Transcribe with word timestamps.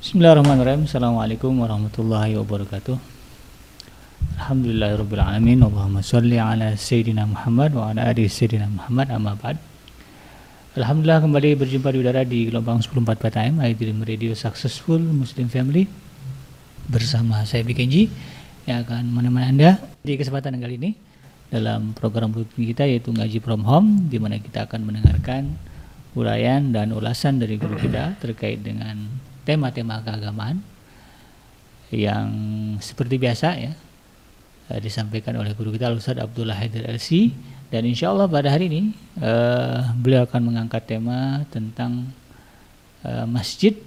Bismillahirrahmanirrahim. 0.00 0.88
Assalamualaikum 0.88 1.60
warahmatullahi 1.60 2.32
wabarakatuh. 2.40 2.96
Alhamdulillahirrahmanirrahim. 4.40 5.60
Allahumma 5.60 6.00
salli 6.00 6.40
ala 6.40 6.72
Sayyidina 6.72 7.28
Muhammad 7.28 7.76
wa 7.76 7.92
ala 7.92 8.08
ali 8.08 8.24
Sayyidina 8.24 8.64
Muhammad 8.64 9.12
amma 9.12 9.36
ba'd. 9.36 9.60
Alhamdulillah 10.80 11.20
kembali 11.20 11.52
berjumpa 11.52 11.92
di 11.92 11.98
udara 12.00 12.24
di 12.24 12.48
gelombang 12.48 12.80
104 12.80 13.44
AM 13.44 13.60
Dream 13.76 14.00
Radio 14.00 14.32
Successful 14.32 15.04
Muslim 15.04 15.52
Family 15.52 15.84
bersama 16.88 17.44
saya 17.44 17.60
BKJ 17.60 18.08
yang 18.72 18.88
akan 18.88 19.04
menemani 19.04 19.52
Anda 19.52 19.84
di 20.00 20.16
kesempatan 20.16 20.56
kali 20.64 20.80
ini 20.80 20.90
dalam 21.52 21.92
program 21.92 22.32
rutin 22.32 22.64
kita 22.72 22.88
yaitu 22.88 23.12
ngaji 23.12 23.36
from 23.44 23.68
home 23.68 24.08
di 24.08 24.16
mana 24.16 24.40
kita 24.40 24.64
akan 24.64 24.80
mendengarkan 24.80 25.60
uraian 26.16 26.72
dan 26.72 26.96
ulasan 26.96 27.36
dari 27.36 27.60
guru 27.60 27.76
kita 27.76 28.16
terkait 28.16 28.64
dengan 28.64 29.28
tema-tema 29.50 29.98
keagamaan 30.06 30.62
yang 31.90 32.30
seperti 32.78 33.18
biasa 33.18 33.48
ya 33.58 33.72
eh, 34.70 34.78
disampaikan 34.78 35.34
oleh 35.42 35.50
guru 35.58 35.74
kita 35.74 35.90
Ustaz 35.90 36.22
Abdullah 36.22 36.54
Haidar 36.54 36.86
LC 36.86 37.34
dan 37.70 37.82
insya 37.86 38.14
Allah 38.14 38.26
pada 38.26 38.50
hari 38.50 38.66
ini 38.66 38.82
uh, 39.22 39.94
beliau 39.94 40.26
akan 40.26 40.42
mengangkat 40.42 40.90
tema 40.90 41.46
tentang 41.54 42.10
uh, 43.06 43.22
masjid 43.30 43.78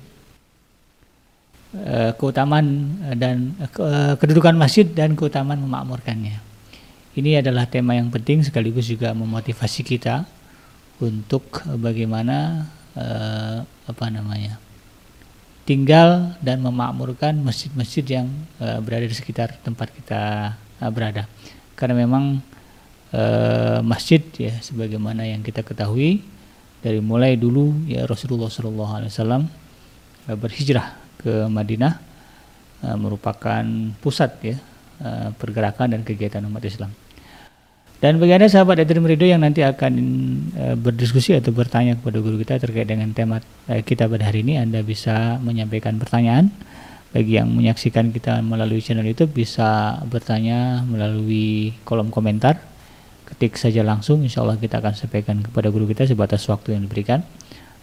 uh, 1.75 2.15
keutamaan 2.15 2.95
dan 3.19 3.51
uh, 3.59 4.15
kedudukan 4.15 4.55
masjid 4.55 4.87
dan 4.87 5.19
keutamaan 5.19 5.59
memakmurkannya. 5.59 6.39
Ini 7.19 7.43
adalah 7.43 7.67
tema 7.67 7.99
yang 7.99 8.07
penting 8.07 8.39
sekaligus 8.39 8.87
juga 8.87 9.11
memotivasi 9.11 9.83
kita 9.83 10.23
untuk 11.03 11.59
bagaimana 11.75 12.71
uh, 12.95 13.67
apa 13.67 14.05
namanya 14.07 14.62
tinggal 15.63 16.35
dan 16.43 16.59
memakmurkan 16.59 17.39
masjid-masjid 17.39 18.03
yang 18.03 18.27
uh, 18.59 18.83
berada 18.83 19.07
di 19.07 19.15
sekitar 19.15 19.55
tempat 19.63 19.91
kita 19.95 20.53
uh, 20.83 20.91
berada. 20.91 21.27
Karena 21.79 22.03
memang 22.03 22.43
uh, 23.15 23.79
masjid 23.83 24.19
ya 24.35 24.53
sebagaimana 24.59 25.23
yang 25.23 25.39
kita 25.39 25.63
ketahui 25.63 26.23
dari 26.83 26.99
mulai 26.99 27.39
dulu 27.39 27.87
ya 27.87 28.03
Rasulullah 28.03 28.51
SAW 28.51 29.07
uh, 29.23 30.35
berhijrah 30.35 30.99
ke 31.15 31.47
Madinah 31.47 31.95
uh, 32.83 32.97
merupakan 32.99 33.63
pusat 34.03 34.31
ya 34.43 34.55
uh, 34.99 35.31
pergerakan 35.39 35.95
dan 35.95 36.01
kegiatan 36.03 36.43
umat 36.43 36.63
Islam. 36.67 36.91
Dan 38.03 38.19
bagi 38.19 38.35
Anda 38.35 38.51
sahabat 38.51 38.83
Adrim 38.83 39.07
Radio 39.07 39.31
yang 39.31 39.47
nanti 39.47 39.63
akan 39.63 39.93
e, 40.51 40.75
berdiskusi 40.75 41.39
atau 41.39 41.55
bertanya 41.55 41.95
kepada 41.95 42.19
guru 42.19 42.35
kita 42.35 42.59
terkait 42.59 42.83
dengan 42.83 43.07
tema 43.15 43.39
e, 43.63 43.79
kita 43.79 44.11
pada 44.11 44.27
hari 44.27 44.43
ini, 44.43 44.59
Anda 44.59 44.83
bisa 44.83 45.39
menyampaikan 45.39 45.95
pertanyaan. 45.95 46.51
Bagi 47.15 47.39
yang 47.39 47.47
menyaksikan 47.47 48.11
kita 48.11 48.43
melalui 48.43 48.83
channel 48.83 49.07
YouTube 49.07 49.31
bisa 49.31 50.03
bertanya 50.11 50.83
melalui 50.83 51.79
kolom 51.87 52.11
komentar. 52.11 52.59
Ketik 53.23 53.55
saja 53.55 53.87
langsung, 53.87 54.19
insya 54.19 54.43
Allah 54.43 54.59
kita 54.59 54.83
akan 54.83 54.99
sampaikan 54.99 55.39
kepada 55.39 55.71
guru 55.71 55.87
kita 55.87 56.03
sebatas 56.03 56.43
waktu 56.51 56.75
yang 56.75 56.83
diberikan. 56.83 57.23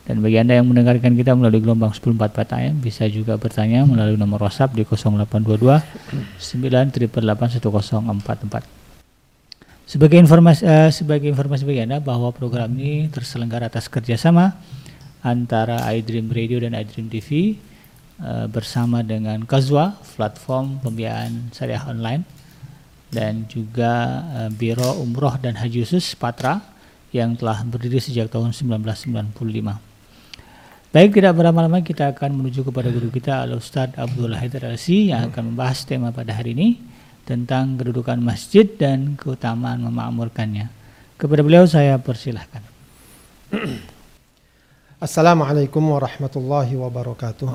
Dan 0.05 0.21
bagi 0.21 0.37
Anda 0.37 0.61
yang 0.61 0.69
mendengarkan 0.69 1.17
kita 1.17 1.33
melalui 1.33 1.65
gelombang 1.65 1.97
1044 1.97 2.61
AM 2.61 2.77
bisa 2.85 3.09
juga 3.09 3.41
bertanya 3.41 3.89
melalui 3.89 4.21
nomor 4.21 4.45
WhatsApp 4.45 4.77
di 4.77 4.85
0822 4.85 5.81
988 6.37 7.09
1044. 7.57 8.80
Sebagai 9.91 10.23
informasi 10.23 10.63
uh, 10.63 10.87
sebagai 10.95 11.27
informasi 11.27 11.67
bagi 11.67 11.83
Anda 11.83 11.99
bahwa 11.99 12.31
program 12.31 12.79
ini 12.79 13.11
terselenggara 13.11 13.67
atas 13.67 13.91
kerjasama 13.91 14.55
antara 15.19 15.83
iDream 15.91 16.31
Radio 16.31 16.63
dan 16.63 16.79
iDream 16.79 17.11
TV 17.11 17.59
uh, 18.23 18.23
eh, 18.23 18.47
bersama 18.47 19.03
dengan 19.03 19.43
Kazwa, 19.43 19.99
platform 20.15 20.79
pembiayaan 20.79 21.51
syariah 21.51 21.83
online 21.91 22.23
dan 23.11 23.51
juga 23.51 24.23
uh, 24.31 24.51
Biro 24.55 24.95
Umroh 25.03 25.35
dan 25.43 25.59
Haji 25.59 25.83
Khusus 25.83 26.15
Patra 26.15 26.63
yang 27.11 27.35
telah 27.35 27.59
berdiri 27.67 27.99
sejak 27.99 28.31
tahun 28.31 28.55
1995. 28.55 29.43
Baik, 30.95 31.19
tidak 31.19 31.35
berlama-lama 31.35 31.83
kita 31.83 32.15
akan 32.15 32.39
menuju 32.39 32.63
kepada 32.63 32.95
guru 32.95 33.11
kita 33.11 33.43
Al-Ustadz 33.43 33.99
Abdullah 33.99 34.39
Haidar 34.39 34.71
Alsi 34.71 35.11
yang 35.11 35.35
akan 35.35 35.51
membahas 35.51 35.83
tema 35.83 36.15
pada 36.15 36.31
hari 36.31 36.55
ini 36.55 36.90
tentang 37.31 37.79
kedudukan 37.79 38.19
masjid 38.19 38.67
dan 38.67 39.15
keutamaan 39.15 39.87
memakmurkannya. 39.87 40.67
Kepada 41.15 41.47
beliau 41.47 41.63
saya 41.71 41.95
persilahkan. 42.03 42.59
Assalamualaikum 45.07 45.79
warahmatullahi 45.95 46.75
wabarakatuh. 46.75 47.47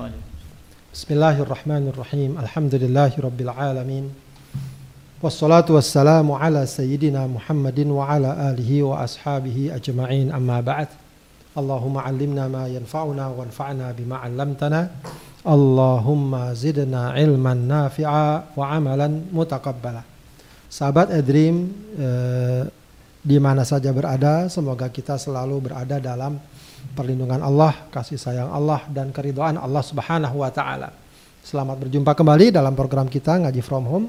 Bismillahirrahmanirrahim. 0.96 2.40
Alhamdulillahi 2.40 3.20
rabbil 3.20 3.52
alamin. 3.52 4.06
Wassalatu 5.20 5.76
wassalamu 5.76 6.40
ala 6.40 6.64
sayyidina 6.64 7.28
Muhammadin 7.28 7.92
wa 7.92 8.08
ala 8.08 8.56
alihi 8.56 8.80
wa 8.80 9.04
ashabihi 9.04 9.76
ajma'in 9.76 10.32
amma 10.32 10.64
ba'd. 10.64 10.88
Allimna 11.56 12.52
ma 12.52 12.68
yanfa'una 12.68 13.32
wanfa'na 13.32 13.96
bima 13.96 14.20
'allamtana. 14.20 14.92
Allahumma 15.46 16.52
zidna 16.52 17.16
ilman 17.16 17.64
nafi'a 17.70 18.52
wa 18.58 18.66
amalan 18.76 19.30
mutakabbala. 19.32 20.04
Sahabat 20.68 21.16
Edrim 21.16 21.72
eh, 21.96 22.68
di 23.24 23.38
mana 23.40 23.64
saja 23.64 23.94
berada, 23.96 24.52
semoga 24.52 24.92
kita 24.92 25.16
selalu 25.16 25.72
berada 25.72 26.02
dalam 26.02 26.36
perlindungan 26.92 27.40
Allah, 27.40 27.88
kasih 27.88 28.20
sayang 28.20 28.52
Allah 28.52 28.84
dan 28.92 29.16
keridhaan 29.16 29.56
Allah 29.56 29.82
Subhanahu 29.86 30.44
wa 30.44 30.52
taala. 30.52 30.92
Selamat 31.46 31.78
berjumpa 31.78 32.18
kembali 32.18 32.52
dalam 32.52 32.74
program 32.74 33.08
kita 33.08 33.48
Ngaji 33.48 33.62
From 33.64 33.86
Home 33.88 34.08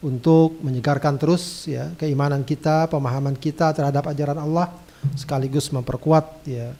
untuk 0.00 0.62
menyegarkan 0.62 1.18
terus 1.18 1.66
ya 1.66 1.92
keimanan 1.98 2.46
kita, 2.46 2.88
pemahaman 2.88 3.34
kita 3.36 3.74
terhadap 3.74 4.06
ajaran 4.06 4.38
Allah 4.38 4.70
sekaligus 5.18 5.68
memperkuat 5.70 6.46
ya 6.46 6.72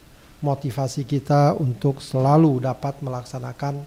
motivasi 0.46 1.02
kita 1.02 1.58
untuk 1.58 1.98
selalu 1.98 2.62
dapat 2.62 3.02
melaksanakan 3.02 3.82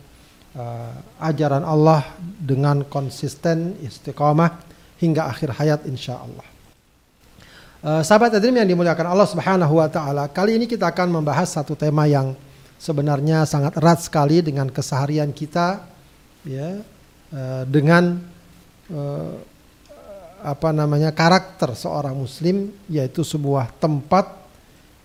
uh, 0.60 0.94
ajaran 1.24 1.64
Allah 1.64 2.04
dengan 2.20 2.84
konsisten 2.84 3.80
istiqamah 3.80 4.60
hingga 5.00 5.32
akhir 5.32 5.56
hayat 5.56 5.88
insya 5.88 6.20
Allah. 6.20 6.48
Uh, 7.80 8.04
sahabat 8.04 8.36
Adrim 8.36 8.60
yang 8.60 8.68
dimuliakan 8.68 9.08
Allah 9.08 9.24
Subhanahu 9.32 9.80
wa 9.80 9.88
taala, 9.88 10.28
kali 10.28 10.60
ini 10.60 10.68
kita 10.68 10.92
akan 10.92 11.16
membahas 11.24 11.56
satu 11.56 11.80
tema 11.80 12.04
yang 12.12 12.36
sebenarnya 12.76 13.48
sangat 13.48 13.80
erat 13.80 14.04
sekali 14.04 14.44
dengan 14.44 14.68
keseharian 14.68 15.32
kita 15.32 15.88
ya 16.44 16.84
uh, 17.32 17.64
dengan 17.64 18.20
uh, 18.92 19.36
apa 20.40 20.72
namanya 20.72 21.12
karakter 21.12 21.76
seorang 21.76 22.16
muslim 22.16 22.72
yaitu 22.88 23.28
sebuah 23.28 23.76
tempat 23.80 24.40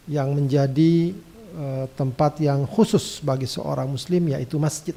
yang 0.06 0.31
menjadi 0.31 1.14
uh, 1.54 1.87
tempat 1.94 2.42
yang 2.42 2.66
khusus 2.66 3.22
bagi 3.22 3.47
seorang 3.47 3.88
muslim 3.88 4.34
yaitu 4.34 4.59
masjid 4.59 4.97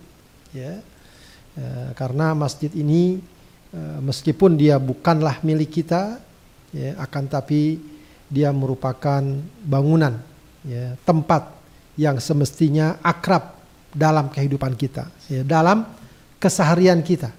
ya 0.56 0.80
e, 1.60 1.64
karena 1.94 2.32
masjid 2.32 2.72
ini 2.72 3.20
e, 3.76 3.80
meskipun 4.00 4.56
dia 4.56 4.80
bukanlah 4.80 5.44
milik 5.44 5.84
kita 5.84 6.24
ya 6.72 6.96
akan 7.04 7.24
tapi 7.28 7.78
dia 8.32 8.56
merupakan 8.56 9.20
bangunan 9.68 10.24
ya 10.64 10.96
tempat 11.04 11.52
yang 12.00 12.16
semestinya 12.24 12.96
akrab 13.04 13.60
dalam 13.92 14.32
kehidupan 14.32 14.80
kita 14.80 15.12
ya 15.28 15.44
dalam 15.44 15.84
keseharian 16.40 17.04
kita 17.04 17.36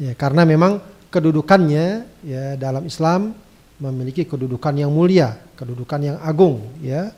ya 0.00 0.16
karena 0.16 0.48
memang 0.48 0.80
kedudukannya 1.12 1.86
ya 2.24 2.56
dalam 2.56 2.88
Islam 2.88 3.36
memiliki 3.78 4.26
kedudukan 4.26 4.74
yang 4.74 4.90
mulia, 4.90 5.38
kedudukan 5.54 6.00
yang 6.02 6.18
agung 6.20 6.66
ya. 6.82 7.14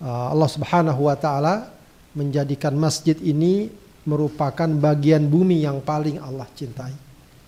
E, 0.00 0.08
Allah 0.08 0.48
Subhanahu 0.50 1.08
wa 1.08 1.16
taala 1.16 1.70
menjadikan 2.16 2.72
masjid 2.76 3.16
ini 3.20 3.68
merupakan 4.06 4.70
bagian 4.70 5.26
bumi 5.26 5.66
yang 5.66 5.82
paling 5.82 6.16
Allah 6.22 6.46
cintai. 6.54 6.94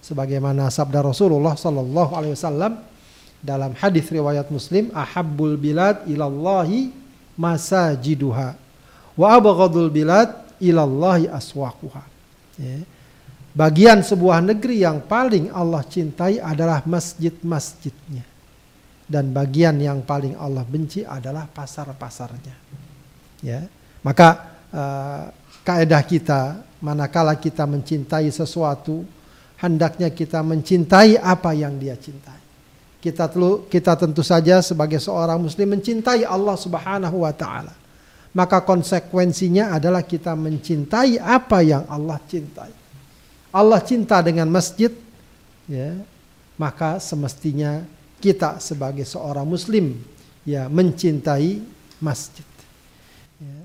Sebagaimana 0.05 0.69
sabda 0.69 1.05
Rasulullah 1.05 1.55
sallallahu 1.55 2.12
alaihi 2.17 2.35
wasallam 2.35 2.83
dalam 3.39 3.73
hadis 3.79 4.11
riwayat 4.11 4.50
Muslim, 4.50 4.91
ahabbul 4.93 5.55
bilad 5.55 6.05
ilallahi 6.11 6.91
masajiduha 7.39 8.59
wa 9.15 9.27
abghadul 9.33 9.89
bilad 9.89 10.35
ilallahi 10.61 11.31
aswaquha. 11.31 12.03
Ya. 12.59 12.83
Bagian 13.56 14.05
sebuah 14.05 14.45
negeri 14.45 14.85
yang 14.85 15.03
paling 15.03 15.50
Allah 15.50 15.83
cintai 15.83 16.39
adalah 16.39 16.85
masjid-masjidnya. 16.85 18.23
Dan 19.09 19.33
bagian 19.33 19.81
yang 19.81 20.05
paling 20.05 20.37
Allah 20.37 20.69
benci 20.69 21.01
adalah 21.01 21.49
pasar-pasarnya. 21.49 22.57
Ya. 23.41 23.65
Maka 24.05 24.29
uh, 24.69 25.33
kaedah 25.65 26.03
kita 26.05 26.61
manakala 26.85 27.33
kita 27.41 27.65
mencintai 27.65 28.29
sesuatu 28.29 29.03
hendaknya 29.59 30.13
kita 30.13 30.45
mencintai 30.45 31.17
apa 31.19 31.57
yang 31.57 31.81
dia 31.81 31.97
cintai. 31.97 32.37
Kita 32.99 33.31
telu, 33.31 33.65
kita 33.71 33.97
tentu 33.97 34.21
saja 34.21 34.61
sebagai 34.61 35.01
seorang 35.01 35.41
muslim 35.41 35.79
mencintai 35.79 36.27
Allah 36.27 36.57
Subhanahu 36.59 37.25
wa 37.25 37.33
taala. 37.33 37.75
maka 38.39 38.61
konsekuensinya 38.63 39.75
adalah 39.75 40.05
kita 40.05 40.37
mencintai 40.37 41.17
apa 41.19 41.59
yang 41.65 41.83
Allah 41.89 42.21
cintai. 42.29 42.71
Allah 43.49 43.81
cinta 43.81 44.21
dengan 44.21 44.47
masjid, 44.53 44.93
ya, 45.65 45.97
maka 46.61 47.01
semestinya 47.01 47.83
kita 48.19 48.59
sebagai 48.59 49.06
seorang 49.06 49.47
muslim 49.47 49.94
ya 50.43 50.67
mencintai 50.67 51.62
masjid. 52.03 52.47
Ya. 53.38 53.59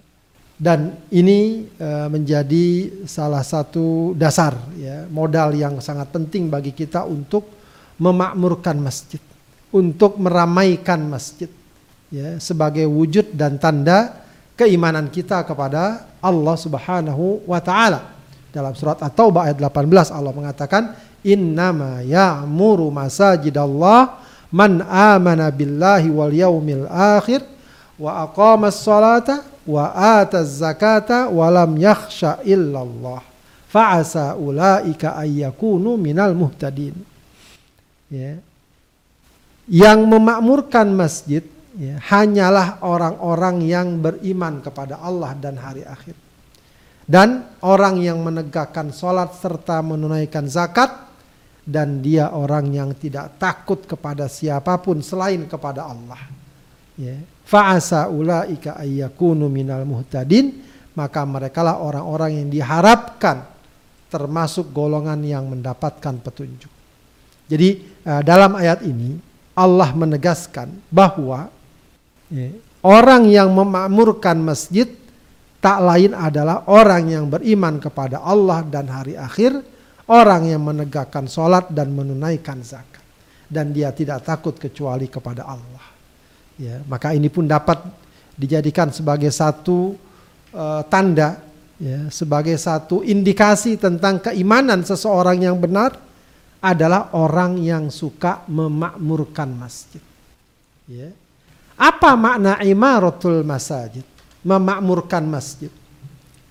Dan 0.53 0.79
ini 1.09 1.67
uh, 1.81 2.07
menjadi 2.07 3.01
salah 3.09 3.41
satu 3.41 4.13
dasar 4.13 4.53
ya 4.77 5.09
modal 5.09 5.57
yang 5.57 5.81
sangat 5.81 6.13
penting 6.13 6.47
bagi 6.47 6.71
kita 6.71 7.03
untuk 7.03 7.49
memakmurkan 7.97 8.77
masjid, 8.77 9.21
untuk 9.73 10.17
meramaikan 10.21 11.01
masjid 11.09 11.49
ya 12.13 12.37
sebagai 12.37 12.85
wujud 12.85 13.33
dan 13.33 13.57
tanda 13.57 14.23
keimanan 14.53 15.09
kita 15.09 15.41
kepada 15.41 16.05
Allah 16.21 16.55
Subhanahu 16.55 17.41
wa 17.49 17.57
taala. 17.57 18.13
Dalam 18.53 18.77
surat 18.77 19.01
At-Taubah 19.01 19.49
ayat 19.49 19.57
18 19.57 20.13
Allah 20.13 20.29
mengatakan 20.29 20.93
innama 21.25 22.05
ya'muru 22.05 22.93
masajidallah 22.93 24.21
man 24.53 24.85
amana 24.85 25.49
billahi 25.49 26.13
wal 26.13 26.29
yaumil 26.29 26.85
akhir 26.85 27.41
wa 27.97 28.29
aqama 28.29 28.69
salata 28.69 29.41
wa 29.65 29.89
ata 30.21 30.45
zakata 30.45 31.33
wa 31.33 31.49
lam 31.49 31.73
yakhsha 31.73 32.45
illallah. 32.45 33.25
Fa'asa 33.73 34.37
ulaika 34.37 35.17
ayyakunu 35.17 35.97
minal 35.97 36.37
muhtadin. 36.37 36.93
Ya. 38.13 38.37
Yang 39.65 39.99
memakmurkan 40.05 40.93
masjid 40.93 41.41
ya, 41.73 41.97
hanyalah 42.13 42.77
orang-orang 42.85 43.65
yang 43.65 43.97
beriman 43.97 44.61
kepada 44.61 45.01
Allah 45.01 45.33
dan 45.33 45.57
hari 45.57 45.81
akhir. 45.81 46.13
Dan 47.09 47.43
orang 47.65 47.97
yang 47.99 48.21
menegakkan 48.21 48.93
sholat 48.93 49.33
serta 49.35 49.81
menunaikan 49.81 50.45
zakat 50.45 51.02
dan 51.63 52.03
dia 52.03 52.35
orang 52.35 52.67
yang 52.75 52.91
tidak 52.99 53.39
takut 53.39 53.87
kepada 53.87 54.27
siapa 54.27 54.75
pun 54.83 54.99
selain 54.99 55.47
kepada 55.47 55.87
Allah. 55.87 56.19
Ya. 56.99 57.17
Fa'asa 57.43 58.07
ulaika 58.11 58.79
ayyakunu 58.79 59.47
minal 59.47 59.87
muhtadin 59.87 60.63
maka 60.93 61.25
merekalah 61.25 61.81
orang-orang 61.81 62.43
yang 62.43 62.47
diharapkan 62.53 63.49
termasuk 64.13 64.69
golongan 64.69 65.17
yang 65.25 65.49
mendapatkan 65.49 66.21
petunjuk. 66.21 66.69
Jadi 67.49 67.69
eh, 67.81 68.21
dalam 68.21 68.53
ayat 68.53 68.85
ini 68.85 69.17
Allah 69.57 69.89
menegaskan 69.93 70.69
bahwa 70.93 71.49
ya, 72.29 72.49
orang 72.85 73.25
yang 73.29 73.49
memakmurkan 73.53 74.37
masjid 74.41 74.89
tak 75.63 75.79
lain 75.79 76.11
adalah 76.11 76.67
orang 76.67 77.07
yang 77.07 77.25
beriman 77.31 77.79
kepada 77.79 78.19
Allah 78.21 78.61
dan 78.67 78.85
hari 78.91 79.15
akhir 79.15 79.72
Orang 80.03 80.51
yang 80.51 80.63
menegakkan 80.63 81.31
sholat 81.31 81.71
dan 81.71 81.95
menunaikan 81.95 82.59
zakat. 82.59 83.03
Dan 83.47 83.71
dia 83.71 83.93
tidak 83.95 84.25
takut 84.27 84.57
kecuali 84.57 85.07
kepada 85.07 85.47
Allah. 85.47 85.85
Ya, 86.59 86.81
maka 86.85 87.15
ini 87.15 87.31
pun 87.31 87.47
dapat 87.47 87.81
dijadikan 88.33 88.89
sebagai 88.89 89.29
satu 89.29 89.95
uh, 90.53 90.81
tanda, 90.89 91.41
ya, 91.77 92.09
sebagai 92.09 92.57
satu 92.57 93.01
indikasi 93.05 93.77
tentang 93.77 94.21
keimanan 94.21 94.81
seseorang 94.81 95.41
yang 95.41 95.57
benar 95.57 95.97
adalah 96.63 97.11
orang 97.13 97.59
yang 97.59 97.91
suka 97.91 98.47
memakmurkan 98.47 99.51
masjid. 99.51 100.01
Ya. 100.87 101.11
Apa 101.75 102.15
makna 102.15 102.61
imaratul 102.63 103.43
masajid? 103.43 104.05
Memakmurkan 104.45 105.23
masjid. 105.27 105.71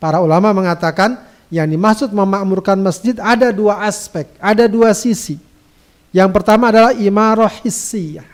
Para 0.03 0.19
ulama 0.19 0.51
mengatakan 0.51 1.32
yang 1.53 1.69
dimaksud 1.69 2.17
memakmurkan 2.17 2.81
masjid 2.81 3.13
ada 3.21 3.53
dua 3.53 3.85
aspek, 3.85 4.25
ada 4.41 4.65
dua 4.65 4.97
sisi. 4.97 5.37
Yang 6.09 6.33
pertama 6.33 6.73
adalah 6.73 6.97
imarah 6.97 7.53
hissiyah. 7.61 8.25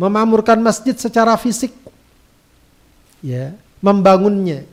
Memakmurkan 0.00 0.56
masjid 0.64 0.96
secara 0.96 1.36
fisik. 1.36 1.76
Ya, 3.20 3.52
membangunnya. 3.84 4.64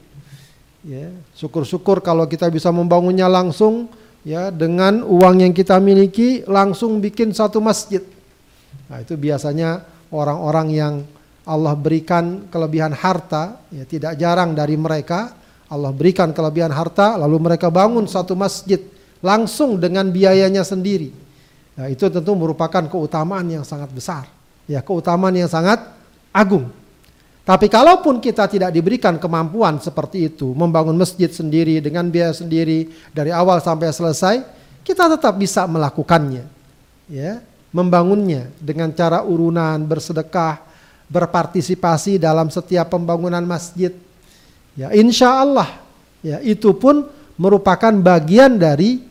Ya, 0.83 1.11
syukur-syukur 1.35 1.99
kalau 1.99 2.23
kita 2.23 2.47
bisa 2.47 2.71
membangunnya 2.71 3.27
langsung 3.27 3.91
ya 4.23 4.47
dengan 4.47 5.03
uang 5.03 5.43
yang 5.43 5.51
kita 5.51 5.75
miliki 5.83 6.47
langsung 6.47 7.03
bikin 7.03 7.35
satu 7.35 7.59
masjid. 7.59 8.03
Nah, 8.87 9.03
itu 9.03 9.19
biasanya 9.19 9.83
orang-orang 10.07 10.67
yang 10.71 10.93
Allah 11.43 11.75
berikan 11.75 12.47
kelebihan 12.47 12.95
harta, 12.95 13.59
ya 13.75 13.83
tidak 13.83 14.15
jarang 14.15 14.55
dari 14.55 14.79
mereka 14.79 15.42
Allah 15.73 15.89
berikan 15.89 16.29
kelebihan 16.29 16.69
harta, 16.69 17.17
lalu 17.17 17.49
mereka 17.49 17.73
bangun 17.73 18.05
satu 18.05 18.37
masjid 18.37 18.77
langsung 19.25 19.81
dengan 19.81 20.05
biayanya 20.13 20.61
sendiri. 20.61 21.09
Nah, 21.73 21.89
itu 21.89 22.05
tentu 22.05 22.37
merupakan 22.37 22.85
keutamaan 22.85 23.49
yang 23.49 23.65
sangat 23.65 23.89
besar, 23.89 24.29
ya 24.69 24.85
keutamaan 24.85 25.33
yang 25.33 25.49
sangat 25.49 25.81
agung. 26.29 26.69
Tapi 27.43 27.67
kalaupun 27.67 28.21
kita 28.21 28.47
tidak 28.47 28.71
diberikan 28.71 29.17
kemampuan 29.17 29.81
seperti 29.81 30.29
itu, 30.31 30.53
membangun 30.53 30.95
masjid 30.95 31.27
sendiri 31.27 31.81
dengan 31.81 32.07
biaya 32.07 32.31
sendiri 32.31 32.93
dari 33.11 33.33
awal 33.33 33.57
sampai 33.59 33.89
selesai, 33.89 34.35
kita 34.85 35.09
tetap 35.17 35.33
bisa 35.35 35.65
melakukannya. 35.65 36.45
Ya, 37.09 37.43
membangunnya 37.73 38.47
dengan 38.61 38.93
cara 38.95 39.25
urunan, 39.25 39.81
bersedekah, 39.83 40.61
berpartisipasi 41.11 42.21
dalam 42.21 42.47
setiap 42.47 42.93
pembangunan 42.93 43.43
masjid 43.43 43.91
Ya, 44.73 44.89
insya 44.89 45.41
Allah 45.41 45.69
ya 46.25 46.41
itu 46.41 46.73
pun 46.73 47.05
merupakan 47.37 47.93
bagian 47.93 48.57
dari 48.57 49.05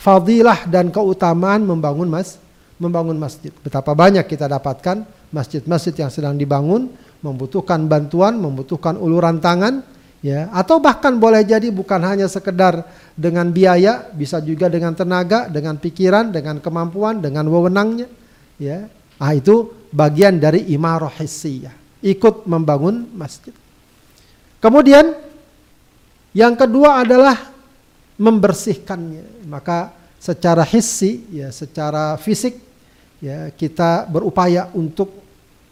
fadilah 0.00 0.64
dan 0.68 0.88
keutamaan 0.88 1.64
membangun 1.64 2.08
mas 2.08 2.40
membangun 2.80 3.16
masjid. 3.16 3.52
Betapa 3.60 3.92
banyak 3.92 4.24
kita 4.24 4.48
dapatkan 4.48 5.04
masjid-masjid 5.30 5.94
yang 5.94 6.10
sedang 6.10 6.34
dibangun 6.34 6.88
membutuhkan 7.24 7.88
bantuan, 7.88 8.36
membutuhkan 8.36 9.00
uluran 9.00 9.40
tangan, 9.40 9.80
ya 10.20 10.52
atau 10.52 10.76
bahkan 10.76 11.16
boleh 11.16 11.40
jadi 11.40 11.72
bukan 11.72 12.00
hanya 12.04 12.28
sekedar 12.28 12.84
dengan 13.16 13.48
biaya, 13.48 14.12
bisa 14.12 14.44
juga 14.44 14.68
dengan 14.68 14.92
tenaga, 14.92 15.48
dengan 15.48 15.80
pikiran, 15.80 16.28
dengan 16.28 16.60
kemampuan, 16.60 17.24
dengan 17.24 17.48
wewenangnya, 17.48 18.08
ya. 18.60 18.84
Ah 19.16 19.32
itu 19.32 19.72
bagian 19.88 20.36
dari 20.36 20.68
imarah 20.74 21.14
ikut 22.04 22.44
membangun 22.44 23.08
masjid. 23.16 23.54
Kemudian 24.64 25.12
yang 26.32 26.56
kedua 26.56 27.04
adalah 27.04 27.52
membersihkannya. 28.16 29.44
Maka 29.44 29.92
secara 30.16 30.64
hissi 30.64 31.20
ya 31.28 31.52
secara 31.52 32.16
fisik 32.16 32.56
ya 33.20 33.52
kita 33.52 34.08
berupaya 34.08 34.72
untuk 34.72 35.12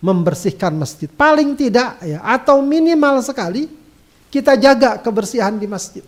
membersihkan 0.05 0.77
masjid. 0.77 1.09
Paling 1.09 1.57
tidak 1.57 2.05
ya 2.05 2.21
atau 2.21 2.61
minimal 2.61 3.25
sekali 3.25 3.73
kita 4.29 4.61
jaga 4.61 5.01
kebersihan 5.01 5.57
di 5.57 5.65
masjid. 5.65 6.05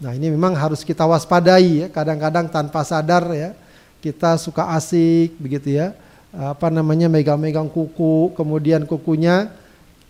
Nah, 0.00 0.12
ini 0.16 0.32
memang 0.32 0.56
harus 0.56 0.80
kita 0.80 1.04
waspadai 1.04 1.84
ya. 1.84 1.86
Kadang-kadang 1.92 2.48
tanpa 2.48 2.80
sadar 2.80 3.28
ya 3.36 3.52
kita 4.00 4.40
suka 4.40 4.72
asik 4.72 5.36
begitu 5.36 5.76
ya. 5.76 5.92
Apa 6.32 6.72
namanya 6.72 7.12
megang-megang 7.12 7.68
kuku, 7.68 8.32
kemudian 8.32 8.88
kukunya 8.88 9.52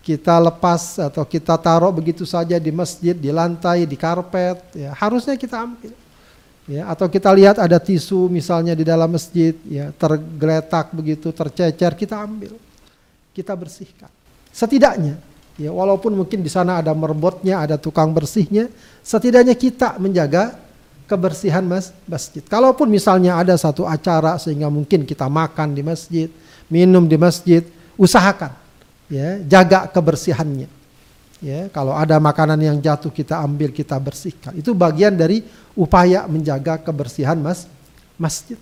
kita 0.07 0.39
lepas 0.39 1.11
atau 1.11 1.27
kita 1.27 1.59
taruh 1.59 1.91
begitu 1.91 2.23
saja 2.23 2.55
di 2.55 2.71
masjid, 2.71 3.11
di 3.11 3.27
lantai, 3.27 3.83
di 3.83 3.99
karpet, 3.99 4.55
ya 4.71 4.95
harusnya 4.95 5.35
kita 5.35 5.59
ambil. 5.59 5.91
Ya, 6.63 6.87
atau 6.87 7.11
kita 7.11 7.27
lihat 7.35 7.59
ada 7.59 7.75
tisu 7.75 8.31
misalnya 8.31 8.71
di 8.71 8.87
dalam 8.87 9.11
masjid, 9.11 9.51
ya 9.67 9.91
tergeletak 9.91 10.95
begitu, 10.95 11.35
tercecer, 11.35 11.91
kita 11.99 12.23
ambil, 12.23 12.55
kita 13.35 13.51
bersihkan. 13.51 14.07
Setidaknya, 14.51 15.19
ya 15.59 15.75
walaupun 15.75 16.15
mungkin 16.15 16.39
di 16.39 16.51
sana 16.51 16.79
ada 16.79 16.95
merbotnya, 16.95 17.59
ada 17.59 17.75
tukang 17.75 18.15
bersihnya, 18.15 18.71
setidaknya 19.03 19.59
kita 19.59 19.99
menjaga 19.99 20.55
kebersihan 21.03 21.67
mas, 21.67 21.91
masjid. 22.07 22.43
Kalaupun 22.47 22.87
misalnya 22.87 23.35
ada 23.35 23.55
satu 23.59 23.83
acara 23.83 24.39
sehingga 24.39 24.71
mungkin 24.71 25.03
kita 25.03 25.27
makan 25.27 25.75
di 25.75 25.83
masjid, 25.83 26.27
minum 26.71 27.03
di 27.07 27.15
masjid, 27.19 27.63
usahakan 27.99 28.66
ya 29.11 29.39
jaga 29.43 29.87
kebersihannya. 29.91 30.69
Ya 31.37 31.69
kalau 31.69 31.93
ada 31.93 32.17
makanan 32.17 32.57
yang 32.57 32.77
jatuh 32.81 33.13
kita 33.13 33.37
ambil 33.37 33.69
kita 33.69 33.93
bersihkan. 34.01 34.57
Itu 34.57 34.73
bagian 34.73 35.13
dari 35.13 35.45
upaya 35.77 36.25
menjaga 36.25 36.81
kebersihan 36.81 37.37
mas 37.37 37.69
masjid. 38.17 38.57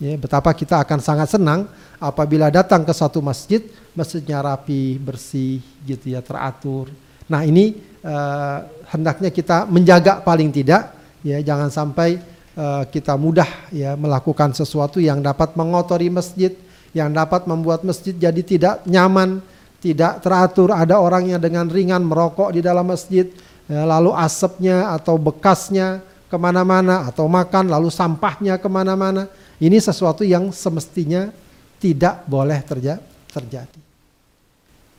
Ya 0.00 0.16
betapa 0.16 0.52
kita 0.52 0.80
akan 0.80 1.00
sangat 1.00 1.32
senang 1.32 1.68
apabila 2.00 2.48
datang 2.48 2.84
ke 2.84 2.92
satu 2.92 3.20
masjid 3.20 3.64
masjidnya 3.96 4.40
rapi 4.40 5.00
bersih 5.00 5.64
gitu 5.84 6.12
ya 6.12 6.20
teratur. 6.20 6.92
Nah 7.28 7.44
ini 7.44 7.80
uh, 8.04 8.64
hendaknya 8.92 9.32
kita 9.32 9.64
menjaga 9.68 10.20
paling 10.20 10.52
tidak. 10.52 10.92
Ya 11.20 11.36
jangan 11.44 11.68
sampai 11.68 12.20
uh, 12.56 12.84
kita 12.88 13.16
mudah 13.16 13.48
ya 13.72 13.96
melakukan 13.96 14.52
sesuatu 14.56 15.00
yang 15.00 15.20
dapat 15.20 15.56
mengotori 15.56 16.08
masjid 16.08 16.52
yang 16.90 17.12
dapat 17.12 17.46
membuat 17.46 17.86
masjid 17.86 18.12
jadi 18.12 18.42
tidak 18.42 18.82
nyaman 18.82 19.38
tidak 19.80 20.20
teratur, 20.20 20.70
ada 20.76 21.00
orang 21.00 21.32
yang 21.32 21.40
dengan 21.40 21.66
ringan 21.66 22.04
merokok 22.04 22.52
di 22.52 22.60
dalam 22.60 22.84
masjid, 22.84 23.26
ya, 23.64 23.88
lalu 23.88 24.12
asapnya 24.12 24.92
atau 24.92 25.16
bekasnya 25.16 26.04
ke 26.28 26.36
mana-mana, 26.36 27.08
atau 27.08 27.26
makan 27.26 27.72
lalu 27.72 27.88
sampahnya 27.88 28.60
ke 28.60 28.68
mana-mana. 28.68 29.26
Ini 29.56 29.80
sesuatu 29.80 30.20
yang 30.22 30.52
semestinya 30.52 31.32
tidak 31.80 32.28
boleh 32.28 32.60
terja 32.60 33.00
terjadi. 33.32 33.80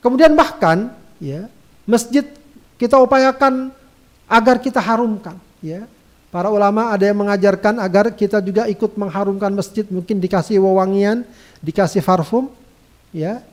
Kemudian 0.02 0.34
bahkan 0.34 0.90
ya 1.22 1.46
masjid 1.86 2.26
kita 2.74 2.98
upayakan 2.98 3.70
agar 4.26 4.58
kita 4.58 4.82
harumkan 4.82 5.38
ya. 5.62 5.86
Para 6.32 6.48
ulama 6.48 6.88
ada 6.88 7.04
yang 7.04 7.20
mengajarkan 7.20 7.76
agar 7.76 8.08
kita 8.16 8.40
juga 8.40 8.64
ikut 8.64 8.96
mengharumkan 8.96 9.52
masjid, 9.52 9.84
mungkin 9.92 10.16
dikasih 10.16 10.64
wewangian, 10.64 11.28
dikasih 11.60 12.00
parfum 12.00 12.48
ya 13.12 13.44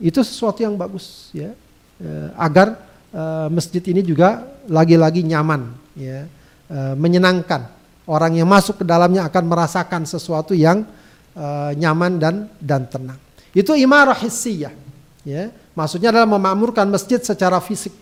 itu 0.00 0.24
sesuatu 0.24 0.64
yang 0.64 0.74
bagus 0.80 1.28
ya. 1.36 1.52
Eh, 2.00 2.28
agar 2.40 2.80
eh, 3.12 3.48
masjid 3.52 3.84
ini 3.92 4.00
juga 4.00 4.48
lagi-lagi 4.64 5.20
nyaman 5.20 5.76
ya. 5.92 6.24
Eh, 6.72 6.94
menyenangkan. 6.96 7.68
Orang 8.10 8.34
yang 8.34 8.48
masuk 8.48 8.82
ke 8.82 8.84
dalamnya 8.88 9.28
akan 9.28 9.44
merasakan 9.46 10.02
sesuatu 10.02 10.50
yang 10.50 10.82
nyaman 11.78 12.18
dan 12.18 12.50
dan 12.58 12.82
tenang. 12.90 13.20
Itu 13.54 13.70
imarah 13.78 14.18
hissiyah 14.18 14.74
ya. 15.22 15.54
Maksudnya 15.78 16.10
adalah 16.10 16.26
memakmurkan 16.26 16.90
masjid 16.90 17.22
secara 17.22 17.62
fisik 17.62 17.94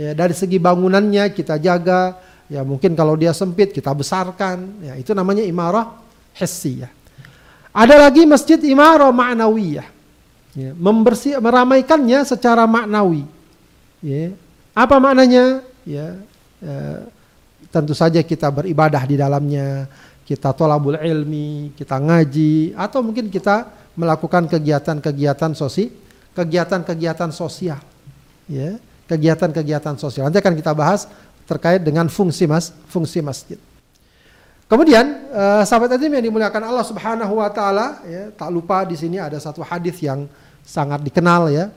ya. 0.00 0.16
Dari 0.16 0.32
segi 0.32 0.56
bangunannya 0.56 1.28
kita 1.36 1.60
jaga 1.60 2.16
ya. 2.48 2.64
Mungkin 2.64 2.96
kalau 2.96 3.20
dia 3.20 3.36
sempit 3.36 3.76
kita 3.76 3.92
besarkan 3.92 4.80
ya. 4.80 4.96
Itu 4.96 5.12
namanya 5.12 5.44
imarah 5.44 5.92
hissiyah. 6.40 6.88
Ada 7.68 8.00
lagi 8.00 8.24
masjid 8.24 8.56
imarah 8.64 9.12
ma'nawiyah 9.12 9.93
ya, 10.54 10.70
membersih 10.74 11.38
meramaikannya 11.38 12.24
secara 12.24 12.64
maknawi. 12.64 13.26
Ya. 14.04 14.32
apa 14.74 14.96
maknanya? 14.98 15.62
Ya, 15.84 16.16
ya 16.62 16.78
tentu 17.68 17.92
saja 17.92 18.22
kita 18.24 18.48
beribadah 18.48 19.02
di 19.04 19.18
dalamnya 19.20 19.90
kita 20.24 20.56
tolabul 20.56 20.96
ilmi 20.96 21.76
kita 21.76 22.00
ngaji 22.00 22.72
atau 22.78 23.04
mungkin 23.04 23.28
kita 23.28 23.68
melakukan 23.98 24.48
kegiatan-kegiatan 24.48 25.52
sosial 25.52 25.92
kegiatan-kegiatan 26.34 27.30
sosial. 27.30 27.78
Ya 28.50 28.80
kegiatan-kegiatan 29.08 29.96
sosial. 30.00 30.28
Nanti 30.28 30.40
akan 30.40 30.54
kita 30.56 30.72
bahas 30.72 31.06
terkait 31.44 31.80
dengan 31.84 32.08
fungsi 32.08 32.48
mas 32.48 32.72
fungsi 32.88 33.20
masjid. 33.20 33.60
Kemudian 34.64 35.28
uh, 35.28 35.62
sahabat 35.68 35.92
Adim 35.92 36.08
yang 36.16 36.24
dimuliakan 36.24 36.64
Allah 36.64 36.86
Subhanahu 36.88 37.36
wa 37.36 37.50
taala 37.52 38.00
ya, 38.08 38.32
tak 38.32 38.48
lupa 38.48 38.80
di 38.88 38.96
sini 38.96 39.20
ada 39.20 39.36
satu 39.36 39.60
hadis 39.60 40.00
yang 40.00 40.24
sangat 40.64 41.04
dikenal 41.04 41.52
ya, 41.52 41.68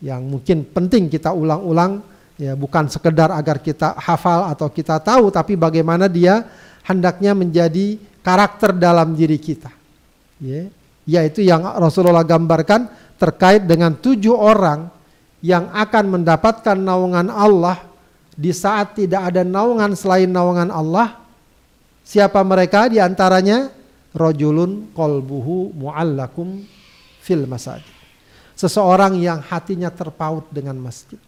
yang 0.00 0.22
mungkin 0.22 0.62
penting 0.62 1.10
kita 1.10 1.34
ulang-ulang 1.34 2.00
ya 2.38 2.54
bukan 2.54 2.86
sekedar 2.86 3.34
agar 3.34 3.58
kita 3.58 3.98
hafal 3.98 4.46
atau 4.52 4.70
kita 4.70 5.02
tahu 5.02 5.32
tapi 5.34 5.58
bagaimana 5.58 6.06
dia 6.06 6.46
hendaknya 6.86 7.34
menjadi 7.34 7.98
karakter 8.22 8.76
dalam 8.76 9.18
diri 9.18 9.36
kita. 9.36 9.74
Ya, 10.38 10.68
yaitu 11.08 11.42
yang 11.42 11.64
Rasulullah 11.64 12.26
gambarkan 12.26 12.86
terkait 13.16 13.64
dengan 13.64 13.96
tujuh 13.96 14.36
orang 14.36 14.92
yang 15.40 15.72
akan 15.72 16.20
mendapatkan 16.20 16.76
naungan 16.76 17.32
Allah 17.32 17.80
di 18.36 18.52
saat 18.52 19.00
tidak 19.00 19.32
ada 19.32 19.42
naungan 19.42 19.96
selain 19.96 20.28
naungan 20.28 20.68
Allah. 20.68 21.18
Siapa 22.06 22.38
mereka? 22.46 22.86
Di 22.86 23.02
antaranya 23.02 23.72
rojulun 24.12 24.92
kolbuhu 24.94 25.74
muallakum 25.74 26.62
fil 27.24 27.48
masajid 27.50 27.95
seseorang 28.56 29.20
yang 29.20 29.44
hatinya 29.44 29.92
terpaut 29.92 30.48
dengan 30.48 30.74
masjid. 30.80 31.20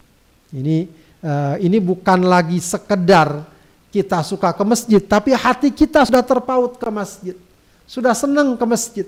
Ini 0.49 0.89
uh, 1.21 1.61
ini 1.61 1.77
bukan 1.79 2.25
lagi 2.25 2.57
sekedar 2.59 3.45
kita 3.93 4.25
suka 4.25 4.57
ke 4.57 4.65
masjid, 4.65 5.01
tapi 5.05 5.37
hati 5.37 5.69
kita 5.69 6.09
sudah 6.09 6.25
terpaut 6.25 6.81
ke 6.81 6.89
masjid. 6.89 7.37
Sudah 7.85 8.17
senang 8.17 8.57
ke 8.57 8.65
masjid. 8.65 9.07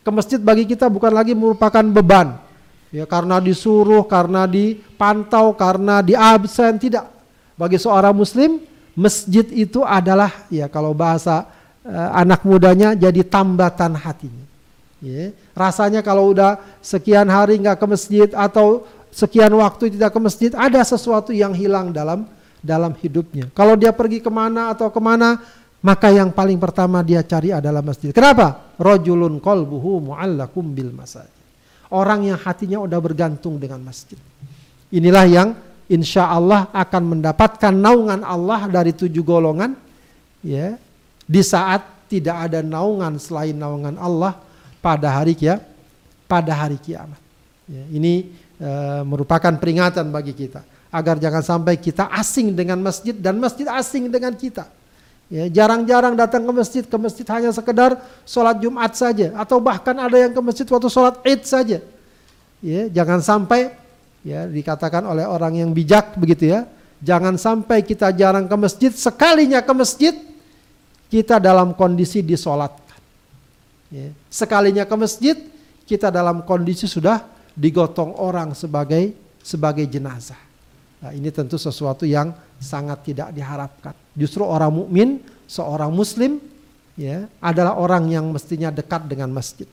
Ke 0.00 0.10
masjid 0.10 0.40
bagi 0.40 0.64
kita 0.64 0.88
bukan 0.88 1.12
lagi 1.12 1.36
merupakan 1.36 1.84
beban. 1.84 2.40
Ya 2.88 3.04
karena 3.04 3.36
disuruh, 3.36 4.08
karena 4.08 4.48
dipantau, 4.48 5.52
karena 5.52 6.00
diabsen 6.00 6.80
tidak. 6.80 7.04
Bagi 7.52 7.76
seorang 7.76 8.16
muslim, 8.16 8.64
masjid 8.96 9.44
itu 9.52 9.84
adalah 9.84 10.48
ya 10.48 10.72
kalau 10.72 10.96
bahasa 10.96 11.44
uh, 11.84 12.10
anak 12.16 12.48
mudanya 12.48 12.96
jadi 12.96 13.20
tambatan 13.28 13.92
hatinya. 13.92 14.47
Ya, 14.98 15.30
rasanya 15.54 16.02
kalau 16.02 16.34
udah 16.34 16.58
sekian 16.82 17.30
hari 17.30 17.62
nggak 17.62 17.78
ke 17.78 17.86
masjid 17.86 18.28
atau 18.34 18.82
sekian 19.14 19.54
waktu 19.54 19.94
tidak 19.94 20.10
ke 20.10 20.18
masjid, 20.18 20.50
ada 20.58 20.82
sesuatu 20.82 21.30
yang 21.30 21.54
hilang 21.54 21.94
dalam 21.94 22.26
dalam 22.58 22.90
hidupnya. 22.98 23.46
Kalau 23.54 23.78
dia 23.78 23.94
pergi 23.94 24.18
ke 24.18 24.26
mana 24.26 24.74
atau 24.74 24.90
ke 24.90 24.98
mana, 24.98 25.38
maka 25.78 26.10
yang 26.10 26.34
paling 26.34 26.58
pertama 26.58 27.06
dia 27.06 27.22
cari 27.22 27.54
adalah 27.54 27.78
masjid. 27.78 28.10
Kenapa? 28.10 28.74
Rojulun 28.74 29.38
kolbuhu 29.38 30.10
mu'allakum 30.10 30.74
bil 30.74 30.90
masjid. 30.90 31.30
Orang 31.88 32.26
yang 32.26 32.36
hatinya 32.36 32.82
udah 32.82 32.98
bergantung 32.98 33.56
dengan 33.56 33.80
masjid. 33.80 34.18
Inilah 34.90 35.26
yang 35.30 35.48
insya 35.88 36.28
Allah 36.28 36.68
akan 36.74 37.16
mendapatkan 37.16 37.72
naungan 37.72 38.26
Allah 38.26 38.66
dari 38.68 38.92
tujuh 38.92 39.22
golongan. 39.22 39.72
Ya, 40.42 40.76
di 41.24 41.42
saat 41.42 41.86
tidak 42.10 42.50
ada 42.50 42.60
naungan 42.66 43.16
selain 43.16 43.54
naungan 43.56 43.96
Allah 43.96 44.47
pada 44.78 45.10
hari 45.10 45.34
kia 45.34 45.62
pada 46.28 46.52
hari 46.52 46.76
kiamat. 46.76 47.18
Ya, 47.64 47.84
ini 47.88 48.32
e, 48.60 48.70
merupakan 49.08 49.52
peringatan 49.56 50.12
bagi 50.12 50.36
kita 50.36 50.60
agar 50.92 51.16
jangan 51.20 51.40
sampai 51.44 51.76
kita 51.80 52.08
asing 52.12 52.52
dengan 52.52 52.80
masjid 52.80 53.16
dan 53.16 53.40
masjid 53.40 53.64
asing 53.68 54.12
dengan 54.12 54.36
kita. 54.36 54.68
Ya, 55.28 55.44
jarang-jarang 55.48 56.16
datang 56.16 56.40
ke 56.44 56.52
masjid, 56.56 56.84
ke 56.84 56.96
masjid 56.96 57.24
hanya 57.36 57.52
sekedar 57.52 58.00
sholat 58.24 58.56
Jumat 58.64 58.96
saja 58.96 59.36
atau 59.36 59.60
bahkan 59.60 59.92
ada 59.92 60.16
yang 60.16 60.32
ke 60.32 60.40
masjid 60.40 60.64
waktu 60.64 60.88
sholat 60.88 61.20
Id 61.20 61.42
saja. 61.44 61.78
Ya, 62.64 62.82
jangan 62.88 63.20
sampai 63.20 63.76
ya 64.24 64.48
dikatakan 64.48 65.04
oleh 65.04 65.28
orang 65.28 65.60
yang 65.60 65.70
bijak 65.76 66.16
begitu 66.16 66.48
ya. 66.56 66.64
Jangan 66.98 67.36
sampai 67.36 67.84
kita 67.84 68.10
jarang 68.10 68.48
ke 68.48 68.56
masjid, 68.56 68.90
sekalinya 68.90 69.60
ke 69.62 69.72
masjid 69.76 70.14
kita 71.12 71.38
dalam 71.38 71.76
kondisi 71.76 72.24
disolat 72.24 72.87
Ya. 73.88 74.12
Sekalinya 74.28 74.84
ke 74.84 74.94
masjid, 74.96 75.36
kita 75.88 76.12
dalam 76.12 76.44
kondisi 76.44 76.84
sudah 76.84 77.24
digotong 77.56 78.14
orang 78.20 78.52
sebagai 78.52 79.16
sebagai 79.40 79.88
jenazah. 79.88 80.38
Nah, 80.98 81.14
ini 81.14 81.32
tentu 81.32 81.56
sesuatu 81.56 82.04
yang 82.04 82.34
sangat 82.60 83.06
tidak 83.06 83.28
diharapkan. 83.32 83.94
Justru 84.12 84.44
orang 84.44 84.74
mukmin, 84.74 85.22
seorang 85.48 85.88
muslim 85.94 86.42
ya, 86.98 87.24
adalah 87.40 87.78
orang 87.78 88.10
yang 88.12 88.28
mestinya 88.28 88.68
dekat 88.68 89.08
dengan 89.08 89.30
masjid. 89.32 89.66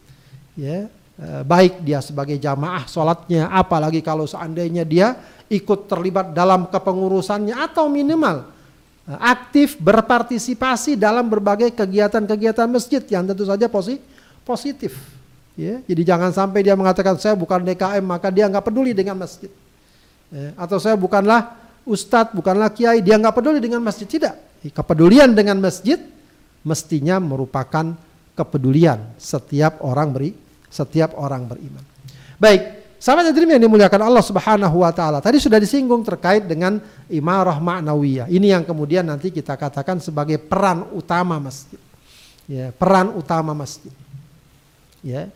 Ya, 0.55 0.88
eh, 1.19 1.43
baik 1.43 1.84
dia 1.84 2.00
sebagai 2.00 2.39
jamaah 2.39 2.88
sholatnya, 2.88 3.51
apalagi 3.51 4.00
kalau 4.00 4.24
seandainya 4.29 4.88
dia 4.88 5.17
ikut 5.51 5.91
terlibat 5.91 6.31
dalam 6.31 6.72
kepengurusannya 6.72 7.53
atau 7.57 7.91
minimal 7.91 8.54
aktif 9.05 9.77
berpartisipasi 9.77 10.97
dalam 10.97 11.29
berbagai 11.29 11.69
kegiatan-kegiatan 11.77 12.65
masjid 12.65 13.01
yang 13.05 13.21
tentu 13.29 13.45
saja 13.45 13.69
positif. 14.41 14.97
Ya, 15.55 15.79
jadi 15.88 16.15
jangan 16.15 16.35
sampai 16.35 16.67
dia 16.67 16.75
mengatakan 16.75 17.15
saya 17.15 17.31
bukan 17.31 17.63
DKM 17.63 18.03
maka 18.03 18.27
dia 18.27 18.50
nggak 18.51 18.65
peduli 18.65 18.91
dengan 18.91 19.15
masjid. 19.15 19.47
Ya, 20.27 20.51
atau 20.59 20.81
saya 20.81 21.00
bukanlah 21.00 21.55
ustadz, 21.88 22.35
bukanlah 22.35 22.74
kiai, 22.74 23.00
dia 23.00 23.15
nggak 23.15 23.31
peduli 23.31 23.63
dengan 23.63 23.79
masjid. 23.79 24.03
Tidak. 24.03 24.67
Kepedulian 24.74 25.31
dengan 25.31 25.62
masjid 25.62 26.01
mestinya 26.65 27.21
merupakan 27.21 27.93
kepedulian 28.35 29.15
setiap 29.15 29.79
orang 29.85 30.09
beri, 30.12 30.31
setiap 30.67 31.15
orang 31.15 31.47
beriman. 31.47 31.85
Baik, 32.35 32.75
Sahabat 32.95 33.27
hadirin 33.27 33.59
yang 33.59 33.63
dimuliakan 33.67 34.07
Allah 34.07 34.23
Subhanahu 34.23 34.81
wa 34.81 34.91
taala. 34.95 35.19
Tadi 35.19 35.37
sudah 35.37 35.59
disinggung 35.59 36.01
terkait 36.07 36.47
dengan 36.47 36.79
imarah 37.11 37.59
ma'nawiyah. 37.59 38.31
Ini 38.31 38.55
yang 38.55 38.63
kemudian 38.63 39.03
nanti 39.03 39.29
kita 39.29 39.59
katakan 39.59 39.99
sebagai 39.99 40.39
peran 40.39 40.87
utama 40.95 41.37
masjid. 41.37 41.77
Ya, 42.47 42.71
peran 42.71 43.11
utama 43.13 43.51
masjid. 43.51 43.91
Ya. 45.03 45.29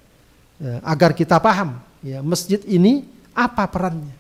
ya 0.57 0.75
agar 0.81 1.13
kita 1.13 1.37
paham 1.37 1.77
ya 2.01 2.23
masjid 2.23 2.63
ini 2.63 3.05
apa 3.35 3.67
perannya. 3.67 4.15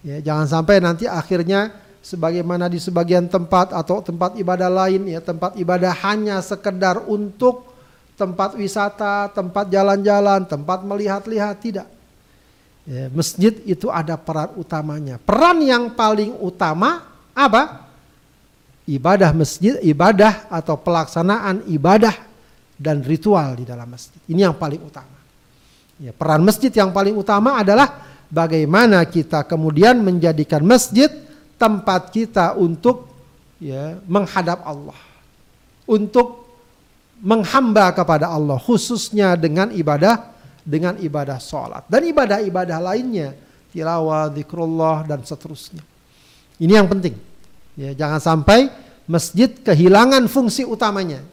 Ya, 0.00 0.18
jangan 0.20 0.48
sampai 0.48 0.82
nanti 0.82 1.04
akhirnya 1.06 1.70
sebagaimana 2.00 2.66
di 2.66 2.80
sebagian 2.80 3.28
tempat 3.28 3.76
atau 3.76 4.00
tempat 4.00 4.34
ibadah 4.40 4.72
lain 4.72 5.04
ya 5.08 5.20
tempat 5.20 5.56
ibadah 5.56 5.92
hanya 6.04 6.40
sekedar 6.40 7.04
untuk 7.04 7.70
tempat 8.16 8.56
wisata, 8.56 9.32
tempat 9.32 9.72
jalan-jalan, 9.72 10.44
tempat 10.44 10.84
melihat-lihat 10.84 11.56
tidak 11.60 11.88
Ya, 12.88 13.12
masjid 13.12 13.52
itu 13.68 13.92
ada 13.92 14.16
peran 14.16 14.56
utamanya. 14.56 15.20
Peran 15.20 15.60
yang 15.60 15.92
paling 15.92 16.32
utama 16.40 17.04
apa? 17.36 17.86
Ibadah 18.88 19.30
masjid, 19.36 19.76
ibadah 19.84 20.48
atau 20.48 20.74
pelaksanaan 20.80 21.68
ibadah 21.68 22.16
dan 22.80 23.04
ritual 23.04 23.60
di 23.60 23.68
dalam 23.68 23.86
masjid. 23.86 24.18
Ini 24.24 24.48
yang 24.50 24.56
paling 24.56 24.80
utama. 24.80 25.20
Ya, 26.00 26.16
peran 26.16 26.40
masjid 26.40 26.72
yang 26.72 26.90
paling 26.90 27.12
utama 27.12 27.60
adalah 27.60 28.00
bagaimana 28.32 29.04
kita 29.04 29.44
kemudian 29.44 30.00
menjadikan 30.00 30.64
masjid 30.64 31.12
tempat 31.60 32.08
kita 32.08 32.56
untuk 32.56 33.12
ya 33.60 34.00
menghadap 34.08 34.64
Allah. 34.64 34.96
Untuk 35.84 36.48
menghamba 37.20 37.92
kepada 37.92 38.32
Allah 38.32 38.56
khususnya 38.56 39.36
dengan 39.36 39.68
ibadah 39.68 40.32
dengan 40.62 40.96
ibadah 41.00 41.40
sholat 41.40 41.86
dan 41.88 42.04
ibadah-ibadah 42.06 42.78
lainnya 42.78 43.36
tilawah, 43.70 44.28
zikrullah 44.34 45.06
dan 45.06 45.22
seterusnya. 45.22 45.82
Ini 46.60 46.76
yang 46.76 46.90
penting. 46.90 47.16
Ya, 47.78 47.96
jangan 47.96 48.20
sampai 48.20 48.68
masjid 49.08 49.48
kehilangan 49.48 50.26
fungsi 50.28 50.66
utamanya. 50.66 51.24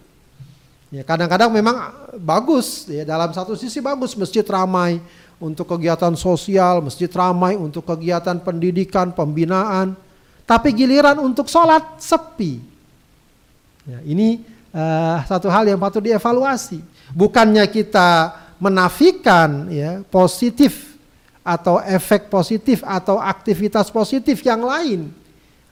Ya, 0.87 1.03
kadang-kadang 1.03 1.51
memang 1.51 1.91
bagus 2.15 2.87
ya 2.87 3.03
dalam 3.03 3.35
satu 3.35 3.59
sisi 3.59 3.83
bagus 3.83 4.15
masjid 4.15 4.45
ramai 4.47 5.03
untuk 5.35 5.67
kegiatan 5.67 6.15
sosial, 6.15 6.79
masjid 6.79 7.11
ramai 7.11 7.59
untuk 7.59 7.83
kegiatan 7.83 8.39
pendidikan, 8.39 9.11
pembinaan. 9.11 9.99
Tapi 10.47 10.71
giliran 10.71 11.19
untuk 11.19 11.51
sholat 11.51 11.99
sepi. 11.99 12.63
Ya, 13.83 13.99
ini 14.07 14.47
uh, 14.71 15.19
satu 15.27 15.51
hal 15.51 15.67
yang 15.67 15.75
patut 15.75 15.99
dievaluasi. 15.99 16.79
Bukannya 17.11 17.67
kita 17.67 18.31
menafikan 18.57 19.69
ya 19.69 20.01
positif 20.09 20.97
atau 21.47 21.79
efek 21.79 22.27
positif 22.27 22.83
atau 22.83 23.21
aktivitas 23.21 23.87
positif 23.87 24.43
yang 24.43 24.67
lain. 24.67 25.07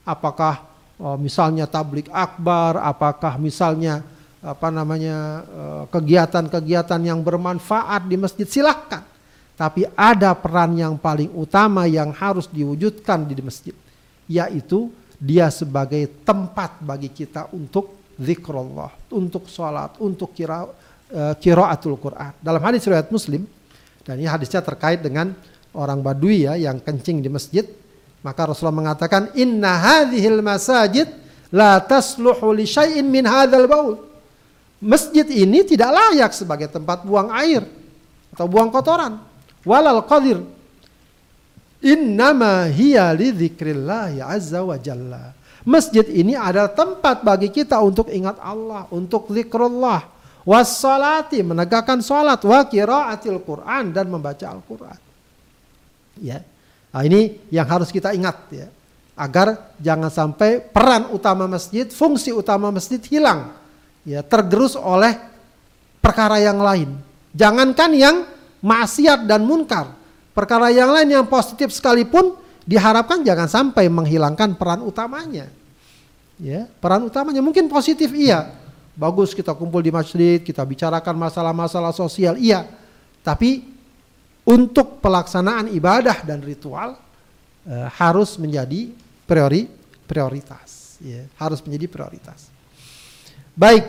Apakah 0.06 0.64
oh, 0.96 1.20
misalnya 1.20 1.68
tablik 1.68 2.08
akbar, 2.08 2.80
apakah 2.80 3.36
misalnya 3.36 4.00
apa 4.46 4.70
namanya 4.70 5.42
eh, 5.42 5.84
kegiatan-kegiatan 5.90 7.02
yang 7.02 7.20
bermanfaat 7.20 8.06
di 8.06 8.16
masjid 8.16 8.46
silahkan. 8.46 9.02
Tapi 9.56 9.88
ada 9.96 10.36
peran 10.36 10.76
yang 10.76 11.00
paling 11.00 11.32
utama 11.32 11.88
yang 11.88 12.12
harus 12.12 12.44
diwujudkan 12.44 13.24
di 13.24 13.40
masjid, 13.40 13.72
yaitu 14.28 14.92
dia 15.16 15.48
sebagai 15.48 16.12
tempat 16.28 16.76
bagi 16.84 17.08
kita 17.08 17.48
untuk 17.56 17.96
zikrullah, 18.20 18.92
untuk 19.08 19.48
sholat, 19.48 19.96
untuk 19.96 20.36
kira 20.36 20.68
uh, 21.12 21.34
Quran. 22.00 22.32
Dalam 22.40 22.62
hadis 22.62 22.86
riwayat 22.86 23.10
Muslim 23.10 23.46
dan 24.06 24.18
ini 24.18 24.28
hadisnya 24.30 24.62
terkait 24.62 25.02
dengan 25.02 25.34
orang 25.76 26.00
Badui 26.00 26.46
ya 26.46 26.54
yang 26.56 26.80
kencing 26.80 27.20
di 27.20 27.28
masjid, 27.28 27.66
maka 28.24 28.48
Rasulullah 28.48 28.86
mengatakan 28.86 29.34
inna 29.36 29.76
hadhil 29.76 30.40
masajid 30.40 31.10
la 31.52 31.78
tasluhu 31.82 32.54
li 32.54 32.66
syai'in 32.66 33.06
min 33.06 33.26
hadzal 33.26 33.66
baul. 33.68 33.94
Masjid 34.82 35.24
ini 35.32 35.64
tidak 35.64 35.88
layak 35.88 36.36
sebagai 36.36 36.68
tempat 36.68 37.02
buang 37.02 37.32
air 37.32 37.64
atau 38.36 38.44
buang 38.44 38.68
kotoran 38.68 39.16
walal 39.64 40.04
qadir 40.04 40.44
innama 41.80 42.68
hiya 42.68 43.16
li 43.16 43.32
dzikrillah 43.32 44.12
azza 44.28 44.60
wa 44.60 44.76
jalla 44.76 45.32
masjid 45.64 46.04
ini 46.12 46.36
adalah 46.36 46.68
tempat 46.68 47.24
bagi 47.24 47.48
kita 47.48 47.80
untuk 47.80 48.12
ingat 48.12 48.36
Allah 48.44 48.84
untuk 48.92 49.32
zikrullah 49.32 50.04
wassalati 50.46 51.42
menegakkan 51.42 51.98
salat 52.00 52.38
wa 52.46 52.62
qiraatil 52.64 53.42
Quran 53.42 53.90
dan 53.90 54.06
membaca 54.06 54.46
Al-Qur'an 54.46 55.00
ya 56.22 56.38
nah, 56.94 57.02
ini 57.02 57.50
yang 57.50 57.66
harus 57.66 57.90
kita 57.90 58.14
ingat 58.14 58.36
ya 58.54 58.70
agar 59.18 59.74
jangan 59.82 60.08
sampai 60.08 60.62
peran 60.62 61.10
utama 61.10 61.50
masjid 61.50 61.90
fungsi 61.90 62.30
utama 62.30 62.70
masjid 62.70 63.02
hilang 63.10 63.52
ya 64.06 64.22
tergerus 64.22 64.78
oleh 64.78 65.18
perkara 65.98 66.38
yang 66.38 66.62
lain 66.62 66.94
jangankan 67.34 67.90
yang 67.92 68.16
maksiat 68.66 69.30
dan 69.30 69.46
munkar. 69.46 69.94
Perkara 70.34 70.68
yang 70.68 70.92
lain 70.92 71.08
yang 71.08 71.26
positif 71.30 71.72
sekalipun 71.72 72.36
diharapkan 72.68 73.24
jangan 73.24 73.48
sampai 73.48 73.88
menghilangkan 73.88 74.58
peran 74.58 74.84
utamanya. 74.84 75.48
Ya, 76.36 76.68
peran 76.82 77.08
utamanya 77.08 77.40
mungkin 77.40 77.70
positif 77.72 78.12
iya. 78.12 78.52
Bagus 78.96 79.36
kita 79.36 79.52
kumpul 79.52 79.84
di 79.84 79.92
masjid, 79.92 80.40
kita 80.40 80.64
bicarakan 80.64 81.14
masalah-masalah 81.20 81.92
sosial 81.92 82.40
iya. 82.40 82.64
Tapi 83.20 83.62
untuk 84.48 85.04
pelaksanaan 85.04 85.68
ibadah 85.70 86.24
dan 86.24 86.40
ritual 86.40 86.96
eh, 87.68 87.88
harus 88.00 88.40
menjadi 88.40 88.90
priori 89.28 89.68
prioritas, 90.08 90.96
ya, 91.04 91.28
harus 91.36 91.60
menjadi 91.60 91.86
prioritas. 91.92 92.48
Baik, 93.52 93.84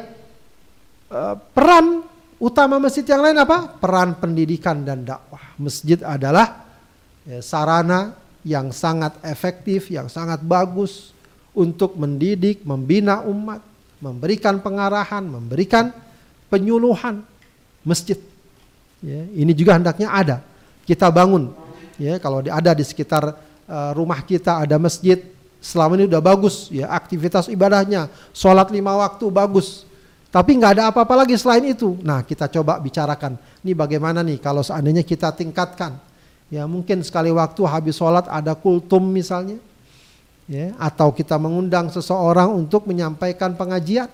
eh, 1.08 1.36
peran 1.56 2.04
Utama 2.38 2.78
masjid 2.78 3.02
yang 3.02 3.26
lain 3.26 3.38
apa? 3.42 3.66
Peran 3.82 4.14
pendidikan 4.22 4.86
dan 4.86 5.02
dakwah. 5.02 5.42
Masjid 5.58 5.98
adalah 6.06 6.70
ya, 7.26 7.42
sarana 7.42 8.14
yang 8.46 8.70
sangat 8.70 9.18
efektif, 9.26 9.90
yang 9.90 10.06
sangat 10.06 10.46
bagus 10.46 11.18
untuk 11.58 11.98
mendidik, 11.98 12.62
membina 12.62 13.26
umat, 13.26 13.66
memberikan 13.98 14.62
pengarahan, 14.62 15.24
memberikan 15.26 15.94
penyuluhan 16.48 17.26
masjid. 17.82 18.18
Ya, 19.02 19.22
ini 19.34 19.54
juga 19.54 19.78
hendaknya 19.78 20.10
ada. 20.10 20.38
Kita 20.86 21.10
bangun. 21.14 21.54
Ya, 21.98 22.22
kalau 22.22 22.42
ada 22.42 22.72
di 22.74 22.84
sekitar 22.86 23.34
uh, 23.68 23.92
rumah 23.98 24.22
kita 24.22 24.64
ada 24.64 24.78
masjid, 24.78 25.22
selama 25.58 25.98
ini 25.98 26.06
udah 26.06 26.22
bagus 26.22 26.70
ya 26.70 26.88
aktivitas 26.94 27.50
ibadahnya, 27.50 28.08
sholat 28.32 28.70
lima 28.70 28.94
waktu 28.96 29.26
bagus, 29.34 29.84
tapi 30.30 30.54
nggak 30.60 30.80
ada 30.80 30.84
apa-apa 30.94 31.26
lagi 31.26 31.36
selain 31.40 31.66
itu. 31.66 31.98
Nah 32.04 32.22
kita 32.24 32.46
coba 32.52 32.78
bicarakan. 32.78 33.40
Ini 33.66 33.74
bagaimana 33.74 34.22
nih 34.22 34.38
kalau 34.38 34.62
seandainya 34.62 35.04
kita 35.04 35.34
tingkatkan. 35.34 36.00
Ya 36.48 36.64
mungkin 36.64 37.04
sekali 37.04 37.28
waktu 37.28 37.60
habis 37.68 38.00
sholat 38.00 38.28
ada 38.32 38.56
kultum 38.56 39.04
misalnya. 39.04 39.60
Ya, 40.48 40.72
atau 40.80 41.12
kita 41.12 41.36
mengundang 41.36 41.92
seseorang 41.92 42.56
untuk 42.56 42.88
menyampaikan 42.88 43.52
pengajian. 43.60 44.08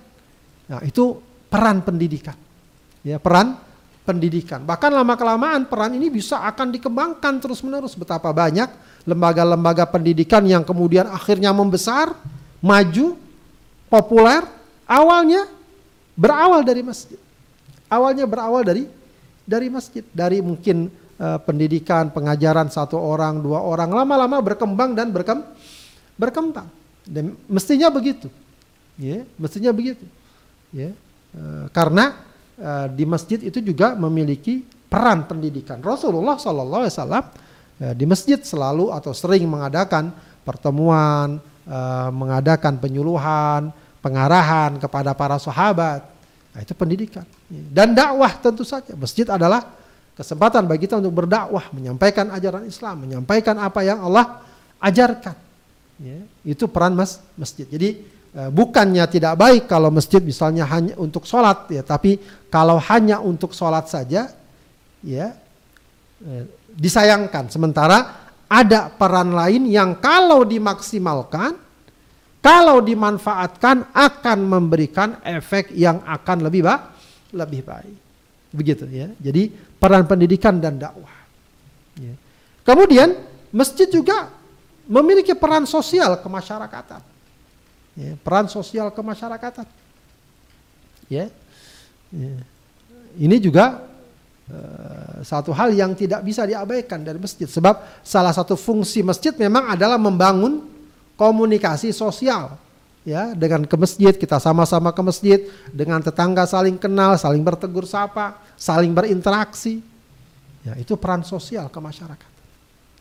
Nah 0.66 0.82
itu 0.82 1.22
peran 1.46 1.78
pendidikan. 1.78 2.34
Ya 3.06 3.22
peran 3.22 3.54
pendidikan. 4.02 4.66
Bahkan 4.66 4.90
lama 4.90 5.14
kelamaan 5.14 5.70
peran 5.70 5.94
ini 5.94 6.10
bisa 6.10 6.42
akan 6.42 6.74
dikembangkan 6.74 7.38
terus 7.38 7.62
menerus. 7.62 7.94
Betapa 7.94 8.34
banyak 8.34 8.66
lembaga-lembaga 9.06 9.86
pendidikan 9.86 10.42
yang 10.42 10.66
kemudian 10.66 11.06
akhirnya 11.06 11.54
membesar, 11.54 12.18
maju, 12.58 13.14
populer. 13.86 14.42
Awalnya 14.90 15.46
Berawal 16.14 16.62
dari 16.62 16.82
masjid. 16.86 17.18
Awalnya 17.90 18.24
berawal 18.26 18.62
dari 18.62 18.86
dari 19.44 19.66
masjid, 19.68 20.06
dari 20.14 20.38
mungkin 20.38 20.88
uh, 21.18 21.38
pendidikan, 21.42 22.08
pengajaran 22.14 22.70
satu 22.70 22.96
orang, 22.96 23.42
dua 23.42 23.60
orang, 23.60 23.90
lama-lama 23.92 24.40
berkembang 24.40 24.94
dan 24.96 25.10
berkem, 25.10 25.42
berkembang. 26.14 26.68
Dan 27.04 27.36
mestinya 27.50 27.92
begitu. 27.92 28.32
Ya, 28.96 29.26
mestinya 29.36 29.74
begitu. 29.74 30.06
Ya. 30.70 30.94
Uh, 31.34 31.66
karena 31.74 32.18
uh, 32.56 32.86
di 32.90 33.04
masjid 33.04 33.42
itu 33.42 33.58
juga 33.58 33.92
memiliki 33.98 34.62
peran 34.86 35.26
pendidikan. 35.26 35.82
Rasulullah 35.82 36.38
Shallallahu 36.38 36.82
Alaihi 36.86 36.94
Wasallam 36.94 37.24
di 37.98 38.06
masjid 38.06 38.38
selalu 38.38 38.94
atau 38.94 39.10
sering 39.10 39.42
mengadakan 39.50 40.14
pertemuan, 40.46 41.42
mengadakan 42.14 42.78
penyuluhan, 42.78 43.74
pengarahan 43.98 44.78
kepada 44.78 45.10
para 45.18 45.34
sahabat. 45.42 46.06
Nah, 46.54 46.60
itu 46.62 46.70
pendidikan. 46.78 47.26
Dan 47.50 47.98
dakwah 47.98 48.30
tentu 48.38 48.62
saja. 48.62 48.94
Masjid 48.94 49.26
adalah 49.26 49.74
kesempatan 50.14 50.70
bagi 50.70 50.86
kita 50.86 51.02
untuk 51.02 51.26
berdakwah, 51.26 51.66
menyampaikan 51.74 52.30
ajaran 52.30 52.62
Islam, 52.70 53.10
menyampaikan 53.10 53.58
apa 53.58 53.82
yang 53.82 53.98
Allah 54.06 54.46
ajarkan. 54.78 55.34
Ya, 56.02 56.18
itu 56.42 56.66
peran 56.66 56.98
mas, 56.98 57.22
masjid. 57.38 57.66
Jadi 57.66 58.02
eh, 58.34 58.50
bukannya 58.50 59.06
tidak 59.06 59.38
baik 59.38 59.70
kalau 59.70 59.94
masjid 59.94 60.18
misalnya 60.18 60.66
hanya 60.66 60.98
untuk 60.98 61.22
sholat, 61.22 61.70
ya, 61.70 61.86
tapi 61.86 62.18
kalau 62.50 62.82
hanya 62.82 63.22
untuk 63.22 63.54
sholat 63.54 63.86
saja, 63.86 64.34
ya 65.06 65.26
eh, 66.24 66.44
disayangkan. 66.74 67.46
Sementara 67.46 68.26
ada 68.50 68.90
peran 68.90 69.30
lain 69.34 69.70
yang 69.70 69.98
kalau 70.02 70.42
dimaksimalkan 70.42 71.64
kalau 72.44 72.84
dimanfaatkan 72.84 73.96
akan 73.96 74.38
memberikan 74.44 75.16
efek 75.24 75.72
yang 75.72 76.04
akan 76.04 76.44
lebih 76.44 76.60
baik, 76.60 76.84
lebih 77.32 77.64
baik. 77.64 77.96
Begitu 78.52 78.84
ya. 78.92 79.08
Jadi 79.16 79.48
peran 79.80 80.04
pendidikan 80.04 80.60
dan 80.60 80.76
dakwah. 80.76 81.24
Ya. 81.96 82.12
Kemudian 82.60 83.16
masjid 83.48 83.88
juga 83.88 84.28
memiliki 84.88 85.32
peran 85.32 85.64
sosial 85.64 86.20
kemasyarakatan. 86.20 87.00
Ya, 87.94 88.12
peran 88.20 88.46
sosial 88.50 88.90
kemasyarakatan. 88.90 89.66
Ya. 91.06 91.30
ya. 92.10 92.34
Ini 93.14 93.36
juga 93.38 93.86
uh, 94.50 95.22
satu 95.22 95.54
hal 95.54 95.70
yang 95.76 95.94
tidak 95.94 96.26
bisa 96.26 96.42
diabaikan 96.42 97.06
dari 97.06 97.22
masjid 97.22 97.46
sebab 97.46 97.78
salah 98.02 98.34
satu 98.34 98.58
fungsi 98.58 99.06
masjid 99.06 99.30
memang 99.38 99.70
adalah 99.70 100.00
membangun 100.00 100.66
komunikasi 101.14 101.94
sosial 101.94 102.58
ya 103.06 103.30
dengan 103.38 103.62
ke 103.62 103.76
masjid 103.78 104.10
kita 104.10 104.42
sama-sama 104.42 104.90
ke 104.90 105.02
masjid 105.04 105.38
dengan 105.70 106.02
tetangga 106.02 106.42
saling 106.48 106.74
kenal 106.74 107.14
saling 107.14 107.44
bertegur 107.44 107.86
sapa 107.86 108.34
saling 108.58 108.90
berinteraksi 108.90 109.78
ya 110.66 110.74
itu 110.74 110.98
peran 110.98 111.22
sosial 111.22 111.70
ke 111.70 111.78
masyarakat 111.78 112.34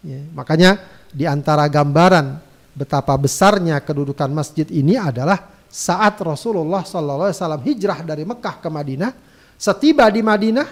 Ya, 0.03 0.19
makanya 0.35 0.83
di 1.13 1.29
antara 1.29 1.69
gambaran 1.69 2.41
betapa 2.73 3.13
besarnya 3.15 3.77
kedudukan 3.85 4.33
masjid 4.33 4.65
ini 4.73 4.97
adalah 4.97 5.53
saat 5.69 6.17
Rasulullah 6.21 6.81
SAW 6.85 7.61
hijrah 7.61 8.01
dari 8.05 8.25
Mekah 8.25 8.61
ke 8.61 8.69
Madinah, 8.69 9.13
setiba 9.57 10.09
di 10.09 10.21
Madinah, 10.25 10.67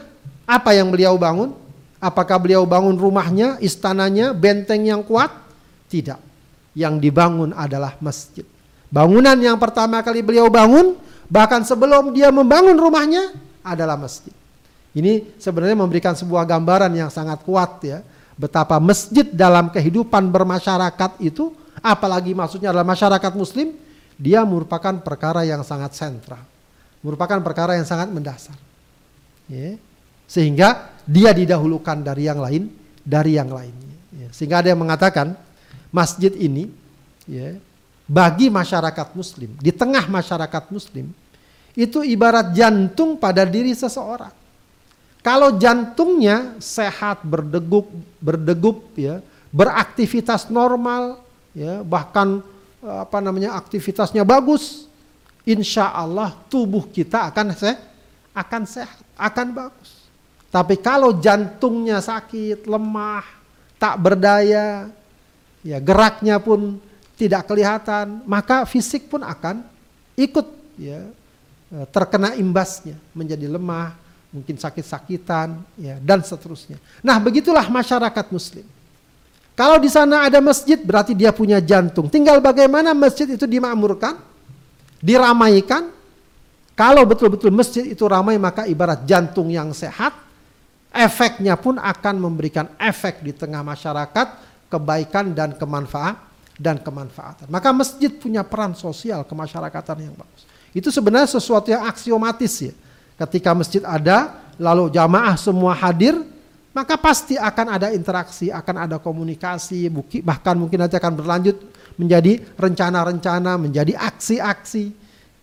apa 0.45 0.77
yang 0.77 0.89
beliau 0.93 1.17
bangun? 1.17 1.53
Apakah 2.01 2.41
beliau 2.41 2.65
bangun 2.65 2.97
rumahnya, 2.97 3.61
istananya, 3.61 4.33
benteng 4.33 4.81
yang 4.81 5.05
kuat? 5.05 5.29
Tidak. 5.85 6.17
Yang 6.73 6.93
dibangun 6.97 7.53
adalah 7.53 7.97
masjid. 8.01 8.45
Bangunan 8.89 9.37
yang 9.37 9.61
pertama 9.61 10.01
kali 10.01 10.25
beliau 10.25 10.49
bangun, 10.49 10.97
bahkan 11.29 11.61
sebelum 11.61 12.09
dia 12.13 12.33
membangun 12.33 12.73
rumahnya, 12.73 13.37
adalah 13.61 13.97
masjid. 13.97 14.33
Ini 14.91 15.37
sebenarnya 15.39 15.77
memberikan 15.77 16.17
sebuah 16.17 16.43
gambaran 16.43 16.91
yang 16.91 17.07
sangat 17.07 17.45
kuat 17.47 17.79
ya. 17.85 18.03
Betapa 18.41 18.81
masjid 18.81 19.29
dalam 19.29 19.69
kehidupan 19.69 20.33
bermasyarakat 20.33 21.21
itu, 21.21 21.53
apalagi 21.77 22.33
maksudnya 22.33 22.73
adalah 22.73 22.89
masyarakat 22.89 23.37
muslim, 23.37 23.77
dia 24.17 24.41
merupakan 24.41 24.97
perkara 24.97 25.45
yang 25.45 25.61
sangat 25.61 25.93
sentral, 25.93 26.41
merupakan 27.05 27.37
perkara 27.45 27.77
yang 27.77 27.85
sangat 27.85 28.09
mendasar. 28.09 28.57
Ya. 29.45 29.77
Sehingga 30.25 30.89
dia 31.05 31.37
didahulukan 31.37 32.01
dari 32.01 32.25
yang 32.25 32.41
lain, 32.41 32.73
dari 33.05 33.37
yang 33.37 33.53
lainnya. 33.53 33.97
Ya. 34.09 34.27
Sehingga 34.33 34.65
ada 34.65 34.73
yang 34.73 34.81
mengatakan 34.81 35.37
masjid 35.93 36.33
ini 36.33 36.73
ya, 37.29 37.61
bagi 38.09 38.49
masyarakat 38.49 39.13
muslim, 39.13 39.53
di 39.61 39.69
tengah 39.69 40.09
masyarakat 40.09 40.65
muslim, 40.73 41.13
itu 41.77 42.01
ibarat 42.01 42.57
jantung 42.57 43.21
pada 43.21 43.45
diri 43.45 43.77
seseorang. 43.77 44.40
Kalau 45.21 45.53
jantungnya 45.61 46.57
sehat, 46.57 47.21
berdegup, 47.21 47.85
berdegup 48.17 48.89
ya, 48.97 49.21
beraktivitas 49.53 50.49
normal, 50.49 51.21
ya, 51.53 51.85
bahkan 51.85 52.41
apa 52.81 53.21
namanya 53.21 53.53
aktivitasnya 53.53 54.25
bagus, 54.25 54.89
insya 55.45 55.93
Allah 55.93 56.33
tubuh 56.49 56.89
kita 56.89 57.29
akan 57.29 57.53
se 57.53 57.69
akan 58.33 58.63
sehat, 58.65 58.97
akan 59.13 59.47
bagus. 59.53 60.09
Tapi 60.49 60.81
kalau 60.81 61.13
jantungnya 61.21 62.01
sakit, 62.01 62.65
lemah, 62.65 63.23
tak 63.77 64.01
berdaya, 64.01 64.89
ya 65.61 65.77
geraknya 65.77 66.41
pun 66.41 66.81
tidak 67.13 67.45
kelihatan, 67.45 68.25
maka 68.25 68.65
fisik 68.65 69.05
pun 69.05 69.21
akan 69.21 69.61
ikut 70.17 70.49
ya 70.81 71.05
terkena 71.93 72.33
imbasnya, 72.33 72.97
menjadi 73.13 73.45
lemah, 73.45 73.95
mungkin 74.31 74.55
sakit-sakitan, 74.55 75.59
ya 75.75 75.99
dan 75.99 76.23
seterusnya. 76.23 76.79
Nah 77.03 77.19
begitulah 77.19 77.67
masyarakat 77.67 78.25
Muslim. 78.31 78.65
Kalau 79.51 79.77
di 79.77 79.91
sana 79.91 80.25
ada 80.25 80.39
masjid 80.39 80.79
berarti 80.79 81.11
dia 81.11 81.29
punya 81.35 81.59
jantung. 81.59 82.07
Tinggal 82.07 82.39
bagaimana 82.39 82.95
masjid 82.95 83.27
itu 83.27 83.43
dimakmurkan, 83.43 84.17
diramaikan. 85.03 85.91
Kalau 86.73 87.03
betul-betul 87.05 87.51
masjid 87.53 87.85
itu 87.85 88.01
ramai 88.07 88.39
maka 88.39 88.65
ibarat 88.65 89.03
jantung 89.05 89.51
yang 89.51 89.69
sehat, 89.75 90.15
efeknya 90.89 91.59
pun 91.59 91.77
akan 91.77 92.15
memberikan 92.17 92.71
efek 92.79 93.21
di 93.21 93.35
tengah 93.35 93.61
masyarakat 93.61 94.27
kebaikan 94.71 95.35
dan 95.35 95.53
kemanfaat 95.53 96.15
dan 96.55 96.79
kemanfaatan. 96.79 97.51
Maka 97.51 97.75
masjid 97.75 98.09
punya 98.09 98.41
peran 98.47 98.73
sosial 98.73 99.27
kemasyarakatan 99.27 100.09
yang 100.09 100.15
bagus. 100.15 100.47
Itu 100.71 100.87
sebenarnya 100.89 101.27
sesuatu 101.27 101.67
yang 101.67 101.83
aksiomatis 101.83 102.71
ya. 102.71 102.73
Ketika 103.21 103.53
masjid 103.53 103.85
ada, 103.85 104.33
lalu 104.57 104.89
jamaah 104.89 105.37
semua 105.37 105.77
hadir, 105.77 106.17
maka 106.73 106.97
pasti 106.97 107.37
akan 107.37 107.77
ada 107.77 107.87
interaksi, 107.93 108.49
akan 108.49 108.89
ada 108.89 108.97
komunikasi, 108.97 109.93
bahkan 110.25 110.57
mungkin 110.57 110.81
nanti 110.81 110.97
akan 110.97 111.13
berlanjut 111.13 111.57
menjadi 112.01 112.41
rencana-rencana, 112.57 113.61
menjadi 113.61 113.93
aksi-aksi, 113.93 114.89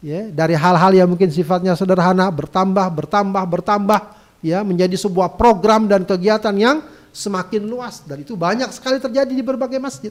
ya 0.02 0.26
dari 0.34 0.58
hal-hal 0.58 0.90
yang 0.90 1.06
mungkin 1.06 1.30
sifatnya 1.30 1.78
sederhana 1.78 2.26
bertambah, 2.34 2.86
bertambah, 2.98 3.44
bertambah, 3.46 4.00
ya 4.42 4.66
menjadi 4.66 4.98
sebuah 4.98 5.38
program 5.38 5.86
dan 5.86 6.02
kegiatan 6.02 6.54
yang 6.58 6.82
semakin 7.14 7.62
luas 7.62 8.02
dan 8.02 8.22
itu 8.22 8.34
banyak 8.34 8.70
sekali 8.74 8.98
terjadi 8.98 9.30
di 9.30 9.44
berbagai 9.44 9.78
masjid. 9.78 10.10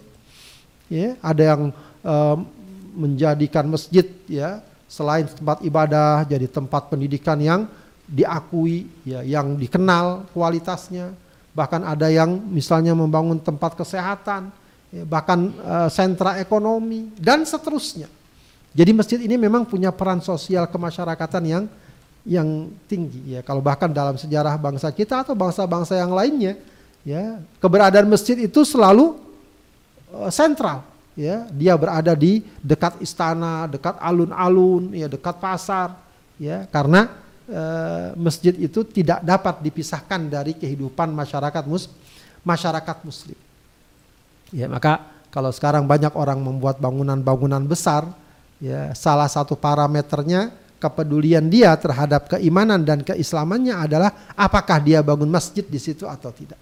Ya, 0.88 1.20
ada 1.20 1.44
yang 1.44 1.62
uh, 2.06 2.38
menjadikan 2.96 3.68
masjid 3.68 4.08
ya 4.24 4.64
selain 4.88 5.28
tempat 5.28 5.60
ibadah 5.62 6.24
jadi 6.24 6.48
tempat 6.48 6.88
pendidikan 6.88 7.36
yang 7.38 7.68
diakui, 8.08 8.88
ya, 9.04 9.22
yang 9.22 9.60
dikenal 9.60 10.32
kualitasnya. 10.32 11.12
Bahkan 11.52 11.84
ada 11.84 12.08
yang 12.08 12.40
misalnya 12.48 12.96
membangun 12.96 13.38
tempat 13.38 13.76
kesehatan, 13.76 14.48
ya, 14.90 15.04
bahkan 15.04 15.52
uh, 15.60 15.92
sentra 15.92 16.40
ekonomi 16.40 17.12
dan 17.20 17.44
seterusnya. 17.44 18.08
Jadi 18.72 18.92
masjid 18.96 19.20
ini 19.20 19.36
memang 19.36 19.68
punya 19.68 19.92
peran 19.92 20.24
sosial 20.24 20.70
kemasyarakatan 20.72 21.44
yang 21.44 21.64
yang 22.28 22.70
tinggi 22.88 23.36
ya. 23.36 23.42
Kalau 23.44 23.60
bahkan 23.60 23.92
dalam 23.92 24.16
sejarah 24.16 24.56
bangsa 24.60 24.92
kita 24.92 25.24
atau 25.24 25.34
bangsa-bangsa 25.36 25.98
yang 25.98 26.14
lainnya, 26.14 26.56
ya 27.04 27.42
keberadaan 27.60 28.08
masjid 28.08 28.38
itu 28.40 28.64
selalu 28.64 29.20
uh, 30.16 30.32
sentral. 30.32 30.86
Ya, 31.18 31.50
dia 31.50 31.74
berada 31.74 32.14
di 32.14 32.46
dekat 32.62 33.02
istana, 33.02 33.66
dekat 33.66 33.98
alun-alun, 33.98 34.94
ya 34.94 35.10
dekat 35.10 35.42
pasar, 35.42 35.98
ya 36.38 36.70
karena 36.70 37.10
Eh, 37.48 38.12
masjid 38.20 38.52
itu 38.60 38.84
tidak 38.84 39.24
dapat 39.24 39.64
dipisahkan 39.64 40.20
dari 40.28 40.52
kehidupan 40.52 41.16
masyarakat 41.16 41.64
mus 41.64 41.88
masyarakat 42.44 42.98
muslim. 43.08 43.40
Ya, 44.52 44.68
maka 44.68 45.08
kalau 45.32 45.48
sekarang 45.56 45.88
banyak 45.88 46.12
orang 46.12 46.44
membuat 46.44 46.76
bangunan-bangunan 46.84 47.64
besar, 47.64 48.04
ya 48.60 48.92
salah 48.92 49.32
satu 49.32 49.56
parameternya 49.56 50.52
kepedulian 50.76 51.48
dia 51.48 51.72
terhadap 51.80 52.36
keimanan 52.36 52.84
dan 52.84 53.00
keislamannya 53.00 53.80
adalah 53.80 54.12
apakah 54.36 54.84
dia 54.84 55.00
bangun 55.00 55.32
masjid 55.32 55.64
di 55.64 55.80
situ 55.80 56.04
atau 56.04 56.36
tidak. 56.36 56.60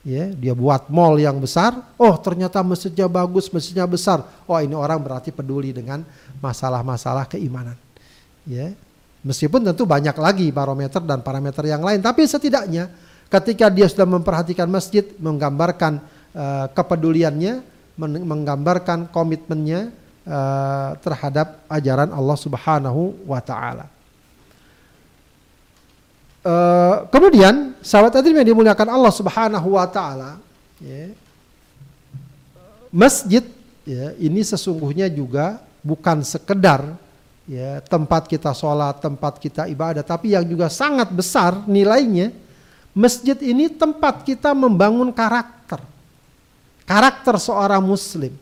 Ya, 0.00 0.32
dia 0.32 0.56
buat 0.56 0.88
mall 0.88 1.20
yang 1.20 1.36
besar, 1.36 1.76
oh 2.00 2.16
ternyata 2.16 2.64
masjidnya 2.64 3.04
bagus, 3.04 3.52
masjidnya 3.52 3.84
besar. 3.84 4.24
Oh, 4.48 4.56
ini 4.56 4.72
orang 4.72 4.96
berarti 4.96 5.28
peduli 5.28 5.76
dengan 5.76 6.00
masalah-masalah 6.40 7.28
keimanan. 7.28 7.76
Ya, 8.48 8.72
Meskipun 9.20 9.60
tentu 9.60 9.84
banyak 9.84 10.16
lagi 10.16 10.48
barometer 10.48 11.04
dan 11.04 11.20
parameter 11.20 11.60
yang 11.68 11.84
lain, 11.84 12.00
tapi 12.00 12.24
setidaknya 12.24 12.88
ketika 13.28 13.68
dia 13.68 13.84
sudah 13.84 14.08
memperhatikan 14.08 14.64
masjid, 14.64 15.04
menggambarkan 15.20 16.00
uh, 16.32 16.66
kepeduliannya, 16.72 17.60
menggambarkan 18.00 19.12
komitmennya 19.12 19.92
uh, 20.24 20.96
terhadap 21.04 21.60
ajaran 21.68 22.16
Allah 22.16 22.38
Subhanahu 22.40 23.28
wa 23.28 23.44
taala. 23.44 23.92
Uh, 26.40 27.04
kemudian 27.12 27.76
sahabat 27.84 28.16
tadi 28.16 28.32
yang 28.32 28.48
dimuliakan 28.48 28.88
Allah 28.88 29.12
Subhanahu 29.12 29.76
wa 29.76 29.84
taala, 29.84 30.40
ya, 30.80 31.12
masjid 32.88 33.44
ya, 33.84 34.16
ini 34.16 34.40
sesungguhnya 34.40 35.12
juga 35.12 35.60
bukan 35.84 36.24
sekedar 36.24 36.96
ya 37.44 37.84
tempat 37.84 38.24
kita 38.24 38.56
sholat, 38.56 39.04
tempat 39.04 39.36
kita 39.36 39.68
ibadah, 39.68 40.00
tapi 40.00 40.32
yang 40.32 40.48
juga 40.48 40.72
sangat 40.72 41.12
besar 41.12 41.60
nilainya, 41.68 42.32
masjid 42.96 43.36
ini 43.44 43.68
tempat 43.68 44.24
kita 44.24 44.56
membangun 44.56 45.12
karakter, 45.12 45.84
karakter 46.88 47.36
seorang 47.36 47.84
muslim, 47.84 48.32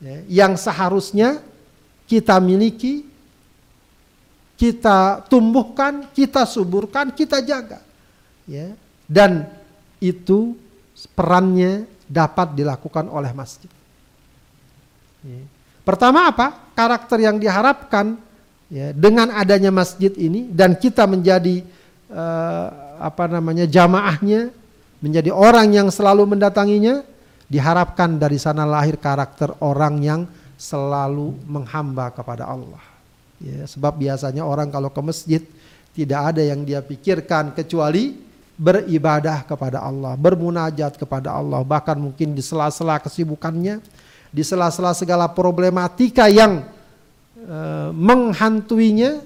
ya, 0.00 0.24
yang 0.40 0.56
seharusnya 0.56 1.44
kita 2.08 2.40
miliki, 2.40 3.09
kita 4.60 5.24
tumbuhkan, 5.32 6.12
kita 6.12 6.44
suburkan, 6.44 7.08
kita 7.16 7.40
jaga, 7.40 7.80
ya, 8.44 8.76
dan 9.08 9.48
itu 10.04 10.52
perannya 11.16 11.88
dapat 12.04 12.52
dilakukan 12.52 13.08
oleh 13.08 13.32
masjid. 13.32 13.72
Ya. 15.24 15.40
Pertama 15.80 16.28
apa? 16.28 16.60
Karakter 16.76 17.24
yang 17.24 17.40
diharapkan 17.40 18.20
ya, 18.68 18.92
dengan 18.92 19.32
adanya 19.32 19.72
masjid 19.72 20.12
ini 20.20 20.52
dan 20.52 20.76
kita 20.76 21.08
menjadi 21.08 21.64
uh, 22.12 22.68
apa 23.00 23.32
namanya 23.32 23.64
jamaahnya, 23.64 24.52
menjadi 25.00 25.32
orang 25.32 25.72
yang 25.72 25.88
selalu 25.88 26.36
mendatanginya, 26.36 27.00
diharapkan 27.48 28.20
dari 28.20 28.36
sana 28.36 28.68
lahir 28.68 29.00
karakter 29.00 29.56
orang 29.64 30.04
yang 30.04 30.20
selalu 30.60 31.32
menghamba 31.48 32.12
kepada 32.12 32.44
Allah. 32.44 32.89
Ya, 33.40 33.64
sebab 33.64 33.96
biasanya 33.96 34.44
orang 34.44 34.68
kalau 34.68 34.92
ke 34.92 35.00
masjid 35.00 35.42
tidak 35.96 36.36
ada 36.36 36.44
yang 36.44 36.60
dia 36.62 36.84
pikirkan 36.84 37.56
kecuali 37.56 38.20
beribadah 38.60 39.48
kepada 39.48 39.80
Allah, 39.80 40.12
bermunajat 40.20 41.00
kepada 41.00 41.32
Allah, 41.32 41.64
bahkan 41.64 41.96
mungkin 41.96 42.36
di 42.36 42.44
sela-sela 42.44 43.00
kesibukannya 43.00 43.80
di 44.30 44.42
sela-sela 44.46 44.94
segala 44.94 45.26
problematika 45.26 46.30
yang 46.30 46.62
e, 47.34 47.58
menghantuinya 47.96 49.24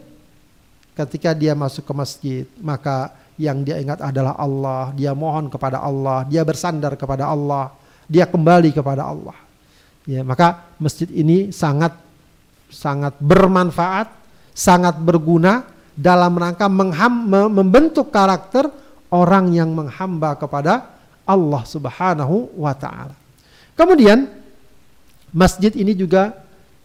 ketika 0.97 1.37
dia 1.37 1.53
masuk 1.53 1.85
ke 1.85 1.93
masjid 1.93 2.45
maka 2.63 3.13
yang 3.37 3.61
dia 3.67 3.83
ingat 3.83 4.01
adalah 4.01 4.39
Allah 4.39 4.95
dia 4.97 5.13
mohon 5.13 5.51
kepada 5.53 5.83
Allah 5.83 6.25
dia 6.25 6.41
bersandar 6.47 6.97
kepada 6.97 7.29
Allah 7.29 7.75
dia 8.09 8.25
kembali 8.29 8.73
kepada 8.73 9.05
Allah. 9.09 9.37
Ya, 10.05 10.21
maka 10.21 10.69
masjid 10.77 11.09
ini 11.09 11.49
sangat 11.49 11.97
sangat 12.75 13.15
bermanfaat, 13.23 14.11
sangat 14.51 14.99
berguna 14.99 15.63
dalam 15.95 16.35
rangka 16.35 16.67
mengham, 16.67 17.31
membentuk 17.55 18.11
karakter 18.11 18.67
orang 19.15 19.55
yang 19.55 19.71
menghamba 19.71 20.35
kepada 20.35 20.91
Allah 21.23 21.63
Subhanahu 21.63 22.59
wa 22.59 22.75
taala. 22.75 23.15
Kemudian 23.79 24.27
masjid 25.31 25.71
ini 25.75 25.95
juga 25.95 26.35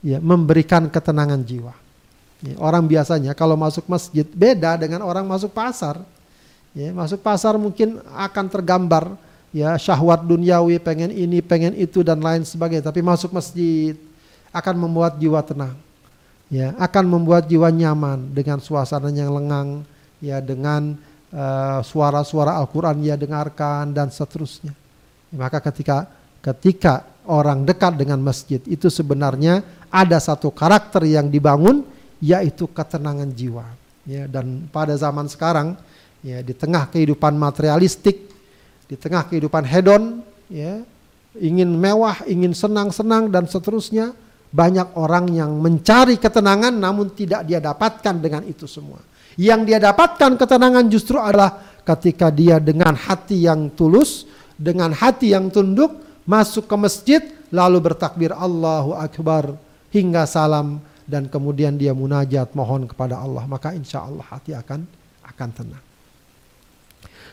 ya 0.05 0.21
memberikan 0.21 0.85
ketenangan 0.87 1.41
jiwa. 1.41 1.73
Ya, 2.39 2.55
orang 2.61 2.87
biasanya 2.87 3.35
kalau 3.35 3.59
masuk 3.59 3.83
masjid 3.89 4.23
beda 4.23 4.79
dengan 4.79 5.03
orang 5.03 5.27
masuk 5.27 5.51
pasar. 5.51 5.99
Ya, 6.71 6.93
masuk 6.93 7.19
pasar 7.19 7.57
mungkin 7.59 7.99
akan 8.15 8.45
tergambar 8.47 9.17
ya 9.49 9.75
syahwat 9.75 10.23
duniawi, 10.23 10.79
pengen 10.79 11.11
ini, 11.11 11.41
pengen 11.43 11.75
itu 11.75 12.05
dan 12.05 12.21
lain 12.21 12.45
sebagainya. 12.45 12.85
Tapi 12.85 13.01
masuk 13.03 13.33
masjid 13.35 13.97
akan 14.53 14.75
membuat 14.75 15.17
jiwa 15.21 15.41
tenang. 15.43 15.75
Ya, 16.49 16.73
akan 16.81 17.05
membuat 17.05 17.45
jiwa 17.45 17.69
nyaman 17.69 18.33
dengan 18.33 18.57
suasana 18.57 19.13
yang 19.13 19.29
lengang, 19.29 19.85
ya 20.17 20.41
dengan 20.41 20.97
uh, 21.29 21.79
suara-suara 21.85 22.57
Al-Qur'an 22.57 22.97
ya 23.05 23.13
dengarkan 23.13 23.93
dan 23.93 24.09
seterusnya. 24.09 24.73
Ya, 25.29 25.37
maka 25.37 25.61
ketika 25.61 26.09
ketika 26.41 27.05
orang 27.29 27.69
dekat 27.69 28.01
dengan 28.01 28.17
masjid 28.25 28.57
itu 28.65 28.89
sebenarnya 28.89 29.61
ada 29.93 30.17
satu 30.17 30.49
karakter 30.49 31.05
yang 31.05 31.29
dibangun 31.29 31.85
yaitu 32.17 32.65
ketenangan 32.65 33.29
jiwa. 33.29 33.69
Ya, 34.09 34.25
dan 34.25 34.65
pada 34.73 34.97
zaman 34.97 35.29
sekarang 35.29 35.77
ya 36.25 36.41
di 36.41 36.57
tengah 36.57 36.89
kehidupan 36.89 37.37
materialistik 37.37 38.29
di 38.89 38.97
tengah 38.97 39.29
kehidupan 39.29 39.61
hedon, 39.69 40.25
ya, 40.49 40.81
ingin 41.37 41.69
mewah, 41.69 42.25
ingin 42.25 42.57
senang-senang 42.57 43.29
dan 43.29 43.45
seterusnya, 43.45 44.17
banyak 44.49 44.97
orang 44.97 45.29
yang 45.29 45.51
mencari 45.61 46.17
ketenangan 46.17 46.73
namun 46.73 47.13
tidak 47.13 47.45
dia 47.45 47.61
dapatkan 47.61 48.15
dengan 48.17 48.41
itu 48.49 48.65
semua. 48.65 48.97
Yang 49.39 49.61
dia 49.71 49.79
dapatkan 49.79 50.35
ketenangan 50.35 50.85
justru 50.89 51.15
adalah 51.21 51.63
ketika 51.85 52.33
dia 52.33 52.57
dengan 52.57 52.97
hati 52.97 53.45
yang 53.45 53.71
tulus, 53.71 54.25
dengan 54.57 54.91
hati 54.91 55.31
yang 55.31 55.47
tunduk, 55.53 56.01
masuk 56.27 56.65
ke 56.67 56.75
masjid, 56.75 57.21
lalu 57.53 57.79
bertakbir 57.79 58.33
Allahu 58.33 58.97
Akbar 58.97 59.55
hingga 59.93 60.25
salam 60.25 60.81
dan 61.09 61.25
kemudian 61.25 61.73
dia 61.77 61.93
munajat 61.93 62.53
mohon 62.53 62.85
kepada 62.85 63.17
Allah 63.17 63.41
maka 63.49 63.73
insya 63.73 64.05
Allah 64.05 64.25
hati 64.29 64.53
akan 64.53 64.85
akan 65.25 65.49
tenang. 65.53 65.85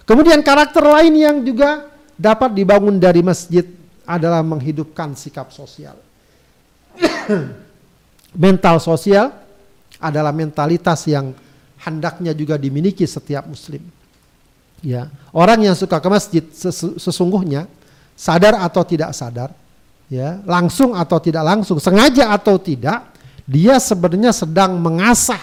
Kemudian 0.07 0.41
karakter 0.47 0.87
lain 0.87 1.15
yang 1.19 1.37
juga 1.43 1.91
dapat 2.15 2.55
dibangun 2.55 2.97
dari 2.97 3.21
masjid 3.21 3.67
adalah 4.07 4.41
menghidupkan 4.47 5.19
sikap 5.19 5.51
sosial. 5.51 6.06
Mental 8.47 8.77
sosial 8.81 9.33
adalah 9.97 10.33
mentalitas 10.33 11.09
yang 11.09 11.33
hendaknya 11.81 12.37
juga 12.37 12.61
dimiliki 12.61 13.05
setiap 13.09 13.49
muslim. 13.49 13.81
Ya, 14.85 15.09
orang 15.33 15.65
yang 15.65 15.73
suka 15.73 15.97
ke 15.97 16.09
masjid 16.13 16.45
sesungguhnya 17.01 17.65
sadar 18.13 18.61
atau 18.61 18.85
tidak 18.85 19.17
sadar, 19.17 19.57
ya, 20.13 20.37
langsung 20.45 20.93
atau 20.93 21.17
tidak 21.17 21.43
langsung, 21.49 21.81
sengaja 21.81 22.29
atau 22.29 22.61
tidak, 22.61 23.09
dia 23.49 23.81
sebenarnya 23.81 24.37
sedang 24.37 24.77
mengasah 24.77 25.41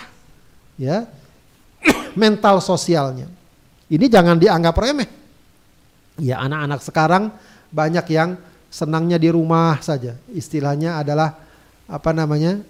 ya 0.77 1.07
mental 2.21 2.59
sosialnya. 2.59 3.31
Ini 3.89 4.05
jangan 4.09 4.37
dianggap 4.37 4.75
remeh. 4.75 5.09
Ya 6.21 6.43
anak-anak 6.45 6.81
sekarang 6.85 7.23
banyak 7.73 8.05
yang 8.13 8.37
senangnya 8.69 9.17
di 9.17 9.29
rumah 9.33 9.81
saja. 9.81 10.17
Istilahnya 10.29 11.01
adalah 11.01 11.42
apa 11.93 12.09
namanya? 12.09 12.65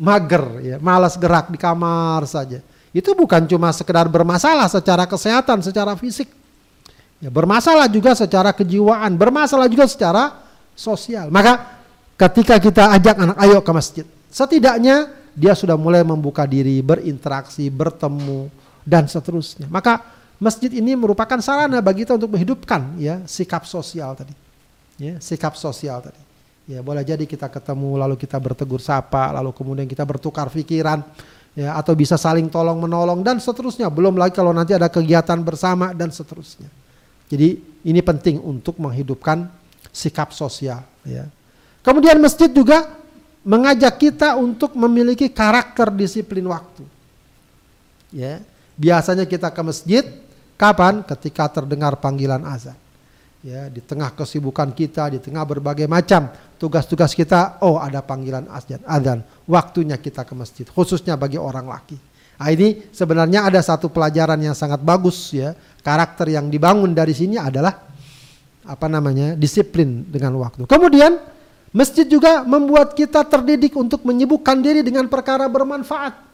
mager 0.00 0.44
ya, 0.64 0.76
malas 0.80 1.20
gerak 1.20 1.52
di 1.52 1.60
kamar 1.60 2.24
saja. 2.24 2.64
Itu 2.90 3.12
bukan 3.12 3.44
cuma 3.44 3.68
sekedar 3.70 4.08
bermasalah 4.08 4.66
secara 4.72 5.04
kesehatan, 5.04 5.60
secara 5.60 5.92
fisik. 5.94 6.32
Ya, 7.20 7.28
bermasalah 7.28 7.84
juga 7.84 8.16
secara 8.16 8.56
kejiwaan, 8.56 9.12
bermasalah 9.20 9.68
juga 9.68 9.84
secara 9.84 10.40
sosial. 10.72 11.28
Maka 11.28 11.76
ketika 12.16 12.56
kita 12.56 12.96
ajak 12.96 13.14
anak 13.20 13.36
ayo 13.44 13.60
ke 13.60 13.72
masjid, 13.76 14.06
setidaknya 14.32 15.12
dia 15.36 15.52
sudah 15.52 15.76
mulai 15.76 16.00
membuka 16.00 16.48
diri, 16.48 16.80
berinteraksi, 16.80 17.68
bertemu 17.68 18.48
dan 18.88 19.04
seterusnya. 19.04 19.68
Maka 19.68 20.00
masjid 20.40 20.72
ini 20.72 20.96
merupakan 20.96 21.36
sarana 21.44 21.84
bagi 21.84 22.08
kita 22.08 22.16
untuk 22.16 22.32
menghidupkan 22.32 22.96
ya 22.96 23.20
sikap 23.28 23.68
sosial 23.68 24.16
tadi. 24.16 24.32
Ya, 24.96 25.20
sikap 25.20 25.60
sosial 25.60 26.00
tadi. 26.00 26.29
Ya, 26.68 26.80
boleh 26.84 27.02
jadi 27.02 27.24
kita 27.26 27.50
ketemu 27.50 27.98
lalu 27.98 28.14
kita 28.14 28.36
bertegur 28.38 28.78
sapa, 28.78 29.32
lalu 29.34 29.50
kemudian 29.52 29.88
kita 29.88 30.06
bertukar 30.06 30.48
pikiran 30.52 31.02
ya 31.56 31.74
atau 31.74 31.92
bisa 31.98 32.14
saling 32.14 32.46
tolong 32.46 32.78
menolong 32.78 33.26
dan 33.26 33.42
seterusnya. 33.42 33.90
Belum 33.90 34.14
lagi 34.14 34.38
kalau 34.38 34.54
nanti 34.54 34.76
ada 34.76 34.86
kegiatan 34.86 35.40
bersama 35.42 35.90
dan 35.90 36.14
seterusnya. 36.14 36.70
Jadi 37.26 37.58
ini 37.86 38.00
penting 38.04 38.38
untuk 38.38 38.78
menghidupkan 38.78 39.50
sikap 39.90 40.30
sosial 40.30 40.82
ya. 41.02 41.26
Kemudian 41.82 42.20
masjid 42.22 42.52
juga 42.52 42.86
mengajak 43.42 43.96
kita 43.98 44.36
untuk 44.36 44.76
memiliki 44.76 45.26
karakter 45.32 45.90
disiplin 45.90 46.44
waktu. 46.46 46.84
Ya, 48.14 48.42
biasanya 48.78 49.26
kita 49.26 49.50
ke 49.50 49.62
masjid 49.64 50.04
Kapan? 50.60 51.00
Ketika 51.00 51.48
terdengar 51.48 51.96
panggilan 51.96 52.44
azan. 52.44 52.76
Ya, 53.40 53.72
di 53.72 53.80
tengah 53.80 54.12
kesibukan 54.12 54.68
kita, 54.76 55.08
di 55.08 55.16
tengah 55.16 55.48
berbagai 55.48 55.88
macam 55.88 56.28
tugas-tugas 56.60 57.16
kita, 57.16 57.56
oh 57.64 57.80
ada 57.80 58.04
panggilan 58.04 58.44
azan, 58.52 58.84
azan. 58.84 59.24
Waktunya 59.48 59.96
kita 59.96 60.28
ke 60.28 60.36
masjid, 60.36 60.68
khususnya 60.68 61.16
bagi 61.16 61.40
orang 61.40 61.64
laki. 61.64 61.96
Nah, 62.40 62.48
ini 62.52 62.88
sebenarnya 62.92 63.48
ada 63.48 63.60
satu 63.60 63.88
pelajaran 63.88 64.40
yang 64.40 64.52
sangat 64.56 64.80
bagus 64.80 65.32
ya. 65.32 65.56
Karakter 65.80 66.28
yang 66.32 66.52
dibangun 66.52 66.92
dari 66.92 67.16
sini 67.16 67.40
adalah 67.40 67.80
apa 68.64 68.86
namanya? 68.92 69.32
disiplin 69.36 70.04
dengan 70.08 70.36
waktu. 70.40 70.68
Kemudian 70.68 71.20
masjid 71.72 72.04
juga 72.04 72.44
membuat 72.44 72.92
kita 72.92 73.24
terdidik 73.24 73.72
untuk 73.76 74.04
menyibukkan 74.04 74.56
diri 74.60 74.80
dengan 74.84 75.08
perkara 75.08 75.48
bermanfaat. 75.48 76.28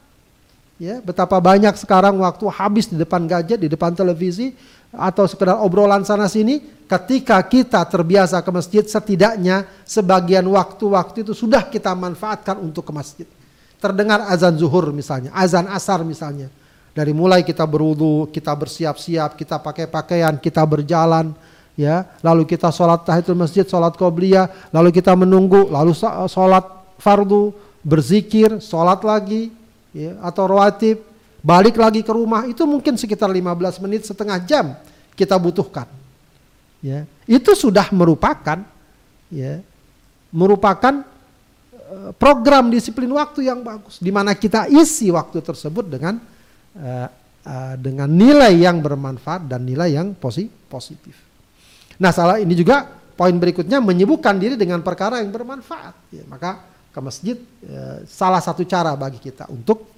Ya, 0.76 1.00
betapa 1.00 1.40
banyak 1.40 1.72
sekarang 1.80 2.20
waktu 2.20 2.44
habis 2.52 2.86
di 2.86 3.00
depan 3.00 3.24
gadget, 3.24 3.62
di 3.62 3.68
depan 3.70 3.96
televisi 3.96 4.52
atau 4.92 5.24
sekedar 5.26 5.58
obrolan 5.62 6.06
sana 6.06 6.26
sini. 6.30 6.74
Ketika 6.86 7.42
kita 7.42 7.82
terbiasa 7.82 8.38
ke 8.46 8.50
masjid, 8.54 8.86
setidaknya 8.86 9.66
sebagian 9.82 10.46
waktu-waktu 10.46 11.26
itu 11.26 11.34
sudah 11.34 11.66
kita 11.66 11.90
manfaatkan 11.98 12.62
untuk 12.62 12.86
ke 12.86 12.92
masjid. 12.94 13.26
Terdengar 13.82 14.30
azan 14.30 14.54
zuhur 14.54 14.94
misalnya, 14.94 15.34
azan 15.34 15.66
asar 15.66 16.06
misalnya. 16.06 16.46
Dari 16.96 17.10
mulai 17.12 17.42
kita 17.44 17.66
berwudu, 17.66 18.30
kita 18.32 18.54
bersiap-siap, 18.56 19.36
kita 19.36 19.60
pakai 19.60 19.84
pakaian, 19.90 20.38
kita 20.40 20.64
berjalan, 20.64 21.34
ya. 21.76 22.08
Lalu 22.24 22.48
kita 22.48 22.72
sholat 22.72 23.04
tahiyatul 23.04 23.36
masjid, 23.36 23.68
sholat 23.68 23.92
qobliyah, 23.98 24.48
lalu 24.72 24.94
kita 24.94 25.12
menunggu, 25.12 25.68
lalu 25.68 25.92
sholat 26.30 26.64
fardu, 26.96 27.52
berzikir, 27.84 28.64
sholat 28.64 29.04
lagi, 29.04 29.52
ya, 29.92 30.16
atau 30.24 30.48
rawatib, 30.48 31.04
balik 31.46 31.78
lagi 31.78 32.02
ke 32.02 32.10
rumah 32.10 32.42
itu 32.50 32.66
mungkin 32.66 32.98
sekitar 32.98 33.30
15 33.30 33.78
menit 33.86 34.02
setengah 34.02 34.42
jam 34.42 34.74
kita 35.14 35.38
butuhkan. 35.38 35.86
Ya, 36.82 37.06
itu 37.24 37.54
sudah 37.54 37.88
merupakan 37.94 38.66
ya, 39.30 39.62
merupakan 40.34 41.06
uh, 41.72 42.10
program 42.18 42.68
disiplin 42.68 43.08
waktu 43.14 43.46
yang 43.46 43.62
bagus 43.62 44.02
di 44.02 44.10
mana 44.10 44.34
kita 44.34 44.66
isi 44.66 45.08
waktu 45.14 45.38
tersebut 45.40 45.86
dengan 45.86 46.18
uh, 46.76 47.08
uh, 47.46 47.74
dengan 47.78 48.10
nilai 48.10 48.52
yang 48.58 48.82
bermanfaat 48.82 49.46
dan 49.46 49.62
nilai 49.62 49.94
yang 49.94 50.18
positif. 50.18 51.14
Nah, 51.96 52.12
salah 52.12 52.42
ini 52.42 52.52
juga 52.52 52.90
poin 53.16 53.32
berikutnya 53.32 53.80
menyibukkan 53.80 54.36
diri 54.36 54.54
dengan 54.58 54.84
perkara 54.84 55.24
yang 55.24 55.32
bermanfaat. 55.32 55.94
Ya, 56.12 56.26
maka 56.28 56.60
ke 56.92 57.00
masjid 57.04 57.36
salah 58.08 58.40
satu 58.40 58.64
cara 58.64 58.96
bagi 58.96 59.20
kita 59.20 59.44
untuk 59.52 59.95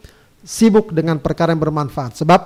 sibuk 0.49 0.97
dengan 0.97 1.21
perkara 1.21 1.53
yang 1.53 1.61
bermanfaat. 1.61 2.25
Sebab 2.25 2.41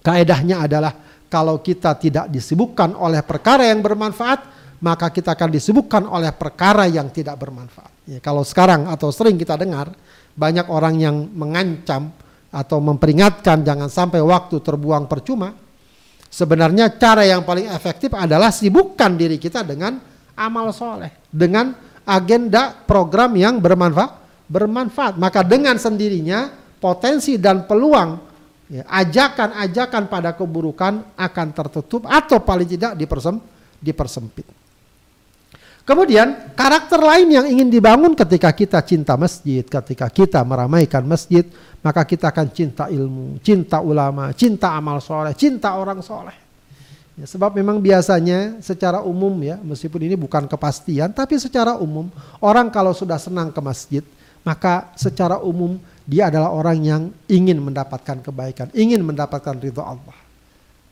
kaedahnya 0.00 0.64
adalah 0.64 0.96
kalau 1.28 1.60
kita 1.60 1.92
tidak 2.00 2.32
disibukkan 2.32 2.96
oleh 2.96 3.20
perkara 3.20 3.68
yang 3.68 3.84
bermanfaat, 3.84 4.40
maka 4.80 5.12
kita 5.12 5.36
akan 5.36 5.52
disibukkan 5.52 6.08
oleh 6.08 6.32
perkara 6.32 6.88
yang 6.88 7.12
tidak 7.12 7.36
bermanfaat. 7.36 7.92
Ya, 8.08 8.18
kalau 8.24 8.40
sekarang 8.40 8.88
atau 8.88 9.12
sering 9.12 9.36
kita 9.36 9.60
dengar 9.60 9.92
banyak 10.32 10.64
orang 10.72 10.96
yang 10.96 11.16
mengancam 11.36 12.08
atau 12.48 12.80
memperingatkan 12.80 13.60
jangan 13.60 13.92
sampai 13.92 14.24
waktu 14.24 14.56
terbuang 14.64 15.04
percuma. 15.04 15.52
Sebenarnya 16.34 16.90
cara 16.98 17.22
yang 17.22 17.46
paling 17.46 17.70
efektif 17.70 18.10
adalah 18.10 18.50
sibukkan 18.50 19.14
diri 19.14 19.38
kita 19.38 19.62
dengan 19.62 20.02
amal 20.34 20.74
soleh, 20.74 21.30
dengan 21.30 21.70
agenda 22.02 22.74
program 22.74 23.38
yang 23.38 23.62
bermanfaat 23.62 24.26
bermanfaat 24.44 25.16
maka 25.16 25.40
dengan 25.40 25.80
sendirinya 25.80 26.63
potensi 26.84 27.40
dan 27.40 27.64
peluang 27.64 28.10
ya, 28.68 28.84
ajakan-ajakan 28.84 30.04
pada 30.12 30.36
keburukan 30.36 31.16
akan 31.16 31.48
tertutup 31.56 32.04
atau 32.04 32.44
paling 32.44 32.68
tidak 32.68 32.92
dipersem, 32.92 33.40
dipersempit 33.80 34.64
Kemudian 35.84 36.56
karakter 36.56 36.96
lain 36.96 37.28
yang 37.28 37.44
ingin 37.44 37.68
dibangun 37.68 38.16
ketika 38.16 38.48
kita 38.56 38.80
cinta 38.80 39.20
masjid, 39.20 39.60
ketika 39.60 40.08
kita 40.08 40.40
meramaikan 40.40 41.04
masjid, 41.04 41.44
maka 41.84 42.08
kita 42.08 42.32
akan 42.32 42.48
cinta 42.56 42.88
ilmu, 42.88 43.36
cinta 43.44 43.84
ulama, 43.84 44.32
cinta 44.32 44.72
amal 44.72 45.04
soleh, 45.04 45.36
cinta 45.36 45.76
orang 45.76 46.00
soleh. 46.00 46.32
Ya, 47.20 47.28
sebab 47.28 47.52
memang 47.52 47.84
biasanya 47.84 48.64
secara 48.64 49.04
umum 49.04 49.36
ya, 49.44 49.60
meskipun 49.60 50.08
ini 50.08 50.16
bukan 50.16 50.48
kepastian, 50.48 51.12
tapi 51.12 51.36
secara 51.36 51.76
umum 51.76 52.08
orang 52.40 52.72
kalau 52.72 52.96
sudah 52.96 53.20
senang 53.20 53.52
ke 53.52 53.60
masjid, 53.60 54.04
maka 54.40 54.88
secara 54.96 55.36
umum 55.44 55.76
dia 56.04 56.28
adalah 56.28 56.52
orang 56.52 56.78
yang 56.84 57.02
ingin 57.32 57.60
mendapatkan 57.64 58.20
kebaikan, 58.20 58.68
ingin 58.76 59.00
mendapatkan 59.00 59.56
ridho 59.56 59.80
Allah. 59.80 60.16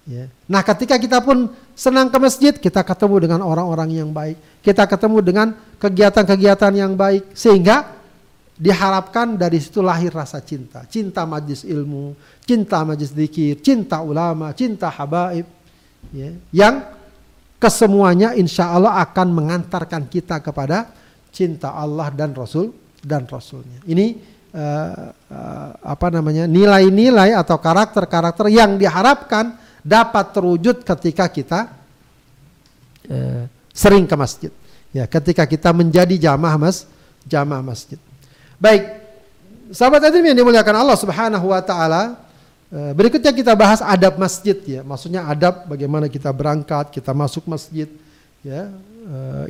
Ya. 0.03 0.27
Nah 0.51 0.67
ketika 0.67 0.99
kita 0.99 1.23
pun 1.23 1.53
senang 1.79 2.11
ke 2.11 2.19
masjid, 2.19 2.55
kita 2.57 2.83
ketemu 2.83 3.29
dengan 3.29 3.41
orang-orang 3.47 4.03
yang 4.03 4.11
baik. 4.11 4.35
Kita 4.65 4.89
ketemu 4.91 5.19
dengan 5.23 5.49
kegiatan-kegiatan 5.79 6.73
yang 6.75 6.99
baik. 6.99 7.31
Sehingga 7.39 7.87
diharapkan 8.59 9.39
dari 9.39 9.63
situ 9.63 9.79
lahir 9.79 10.11
rasa 10.11 10.43
cinta. 10.43 10.83
Cinta 10.91 11.23
majlis 11.23 11.63
ilmu, 11.63 12.19
cinta 12.43 12.83
majlis 12.83 13.15
dikir, 13.15 13.63
cinta 13.63 14.03
ulama, 14.03 14.51
cinta 14.59 14.91
habaib. 14.91 15.47
Ya. 16.11 16.35
Yang 16.51 16.83
kesemuanya 17.63 18.35
insya 18.35 18.75
Allah 18.75 18.99
akan 19.07 19.29
mengantarkan 19.31 20.11
kita 20.11 20.43
kepada 20.43 20.91
cinta 21.31 21.79
Allah 21.79 22.11
dan 22.11 22.35
Rasul 22.35 22.75
dan 23.07 23.23
Rasulnya. 23.31 23.79
Ini 23.87 24.32
uh, 24.53 25.11
uh, 25.33 25.71
apa 25.81 26.07
namanya 26.13 26.45
nilai-nilai 26.45 27.33
atau 27.37 27.57
karakter-karakter 27.57 28.53
yang 28.53 28.77
diharapkan 28.77 29.57
dapat 29.83 30.31
terwujud 30.31 30.87
ketika 30.87 31.27
kita 31.27 31.67
eh, 33.11 33.51
sering 33.75 34.07
ke 34.07 34.15
masjid. 34.15 34.55
Ya, 34.95 35.11
ketika 35.11 35.43
kita 35.43 35.75
menjadi 35.75 36.31
jamaah 36.31 36.55
mas, 36.55 36.87
jamaah 37.27 37.59
masjid. 37.67 37.99
Baik, 38.63 38.87
sahabat 39.75 40.07
hadirin 40.07 40.31
yang 40.31 40.39
dimuliakan 40.39 40.87
Allah 40.87 40.95
Subhanahu 40.95 41.51
wa 41.51 41.59
taala, 41.59 42.15
berikutnya 42.71 43.35
kita 43.35 43.59
bahas 43.59 43.83
adab 43.83 44.23
masjid 44.23 44.55
ya. 44.63 44.87
Maksudnya 44.87 45.27
adab 45.27 45.67
bagaimana 45.67 46.07
kita 46.07 46.31
berangkat, 46.31 46.95
kita 46.95 47.11
masuk 47.11 47.43
masjid 47.51 47.91
ya. 48.47 48.71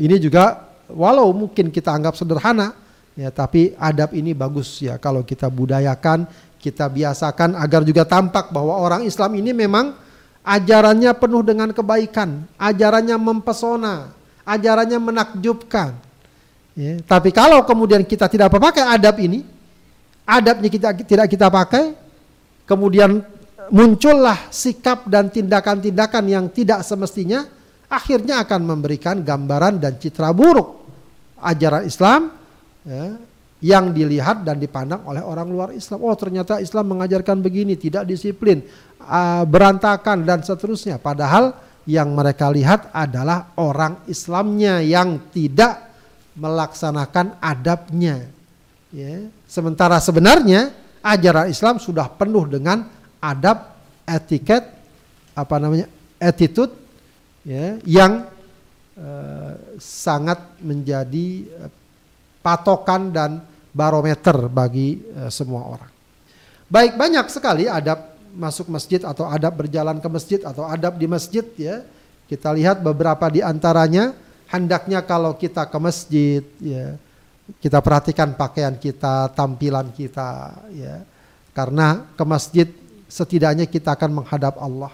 Ini 0.01 0.17
juga 0.17 0.65
walau 0.89 1.29
mungkin 1.37 1.69
kita 1.69 1.93
anggap 1.93 2.17
sederhana 2.17 2.73
ya, 3.17 3.29
tapi 3.33 3.77
adab 3.77 4.13
ini 4.17 4.33
bagus 4.33 4.81
ya 4.81 4.97
kalau 4.97 5.25
kita 5.25 5.49
budayakan, 5.49 6.25
kita 6.63 6.87
biasakan 6.87 7.59
agar 7.59 7.83
juga 7.83 8.07
tampak 8.07 8.55
bahwa 8.55 8.79
orang 8.79 9.03
Islam 9.03 9.35
ini 9.39 9.51
memang 9.51 9.99
ajarannya 10.47 11.11
penuh 11.19 11.43
dengan 11.43 11.71
kebaikan, 11.71 12.47
ajarannya 12.59 13.17
mempesona, 13.19 14.15
ajarannya 14.47 14.99
menakjubkan. 14.99 15.95
Ya, 16.73 16.99
tapi 17.05 17.35
kalau 17.35 17.61
kemudian 17.69 18.01
kita 18.07 18.27
tidak 18.31 18.49
pakai 18.49 18.87
adab 18.87 19.21
ini, 19.21 19.45
adabnya 20.25 20.69
kita 20.73 20.89
tidak 21.05 21.27
kita 21.29 21.53
pakai, 21.53 21.93
kemudian 22.65 23.21
muncullah 23.69 24.49
sikap 24.49 25.07
dan 25.07 25.29
tindakan-tindakan 25.29 26.25
yang 26.27 26.45
tidak 26.49 26.81
semestinya, 26.87 27.45
akhirnya 27.93 28.41
akan 28.41 28.61
memberikan 28.65 29.21
gambaran 29.21 29.77
dan 29.77 30.01
citra 30.01 30.33
buruk 30.33 30.81
ajaran 31.43 31.85
Islam 31.85 32.42
ya, 32.87 33.17
yang 33.63 33.95
dilihat 33.95 34.43
dan 34.43 34.59
dipandang 34.59 35.07
oleh 35.07 35.23
orang 35.23 35.47
luar 35.47 35.71
Islam. 35.71 36.03
Oh 36.03 36.15
ternyata 36.19 36.59
Islam 36.59 36.99
mengajarkan 36.99 37.39
begini, 37.39 37.79
tidak 37.79 38.11
disiplin, 38.11 38.67
uh, 38.99 39.47
berantakan 39.47 40.27
dan 40.27 40.43
seterusnya. 40.43 40.99
Padahal 40.99 41.55
yang 41.87 42.11
mereka 42.15 42.51
lihat 42.51 42.91
adalah 42.91 43.55
orang 43.59 44.03
Islamnya 44.11 44.83
yang 44.83 45.31
tidak 45.31 45.95
melaksanakan 46.35 47.39
adabnya. 47.39 48.27
Ya. 48.91 49.31
Sementara 49.47 49.99
sebenarnya 50.03 50.75
ajaran 51.03 51.51
Islam 51.51 51.79
sudah 51.79 52.07
penuh 52.11 52.47
dengan 52.51 52.87
adab, 53.23 53.79
etiket, 54.07 54.67
apa 55.39 55.57
namanya, 55.63 55.87
attitude, 56.19 56.75
ya, 57.47 57.79
yang 57.87 58.27
uh, 58.99 59.55
sangat 59.79 60.39
menjadi 60.63 61.47
uh, 61.63 61.71
patokan 62.43 63.15
dan 63.15 63.41
barometer 63.73 64.51
bagi 64.51 65.01
uh, 65.17 65.31
semua 65.33 65.65
orang. 65.79 65.93
Baik 66.69 66.99
banyak 66.99 67.27
sekali 67.33 67.65
adab 67.71 68.13
masuk 68.33 68.69
masjid 68.69 69.01
atau 69.01 69.29
adab 69.29 69.65
berjalan 69.65 70.01
ke 70.01 70.09
masjid 70.09 70.41
atau 70.45 70.67
adab 70.69 70.99
di 71.01 71.07
masjid 71.09 71.45
ya. 71.57 71.87
Kita 72.29 72.53
lihat 72.53 72.81
beberapa 72.81 73.29
di 73.29 73.45
antaranya 73.45 74.17
hendaknya 74.49 75.05
kalau 75.05 75.37
kita 75.37 75.69
ke 75.69 75.79
masjid 75.79 76.43
ya 76.61 76.97
kita 77.59 77.83
perhatikan 77.83 78.39
pakaian 78.39 78.79
kita, 78.79 79.29
tampilan 79.35 79.91
kita 79.93 80.57
ya. 80.73 81.03
Karena 81.53 82.09
ke 82.17 82.25
masjid 82.25 82.69
setidaknya 83.11 83.69
kita 83.69 83.93
akan 83.93 84.23
menghadap 84.23 84.57
Allah. 84.57 84.93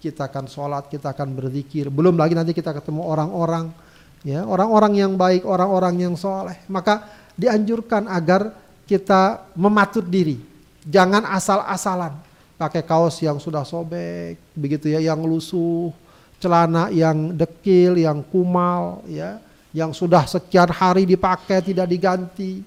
Kita 0.00 0.26
akan 0.32 0.48
sholat, 0.48 0.88
kita 0.88 1.12
akan 1.12 1.36
berzikir. 1.36 1.92
Belum 1.92 2.16
lagi 2.16 2.32
nanti 2.32 2.56
kita 2.56 2.72
ketemu 2.72 3.04
orang-orang 3.04 3.70
ya, 4.24 4.44
orang-orang 4.44 5.00
yang 5.00 5.12
baik, 5.16 5.44
orang-orang 5.44 6.08
yang 6.08 6.14
soleh. 6.16 6.56
Maka 6.68 7.08
dianjurkan 7.36 8.08
agar 8.08 8.52
kita 8.84 9.46
mematut 9.56 10.04
diri. 10.04 10.40
Jangan 10.84 11.24
asal-asalan 11.28 12.16
pakai 12.60 12.84
kaos 12.84 13.16
yang 13.24 13.40
sudah 13.40 13.64
sobek, 13.64 14.36
begitu 14.52 14.92
ya, 14.92 15.00
yang 15.00 15.20
lusuh, 15.24 15.88
celana 16.40 16.92
yang 16.92 17.32
dekil, 17.36 17.96
yang 17.96 18.20
kumal, 18.20 19.04
ya, 19.08 19.40
yang 19.72 19.92
sudah 19.96 20.28
sekian 20.28 20.68
hari 20.68 21.08
dipakai 21.08 21.64
tidak 21.64 21.86
diganti. 21.88 22.60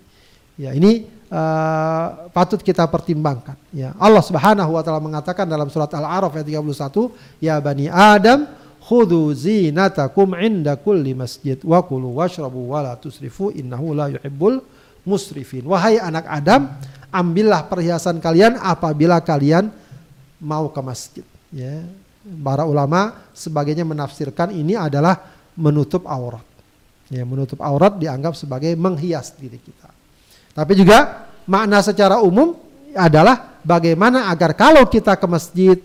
Ya, 0.54 0.74
ini 0.74 1.10
uh, 1.34 2.30
patut 2.30 2.62
kita 2.62 2.86
pertimbangkan. 2.86 3.58
Ya, 3.74 3.98
Allah 3.98 4.22
Subhanahu 4.22 4.78
wa 4.78 4.82
taala 4.86 5.02
mengatakan 5.02 5.50
dalam 5.50 5.68
surat 5.74 5.90
Al-A'raf 5.90 6.34
ayat 6.38 6.46
31, 6.46 7.14
"Ya 7.42 7.58
bani 7.58 7.90
Adam, 7.90 8.46
khudhu 8.84 9.32
zinatakum 9.32 10.36
inda 10.36 10.76
kulli 10.76 11.16
masjid 11.16 11.56
wa 11.64 11.80
kulu 11.80 12.20
washrabu 12.20 12.68
wa 12.68 12.84
la 12.84 12.94
tusrifu 13.00 13.56
innahu 13.56 13.96
la 13.96 14.12
yuhibbul 14.12 14.60
musrifin. 15.08 15.64
Wahai 15.64 16.00
anak 16.00 16.28
Adam, 16.28 16.68
ambillah 17.08 17.64
perhiasan 17.72 18.20
kalian 18.20 18.60
apabila 18.60 19.24
kalian 19.24 19.72
mau 20.44 20.68
ke 20.68 20.82
masjid. 20.84 21.26
Ya. 21.56 21.88
Para 22.24 22.64
ulama 22.64 23.20
sebagainya 23.36 23.84
menafsirkan 23.84 24.52
ini 24.56 24.76
adalah 24.80 25.20
menutup 25.56 26.08
aurat. 26.08 26.44
Ya, 27.12 27.28
menutup 27.28 27.60
aurat 27.60 28.00
dianggap 28.00 28.36
sebagai 28.36 28.72
menghias 28.80 29.36
diri 29.36 29.60
kita. 29.60 29.92
Tapi 30.56 30.72
juga 30.76 31.28
makna 31.44 31.84
secara 31.84 32.24
umum 32.24 32.56
adalah 32.96 33.60
bagaimana 33.60 34.32
agar 34.32 34.56
kalau 34.56 34.88
kita 34.88 35.20
ke 35.20 35.28
masjid 35.28 35.78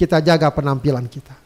kita 0.00 0.24
jaga 0.24 0.48
penampilan 0.48 1.04
kita 1.10 1.41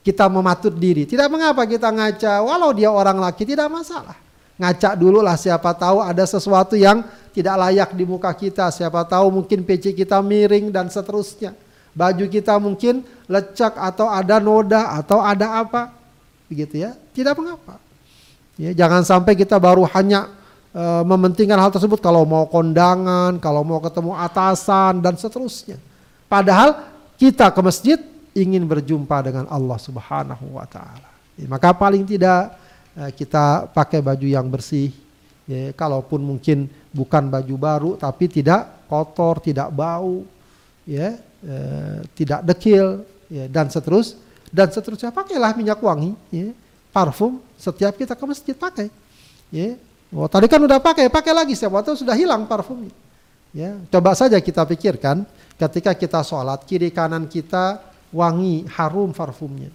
kita 0.00 0.28
mematut 0.32 0.72
diri. 0.72 1.04
Tidak 1.04 1.28
mengapa 1.28 1.68
kita 1.68 1.92
ngaca, 1.92 2.40
walau 2.44 2.72
dia 2.72 2.88
orang 2.88 3.20
laki 3.20 3.44
tidak 3.44 3.68
masalah. 3.68 4.16
Ngaca 4.60 4.92
dulu 4.92 5.24
lah 5.24 5.40
siapa 5.40 5.72
tahu 5.72 6.04
ada 6.04 6.20
sesuatu 6.28 6.76
yang 6.76 7.00
tidak 7.32 7.56
layak 7.56 7.90
di 7.96 8.04
muka 8.04 8.28
kita. 8.36 8.68
Siapa 8.68 9.08
tahu 9.08 9.40
mungkin 9.40 9.64
PC 9.64 9.96
kita 9.96 10.20
miring 10.20 10.68
dan 10.68 10.92
seterusnya. 10.92 11.56
Baju 11.96 12.28
kita 12.28 12.60
mungkin 12.60 13.02
lecak 13.24 13.74
atau 13.74 14.12
ada 14.12 14.36
noda 14.36 15.00
atau 15.00 15.24
ada 15.24 15.64
apa. 15.64 15.96
Begitu 16.52 16.84
ya. 16.84 16.92
Tidak 17.16 17.32
mengapa. 17.32 17.80
Ya, 18.60 18.76
jangan 18.76 19.00
sampai 19.00 19.32
kita 19.32 19.56
baru 19.56 19.88
hanya 19.96 20.28
e, 20.76 20.82
mementingkan 21.08 21.56
hal 21.56 21.72
tersebut 21.72 21.96
kalau 22.04 22.28
mau 22.28 22.44
kondangan, 22.44 23.40
kalau 23.40 23.64
mau 23.64 23.80
ketemu 23.80 24.12
atasan 24.12 25.00
dan 25.00 25.16
seterusnya. 25.16 25.80
Padahal 26.28 26.84
kita 27.16 27.48
ke 27.48 27.60
masjid 27.64 27.98
ingin 28.34 28.62
berjumpa 28.66 29.26
dengan 29.26 29.44
Allah 29.50 29.78
Subhanahu 29.78 30.56
wa 30.58 30.66
taala. 30.66 31.10
Ya, 31.34 31.46
maka 31.50 31.74
paling 31.74 32.06
tidak 32.06 32.54
eh, 32.98 33.10
kita 33.14 33.70
pakai 33.70 34.00
baju 34.04 34.26
yang 34.26 34.46
bersih. 34.46 34.92
Ya, 35.50 35.74
kalaupun 35.74 36.22
mungkin 36.22 36.70
bukan 36.94 37.26
baju 37.26 37.54
baru 37.58 37.90
tapi 37.98 38.30
tidak 38.30 38.86
kotor, 38.86 39.42
tidak 39.42 39.66
bau, 39.74 40.22
ya, 40.86 41.18
eh, 41.42 41.98
tidak 42.14 42.46
dekil, 42.46 43.02
ya, 43.26 43.50
dan 43.50 43.66
seterus 43.66 44.14
dan 44.50 44.70
seterusnya 44.70 45.14
pakailah 45.14 45.54
minyak 45.54 45.78
wangi, 45.78 46.14
ya, 46.30 46.50
parfum 46.90 47.38
setiap 47.54 47.94
kita 47.94 48.18
ke 48.18 48.24
masjid 48.26 48.54
pakai. 48.54 48.90
Ya. 49.50 49.78
Oh, 50.10 50.26
tadi 50.26 50.50
kan 50.50 50.58
udah 50.58 50.82
pakai, 50.82 51.06
pakai 51.06 51.30
lagi 51.30 51.54
setiap 51.54 51.78
waktu 51.78 51.94
sudah 51.94 52.18
hilang 52.18 52.42
parfumnya. 52.50 52.90
Ya, 53.50 53.78
coba 53.90 54.14
saja 54.14 54.38
kita 54.38 54.62
pikirkan 54.62 55.26
ketika 55.58 55.90
kita 55.94 56.22
sholat 56.22 56.62
kiri 56.66 56.90
kanan 56.90 57.26
kita 57.26 57.82
wangi, 58.14 58.66
harum 58.74 59.14
parfumnya. 59.14 59.70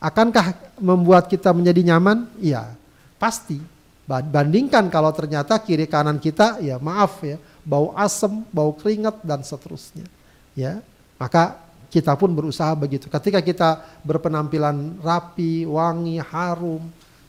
Akankah 0.00 0.76
membuat 0.80 1.28
kita 1.28 1.52
menjadi 1.56 1.94
nyaman? 1.94 2.28
Iya, 2.40 2.76
pasti. 3.16 3.56
Bandingkan 4.04 4.92
kalau 4.92 5.08
ternyata 5.16 5.56
kiri 5.56 5.88
kanan 5.88 6.20
kita, 6.20 6.60
ya 6.60 6.76
maaf 6.76 7.24
ya, 7.24 7.40
bau 7.64 7.96
asem, 7.96 8.44
bau 8.52 8.76
keringat 8.76 9.24
dan 9.24 9.40
seterusnya. 9.40 10.04
Ya, 10.52 10.84
maka 11.16 11.56
kita 11.88 12.12
pun 12.20 12.36
berusaha 12.36 12.76
begitu. 12.76 13.08
Ketika 13.08 13.40
kita 13.40 13.80
berpenampilan 14.04 15.00
rapi, 15.00 15.64
wangi, 15.64 16.20
harum, 16.20 16.84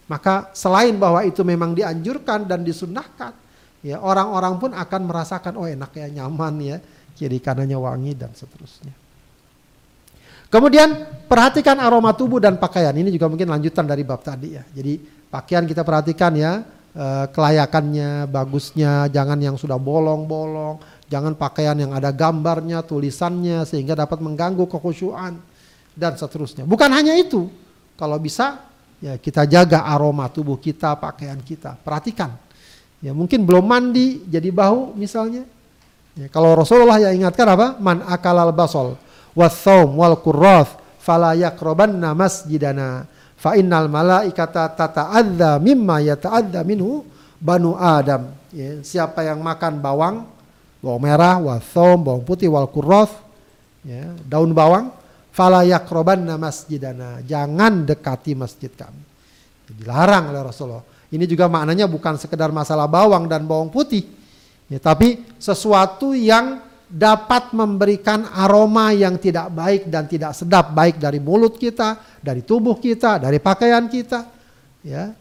Maka 0.05 0.53
selain 0.53 0.93
bahwa 1.01 1.25
itu 1.25 1.41
memang 1.41 1.73
dianjurkan 1.73 2.45
dan 2.45 2.61
disunnahkan, 2.61 3.33
ya 3.81 3.97
orang-orang 3.97 4.53
pun 4.61 4.71
akan 4.77 5.01
merasakan 5.09 5.57
oh 5.57 5.65
enak 5.65 5.97
ya 5.97 6.07
nyaman 6.21 6.53
ya, 6.61 6.77
kiri 7.17 7.41
kanannya 7.41 7.73
wangi 7.73 8.13
dan 8.13 8.29
seterusnya. 8.37 8.93
Kemudian 10.49 11.15
perhatikan 11.25 11.77
aroma 11.81 12.13
tubuh 12.13 12.37
dan 12.37 12.55
pakaian. 12.61 12.93
Ini 12.93 13.09
juga 13.09 13.27
mungkin 13.29 13.49
lanjutan 13.49 13.85
dari 13.85 14.05
bab 14.05 14.21
tadi 14.21 14.55
ya. 14.55 14.63
Jadi 14.71 15.01
pakaian 15.29 15.65
kita 15.65 15.81
perhatikan 15.81 16.31
ya, 16.37 16.61
eh, 16.93 17.25
kelayakannya, 17.33 18.29
bagusnya, 18.29 19.09
jangan 19.09 19.37
yang 19.41 19.57
sudah 19.57 19.75
bolong-bolong, 19.81 20.79
jangan 21.09 21.33
pakaian 21.33 21.75
yang 21.75 21.91
ada 21.91 22.13
gambarnya, 22.13 22.85
tulisannya 22.85 23.65
sehingga 23.65 23.97
dapat 23.97 24.21
mengganggu 24.21 24.69
kekhusyuan 24.69 25.37
dan 25.97 26.13
seterusnya. 26.15 26.63
Bukan 26.63 26.89
hanya 26.93 27.17
itu. 27.17 27.49
Kalau 27.95 28.19
bisa 28.19 28.59
ya 28.99 29.15
kita 29.17 29.47
jaga 29.49 29.87
aroma 29.87 30.29
tubuh 30.29 30.59
kita, 30.61 30.93
pakaian 30.99 31.39
kita. 31.41 31.79
Perhatikan. 31.81 32.37
Ya 33.03 33.11
mungkin 33.11 33.43
belum 33.43 33.65
mandi 33.65 34.23
jadi 34.29 34.49
bau 34.53 34.93
misalnya. 34.95 35.43
Ya, 36.15 36.31
kalau 36.31 36.55
Rasulullah 36.55 36.95
yang 36.95 37.27
ingatkan 37.27 37.43
apa? 37.43 37.75
Man 37.75 37.99
akalal 38.07 38.55
basol 38.55 38.95
wasaum 39.35 39.99
wal 39.99 40.17
kurroth 40.23 40.79
fala 40.97 41.37
yakrobanna 41.37 42.15
masjidana 42.17 43.05
fa 43.35 43.53
innal 43.53 43.91
malaikata 43.91 44.73
tata'adza 44.73 45.61
mimma 45.61 46.01
yata'adza 46.01 46.65
minhu 46.65 47.05
banu 47.37 47.77
adam. 47.77 48.33
Ya, 48.55 48.79
siapa 48.81 49.21
yang 49.21 49.43
makan 49.43 49.83
bawang, 49.83 50.25
bawang 50.79 51.01
merah, 51.03 51.37
wasaum, 51.43 52.01
bawang 52.01 52.23
putih, 52.23 52.47
wal 52.49 52.71
kurroth, 52.71 53.13
ya, 53.83 54.15
daun 54.25 54.55
bawang, 54.55 54.89
fala 55.35 55.61
yakrobanna 55.67 56.39
masjidana. 56.39 57.19
Jangan 57.27 57.83
dekati 57.83 58.33
masjid 58.33 58.71
kami. 58.71 59.03
Dilarang 59.67 60.31
oleh 60.31 60.41
Rasulullah. 60.41 60.87
Ini 61.11 61.27
juga 61.29 61.51
maknanya 61.51 61.85
bukan 61.85 62.17
sekedar 62.17 62.49
masalah 62.49 62.87
bawang 62.87 63.27
dan 63.29 63.43
bawang 63.45 63.69
putih. 63.69 64.07
Ya, 64.71 64.81
tapi 64.81 65.21
sesuatu 65.37 66.17
yang 66.17 66.63
dapat 66.95 67.51
memberikan 67.51 68.23
aroma 68.31 68.95
yang 68.95 69.19
tidak 69.19 69.51
baik 69.51 69.91
dan 69.91 70.07
tidak 70.07 70.31
sedap 70.31 70.71
baik 70.71 70.95
dari 70.95 71.19
mulut 71.19 71.59
kita, 71.59 71.99
dari 72.23 72.39
tubuh 72.39 72.79
kita, 72.79 73.19
dari 73.19 73.43
pakaian 73.43 73.83
kita. 73.91 74.23
Ya. 74.79 75.11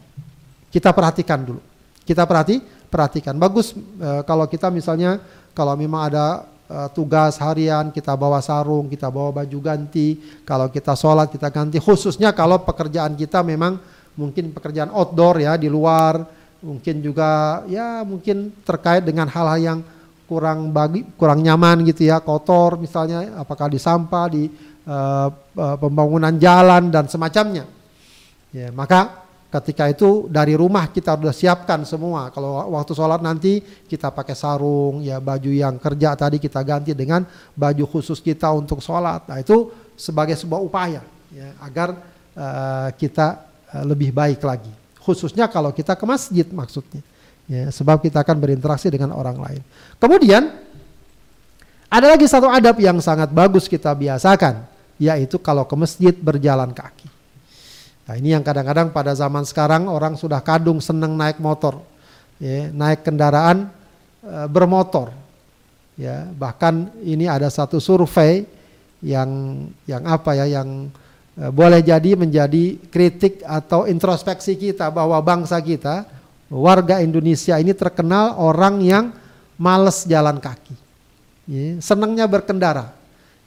Kita 0.71 0.95
perhatikan 0.95 1.43
dulu. 1.43 1.59
Kita 2.07 2.23
perhati, 2.23 2.63
perhatikan. 2.87 3.35
Bagus 3.35 3.75
e, 3.75 4.09
kalau 4.23 4.47
kita 4.47 4.71
misalnya 4.71 5.19
kalau 5.51 5.75
memang 5.75 6.11
ada 6.11 6.43
uh, 6.67 6.91
tugas 6.91 7.39
harian, 7.39 7.87
kita 7.95 8.11
bawa 8.11 8.43
sarung, 8.43 8.91
kita 8.91 9.07
bawa 9.07 9.31
baju 9.31 9.59
ganti. 9.63 10.19
Kalau 10.43 10.67
kita 10.67 10.91
sholat, 10.91 11.31
kita 11.31 11.47
ganti. 11.47 11.79
Khususnya 11.79 12.35
kalau 12.35 12.59
pekerjaan 12.59 13.15
kita 13.15 13.39
memang 13.39 13.79
mungkin 14.19 14.51
pekerjaan 14.51 14.91
outdoor 14.91 15.39
ya, 15.39 15.55
di 15.55 15.71
luar. 15.71 16.27
Mungkin 16.59 16.99
juga 16.99 17.61
ya 17.71 18.03
mungkin 18.03 18.51
terkait 18.67 19.05
dengan 19.05 19.31
hal-hal 19.31 19.59
yang 19.63 19.79
kurang 20.25 20.73
bagi 20.73 21.05
kurang 21.15 21.45
nyaman 21.45 21.85
gitu 21.85 22.09
ya 22.09 22.21
kotor 22.21 22.81
misalnya 22.81 23.39
apakah 23.39 23.69
di 23.69 23.79
sampah 23.79 24.25
di 24.29 24.49
uh, 24.89 25.29
pembangunan 25.77 26.33
jalan 26.35 26.89
dan 26.89 27.05
semacamnya 27.05 27.65
ya 28.49 28.73
maka 28.73 29.25
ketika 29.55 29.87
itu 29.87 30.27
dari 30.27 30.51
rumah 30.57 30.91
kita 30.91 31.15
sudah 31.15 31.31
siapkan 31.31 31.87
semua. 31.87 32.27
Kalau 32.35 32.75
waktu 32.75 32.91
sholat 32.91 33.23
nanti 33.23 33.63
kita 33.63 34.11
pakai 34.11 34.35
sarung, 34.35 34.99
ya 34.99 35.23
baju 35.23 35.47
yang 35.47 35.79
kerja 35.79 36.11
tadi 36.19 36.43
kita 36.43 36.59
ganti 36.59 36.91
dengan 36.91 37.23
baju 37.55 37.87
khusus 37.87 38.19
kita 38.19 38.51
untuk 38.51 38.83
sholat. 38.83 39.23
Nah 39.31 39.39
itu 39.39 39.71
sebagai 39.95 40.35
sebuah 40.35 40.59
upaya 40.59 41.01
ya, 41.31 41.55
agar 41.63 41.95
uh, 42.35 42.91
kita 42.99 43.47
lebih 43.83 44.15
baik 44.15 44.39
lagi. 44.43 44.71
Khususnya 45.03 45.51
kalau 45.51 45.75
kita 45.75 45.99
ke 45.99 46.05
masjid 46.07 46.47
maksudnya. 46.47 47.03
Ya, 47.45 47.69
sebab 47.69 48.01
kita 48.01 48.25
akan 48.25 48.41
berinteraksi 48.41 48.89
dengan 48.89 49.13
orang 49.13 49.37
lain. 49.37 49.61
Kemudian 50.01 50.49
ada 51.85 52.07
lagi 52.09 52.25
satu 52.25 52.49
adab 52.49 52.81
yang 52.81 52.97
sangat 52.97 53.29
bagus 53.29 53.69
kita 53.69 53.93
biasakan, 53.93 54.65
yaitu 54.97 55.37
kalau 55.37 55.61
ke 55.69 55.75
masjid 55.77 56.11
berjalan 56.11 56.73
kaki. 56.73 57.05
Nah 58.05 58.15
ini 58.17 58.33
yang 58.33 58.45
kadang-kadang 58.45 58.93
pada 58.93 59.13
zaman 59.17 59.45
sekarang 59.45 59.89
orang 59.89 60.17
sudah 60.17 60.41
kadung 60.41 60.77
senang 60.81 61.13
naik 61.13 61.41
motor, 61.41 61.81
ya, 62.37 62.69
naik 62.69 63.01
kendaraan 63.05 63.69
e, 64.21 64.35
bermotor. 64.49 65.13
Ya, 65.95 66.27
bahkan 66.33 66.91
ini 67.01 67.25
ada 67.25 67.47
satu 67.47 67.77
survei 67.79 68.45
yang 68.99 69.63
yang 69.89 70.03
apa 70.05 70.37
ya 70.37 70.61
yang 70.61 70.89
e, 71.33 71.43
boleh 71.49 71.81
jadi 71.81 72.13
menjadi 72.13 72.77
kritik 72.89 73.41
atau 73.41 73.89
introspeksi 73.89 74.53
kita 74.53 74.89
bahwa 74.93 75.17
bangsa 75.21 75.57
kita 75.61 76.05
warga 76.55 77.03
Indonesia 77.03 77.59
ini 77.59 77.75
terkenal 77.75 78.39
orang 78.39 78.79
yang 78.79 79.05
males 79.59 80.07
jalan 80.07 80.39
kaki, 80.39 80.75
ya, 81.47 81.79
senangnya 81.83 82.23
berkendara, 82.27 82.95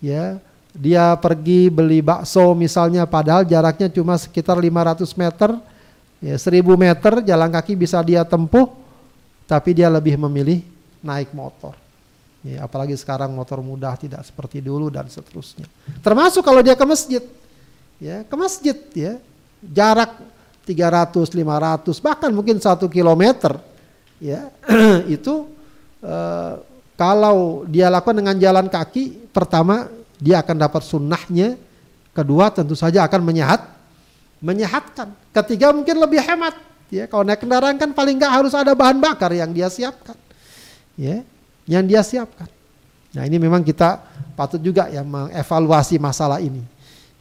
ya 0.04 0.36
dia 0.78 1.16
pergi 1.18 1.72
beli 1.72 1.98
bakso 1.98 2.54
misalnya 2.54 3.02
padahal 3.08 3.42
jaraknya 3.42 3.90
cuma 3.90 4.14
sekitar 4.14 4.54
500 4.54 5.10
meter. 5.18 5.50
Ya 6.18 6.34
1000 6.34 6.66
meter 6.74 7.12
jalan 7.22 7.50
kaki 7.50 7.78
bisa 7.78 8.02
dia 8.02 8.26
tempuh 8.26 8.74
tapi 9.46 9.74
dia 9.74 9.86
lebih 9.86 10.18
memilih 10.18 10.66
naik 11.02 11.30
motor. 11.34 11.74
Ya, 12.46 12.62
apalagi 12.62 12.94
sekarang 12.94 13.34
motor 13.34 13.58
mudah 13.58 13.98
tidak 13.98 14.22
seperti 14.22 14.62
dulu 14.62 14.90
dan 14.90 15.10
seterusnya. 15.10 15.66
Termasuk 16.02 16.46
kalau 16.46 16.62
dia 16.62 16.78
ke 16.78 16.86
masjid. 16.86 17.22
Ya 17.98 18.22
ke 18.22 18.34
masjid 18.38 18.78
ya. 18.94 19.18
Jarak 19.58 20.14
300 20.68 21.16
500 21.32 22.04
bahkan 22.04 22.28
mungkin 22.28 22.60
satu 22.60 22.84
kilometer 22.92 23.56
ya 24.20 24.52
itu 25.16 25.48
eh, 26.04 26.54
kalau 26.98 27.62
dia 27.70 27.86
lakukan 27.86 28.18
dengan 28.18 28.36
jalan 28.36 28.66
kaki 28.66 29.30
pertama 29.30 29.86
dia 30.18 30.42
akan 30.42 30.56
dapat 30.58 30.82
sunnahnya. 30.82 31.54
Kedua 32.10 32.50
tentu 32.50 32.74
saja 32.74 33.06
akan 33.06 33.22
menyehat, 33.22 33.62
menyehatkan. 34.42 35.14
Ketiga 35.30 35.70
mungkin 35.70 36.02
lebih 36.02 36.18
hemat. 36.18 36.58
Ya, 36.90 37.06
kalau 37.06 37.22
naik 37.22 37.46
kendaraan 37.46 37.78
kan 37.78 37.94
paling 37.94 38.18
nggak 38.18 38.32
harus 38.42 38.52
ada 38.58 38.74
bahan 38.74 38.98
bakar 38.98 39.30
yang 39.30 39.54
dia 39.54 39.70
siapkan. 39.70 40.18
Ya, 40.98 41.22
yang 41.70 41.86
dia 41.86 42.02
siapkan. 42.02 42.50
Nah 43.14 43.22
ini 43.22 43.38
memang 43.38 43.62
kita 43.62 44.02
patut 44.34 44.58
juga 44.58 44.90
ya 44.90 45.06
mengevaluasi 45.06 46.02
masalah 46.02 46.42
ini. 46.42 46.66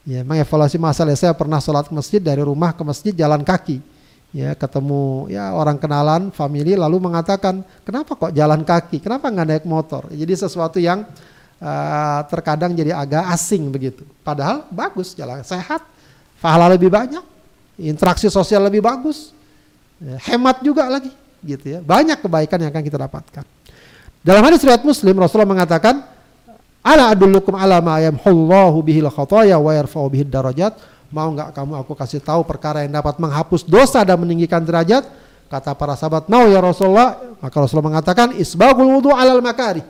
Ya, 0.07 0.23
mengevaluasi 0.23 0.79
masalah. 0.79 1.11
Saya 1.19 1.35
pernah 1.35 1.59
sholat 1.59 1.91
ke 1.91 1.93
masjid 1.93 2.23
dari 2.23 2.39
rumah 2.39 2.71
ke 2.71 2.79
masjid 2.79 3.11
jalan 3.11 3.43
kaki. 3.43 3.83
Ya, 4.31 4.55
ketemu 4.55 5.27
ya 5.27 5.51
orang 5.51 5.75
kenalan, 5.75 6.31
family 6.31 6.79
lalu 6.79 6.99
mengatakan, 6.99 7.59
kenapa 7.83 8.15
kok 8.15 8.31
jalan 8.31 8.63
kaki? 8.63 9.03
Kenapa 9.03 9.27
nggak 9.27 9.47
naik 9.51 9.65
motor? 9.67 10.07
Jadi 10.07 10.31
sesuatu 10.35 10.79
yang 10.79 11.03
uh, 11.59 12.19
terkadang 12.31 12.71
jadi 12.71 12.95
agak 12.95 13.23
asing 13.35 13.67
begitu. 13.67 14.07
Padahal 14.23 14.63
bagus, 14.71 15.11
jalan 15.11 15.43
sehat, 15.43 15.83
pahala 16.39 16.71
lebih 16.71 16.87
banyak, 16.87 17.23
interaksi 17.79 18.31
sosial 18.31 18.63
lebih 18.67 18.83
bagus, 18.83 19.35
ya, 19.99 20.19
hemat 20.31 20.59
juga 20.63 20.87
lagi, 20.87 21.11
gitu 21.43 21.67
ya. 21.67 21.79
Banyak 21.83 22.19
kebaikan 22.23 22.63
yang 22.63 22.71
akan 22.71 22.83
kita 22.83 22.99
dapatkan. 22.99 23.43
Dalam 24.23 24.43
hadis 24.43 24.59
riwayat 24.63 24.83
Muslim 24.83 25.15
Rasulullah 25.19 25.47
mengatakan, 25.47 26.03
"Ala 26.87 27.11
adullukum 27.11 27.51
ala 27.51 27.83
ma 27.83 27.99
yamhullahu 27.99 28.79
bihil 28.79 29.11
khataya 29.11 29.59
wa 29.59 29.75
yarfa'u 29.75 30.07
bihid 30.07 30.31
darajat." 30.31 30.79
Mau 31.11 31.35
nggak 31.35 31.51
kamu 31.51 31.83
aku 31.83 31.91
kasih 31.95 32.23
tahu 32.23 32.47
perkara 32.47 32.87
yang 32.87 32.95
dapat 32.95 33.19
menghapus 33.19 33.67
dosa 33.67 34.07
dan 34.07 34.15
meninggikan 34.15 34.63
derajat? 34.63 35.03
Kata 35.51 35.75
para 35.75 35.99
sahabat, 35.99 36.31
"Mau 36.31 36.47
ya 36.47 36.63
Rasulullah." 36.63 37.19
Maka 37.43 37.55
Rasulullah 37.59 37.91
mengatakan, 37.91 38.31
"Isbagul 38.39 38.87
wudu 38.87 39.11
alal 39.11 39.43
makari." 39.43 39.83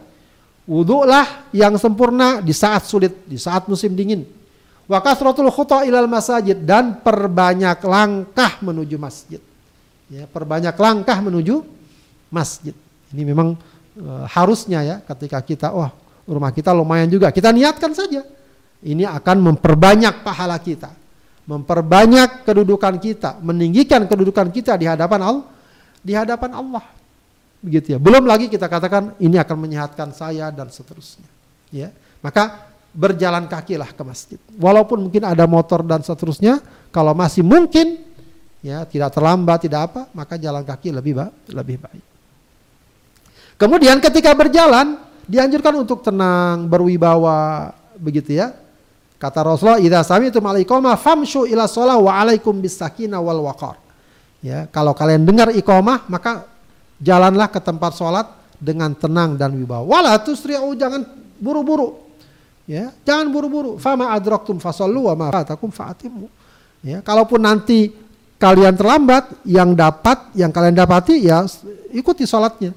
Wudhulah 0.68 1.48
yang 1.56 1.80
sempurna 1.80 2.44
di 2.44 2.52
saat 2.52 2.84
sulit, 2.84 3.24
di 3.24 3.40
saat 3.40 3.72
musim 3.72 3.96
dingin. 3.96 4.28
Wa 4.84 5.00
kasratul 5.00 5.48
khuta 5.48 5.88
ilal 5.88 6.12
masajid 6.12 6.60
dan 6.60 7.00
perbanyak 7.00 7.80
langkah 7.88 8.60
menuju 8.60 9.00
masjid. 9.00 9.40
Ya, 10.12 10.28
perbanyak 10.28 10.76
langkah 10.76 11.24
menuju 11.24 11.64
masjid. 12.28 12.76
Ini 13.16 13.24
memang 13.24 13.56
e, 13.96 14.04
harusnya 14.28 14.84
ya 14.84 14.96
ketika 15.08 15.40
kita 15.40 15.72
wah 15.72 15.96
rumah 16.28 16.52
kita 16.52 16.76
lumayan 16.76 17.08
juga. 17.08 17.32
Kita 17.32 17.50
niatkan 17.56 17.96
saja. 17.96 18.22
Ini 18.84 19.08
akan 19.10 19.38
memperbanyak 19.52 20.22
pahala 20.22 20.60
kita. 20.62 20.94
Memperbanyak 21.48 22.44
kedudukan 22.44 23.00
kita, 23.00 23.40
meninggikan 23.40 24.04
kedudukan 24.04 24.52
kita 24.52 24.76
di 24.76 24.84
hadapan 24.84 25.24
Allah, 25.24 25.46
di 26.04 26.12
hadapan 26.12 26.52
Allah 26.54 26.84
begitu 27.62 27.98
ya. 27.98 28.00
Belum 28.00 28.24
lagi 28.26 28.48
kita 28.48 28.70
katakan 28.70 29.18
ini 29.18 29.36
akan 29.42 29.58
menyehatkan 29.58 30.14
saya 30.14 30.54
dan 30.54 30.70
seterusnya. 30.70 31.28
Ya, 31.74 31.92
maka 32.24 32.72
berjalan 32.96 33.46
kakilah 33.50 33.92
ke 33.92 34.04
masjid. 34.08 34.40
Walaupun 34.56 35.10
mungkin 35.10 35.28
ada 35.28 35.44
motor 35.44 35.84
dan 35.84 36.02
seterusnya, 36.02 36.64
kalau 36.94 37.12
masih 37.12 37.44
mungkin 37.44 38.00
ya 38.64 38.88
tidak 38.88 39.14
terlambat 39.14 39.68
tidak 39.68 39.92
apa, 39.92 40.02
maka 40.16 40.40
jalan 40.40 40.64
kaki 40.64 40.96
lebih 40.96 41.14
ba 41.20 41.28
lebih 41.52 41.78
baik. 41.82 42.06
Kemudian 43.58 43.98
ketika 44.00 44.38
berjalan 44.38 45.02
dianjurkan 45.28 45.74
untuk 45.84 46.02
tenang, 46.02 46.66
berwibawa, 46.66 47.76
begitu 48.00 48.40
ya. 48.40 48.56
Kata 49.18 49.44
Rasulullah, 49.44 49.82
"Idza 49.82 50.02
sami'tum 50.06 50.42
al-iqamah 50.46 50.96
famshu 50.96 51.50
ila 51.50 51.68
shalah 51.68 51.98
wa 52.00 52.16
alaikum 52.16 52.56
bis 52.58 52.80
sakinah 52.80 53.20
wal 53.20 53.44
waqar." 53.44 53.76
Ya, 54.40 54.70
kalau 54.70 54.94
kalian 54.94 55.26
dengar 55.26 55.50
iqamah 55.52 56.06
maka 56.08 56.46
jalanlah 57.02 57.50
ke 57.50 57.58
tempat 57.58 57.98
sholat 57.98 58.30
dengan 58.58 58.94
tenang 58.94 59.38
dan 59.38 59.54
wibawa. 59.58 59.86
Wala 59.86 60.18
tusri'u 60.22 60.78
jangan 60.78 61.06
buru-buru. 61.42 61.98
Ya, 62.70 62.94
jangan 63.02 63.34
buru-buru. 63.34 63.82
Fama 63.82 64.14
adraktum 64.14 64.62
fasallu 64.62 65.10
wa 65.10 65.14
ma 65.18 65.28
fatakum 65.34 65.74
fa'atimu. 65.74 66.30
Ya, 66.86 67.02
kalaupun 67.02 67.42
nanti 67.42 67.90
kalian 68.38 68.78
terlambat, 68.78 69.34
yang 69.50 69.74
dapat, 69.74 70.30
yang 70.38 70.54
kalian 70.54 70.78
dapati 70.78 71.26
ya 71.26 71.42
ikuti 71.90 72.30
sholatnya. 72.30 72.74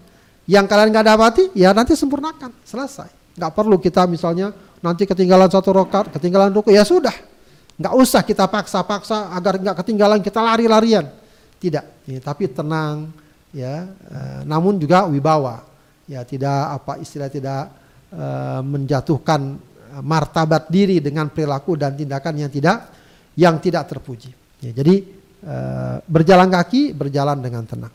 Yang 0.48 0.66
kalian 0.70 0.88
nggak 0.92 1.06
dapati 1.06 1.44
ya 1.52 1.74
nanti 1.76 1.92
sempurnakan, 1.98 2.52
selesai. 2.64 3.36
Nggak 3.36 3.52
perlu 3.54 3.76
kita 3.80 4.08
misalnya 4.08 4.52
nanti 4.80 5.04
ketinggalan 5.04 5.48
satu 5.48 5.70
rokat, 5.70 6.12
ketinggalan 6.12 6.50
ruku, 6.50 6.72
ya 6.72 6.82
sudah. 6.84 7.12
Nggak 7.80 7.94
usah 7.96 8.20
kita 8.24 8.44
paksa-paksa 8.48 9.32
agar 9.32 9.56
nggak 9.60 9.76
ketinggalan, 9.84 10.20
kita 10.20 10.40
lari-larian. 10.40 11.08
Tidak, 11.60 12.08
ya, 12.08 12.18
tapi 12.20 12.48
tenang, 12.48 13.12
ya. 13.52 13.88
E, 13.88 14.18
namun 14.48 14.80
juga 14.80 15.04
wibawa, 15.08 15.64
ya 16.08 16.24
tidak 16.24 16.80
apa 16.80 17.00
istilah 17.00 17.28
tidak 17.28 17.68
e, 18.12 18.26
menjatuhkan 18.64 19.60
martabat 20.00 20.68
diri 20.72 21.00
dengan 21.00 21.28
perilaku 21.28 21.76
dan 21.76 21.96
tindakan 21.96 22.34
yang 22.36 22.50
tidak 22.52 22.78
yang 23.36 23.56
tidak 23.60 23.88
terpuji. 23.88 24.32
Ya, 24.60 24.72
jadi 24.72 25.04
e, 25.44 25.56
berjalan 26.04 26.48
kaki 26.48 26.96
berjalan 26.96 27.40
dengan 27.40 27.64
tenang. 27.68 27.92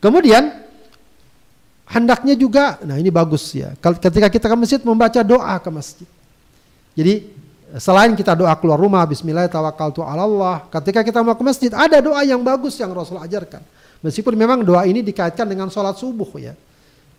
Kemudian 0.00 0.61
hendaknya 1.92 2.32
juga, 2.32 2.80
nah 2.82 2.96
ini 2.96 3.12
bagus 3.12 3.52
ya. 3.52 3.76
Ketika 3.76 4.32
kita 4.32 4.46
ke 4.48 4.56
masjid 4.56 4.80
membaca 4.80 5.20
doa 5.20 5.54
ke 5.60 5.68
masjid. 5.68 6.08
Jadi 6.96 7.42
Selain 7.80 8.12
kita 8.12 8.36
doa 8.36 8.52
keluar 8.60 8.76
rumah, 8.76 9.00
Bismillah, 9.08 9.48
tawakkaltu 9.48 10.04
Allah. 10.04 10.60
Ketika 10.68 11.00
kita 11.00 11.24
mau 11.24 11.32
ke 11.32 11.40
masjid, 11.40 11.72
ada 11.72 12.04
doa 12.04 12.20
yang 12.20 12.44
bagus 12.44 12.76
yang 12.76 12.92
Rasul 12.92 13.16
ajarkan. 13.16 13.64
Meskipun 14.04 14.36
memang 14.36 14.60
doa 14.60 14.84
ini 14.84 15.00
dikaitkan 15.00 15.48
dengan 15.48 15.72
sholat 15.72 15.96
subuh 15.96 16.28
ya. 16.36 16.52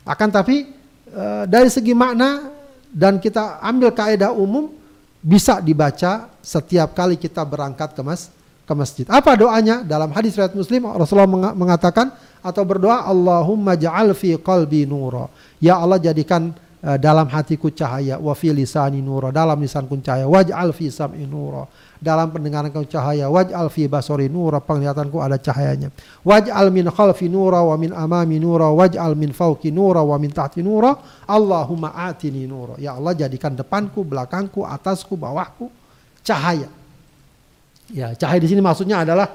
Akan 0.05 0.30
tapi 0.30 0.69
e, 1.09 1.24
dari 1.49 1.74
segi 1.74 1.97
makna 1.97 2.53
dan 2.93 3.17
kita 3.17 3.63
ambil 3.65 3.89
kaidah 3.97 4.30
umum 4.30 4.69
bisa 5.26 5.57
dibaca 5.57 6.30
setiap 6.45 6.93
kali 6.93 7.17
kita 7.17 7.41
berangkat 7.41 7.95
ke 7.95 8.01
mas 8.05 8.30
ke 8.64 8.74
masjid. 8.74 9.05
Apa 9.11 9.36
doanya? 9.36 9.84
Dalam 9.84 10.11
hadis 10.16 10.36
riwayat 10.36 10.55
Muslim 10.55 10.88
Rasulullah 10.88 11.51
mengatakan 11.53 12.11
atau 12.43 12.64
berdoa 12.64 13.07
Allahumma 13.07 13.76
ja'al 13.76 14.16
fi 14.16 14.36
qalbi 14.39 14.88
nura. 14.88 15.28
Ya 15.59 15.80
Allah 15.80 15.99
jadikan 15.99 16.55
Eh, 16.84 16.99
dalam 16.99 17.32
hatiku 17.32 17.72
cahaya. 17.72 18.20
Wa 18.20 18.36
fi 18.36 18.51
lisani 18.51 18.99
nura. 18.99 19.32
Dalam 19.32 19.55
lisanku 19.55 19.95
cahaya. 20.03 20.28
Waj'al 20.28 20.76
fi 20.76 20.91
sam'i 20.91 21.24
nura. 21.24 21.64
Dalam 21.95 22.28
pendengaranku 22.28 22.84
cahaya. 22.91 23.32
Waj'al 23.32 23.72
fi 23.72 23.88
basari 23.88 24.28
nura. 24.28 24.59
Penglihatanku 24.59 25.16
ada 25.24 25.39
cahayanya. 25.39 25.95
Waj'al 26.28 26.76
min 26.76 26.91
khalfi 26.91 27.32
nura 27.32 27.64
wa 27.64 27.80
min 27.80 27.95
amami 27.95 28.36
nura. 28.36 28.68
Waj'al 28.68 29.16
min 29.16 29.32
fawqi 29.32 29.72
nura 29.72 30.03
wa 30.03 30.20
min 30.20 30.36
tahti 30.36 30.59
nura. 30.59 30.99
Allahumma 31.24 31.95
atini 31.95 32.43
nura. 32.43 32.76
Ya 32.76 32.99
Allah 32.99 33.16
jadikan 33.16 33.55
depanku 33.55 34.03
belakangku 34.03 34.68
atasku 34.68 35.16
bawahku 35.16 35.72
cahaya 36.20 36.68
ya 37.91 38.15
cahaya 38.15 38.39
di 38.39 38.49
sini 38.51 38.61
maksudnya 38.63 39.03
adalah 39.03 39.27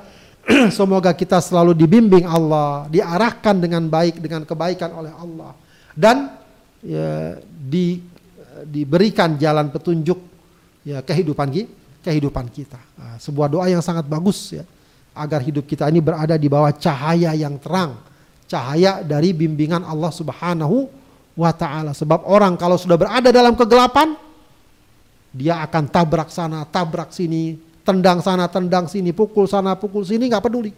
semoga 0.78 1.12
kita 1.12 1.42
selalu 1.44 1.76
dibimbing 1.76 2.24
Allah 2.24 2.88
diarahkan 2.88 3.61
dengan 3.61 3.84
baik 3.84 4.22
dengan 4.22 4.49
kebaikan 4.49 4.94
oleh 4.96 5.12
Allah 5.12 5.53
dan 5.92 6.38
ya, 6.80 7.36
di, 7.44 8.01
diberikan 8.64 9.36
jalan 9.36 9.68
petunjuk 9.68 10.18
ya 10.86 11.05
kehidupan 11.05 11.51
kehidupan 12.01 12.46
kita. 12.49 12.80
Nah, 12.96 13.20
sebuah 13.20 13.51
doa 13.51 13.66
yang 13.68 13.84
sangat 13.84 14.07
bagus 14.07 14.55
ya 14.55 14.64
agar 15.12 15.42
hidup 15.42 15.66
kita 15.66 15.90
ini 15.90 15.99
berada 15.99 16.38
di 16.38 16.46
bawah 16.46 16.70
cahaya 16.70 17.34
yang 17.34 17.59
terang, 17.59 17.99
cahaya 18.46 19.03
dari 19.03 19.34
bimbingan 19.34 19.82
Allah 19.82 20.14
Subhanahu 20.14 20.86
wa 21.34 21.51
taala. 21.53 21.92
Sebab 21.92 22.24
orang 22.24 22.55
kalau 22.55 22.78
sudah 22.78 22.94
berada 22.94 23.28
dalam 23.34 23.59
kegelapan 23.59 24.14
dia 25.34 25.61
akan 25.61 25.84
tabrak 25.90 26.32
sana, 26.32 26.64
tabrak 26.64 27.12
sini, 27.12 27.59
tendang 27.89 28.20
sana, 28.20 28.45
tendang 28.53 28.84
sini, 28.84 29.16
pukul 29.16 29.49
sana, 29.49 29.72
pukul 29.72 30.05
sini 30.05 30.28
nggak 30.28 30.45
peduli. 30.45 30.76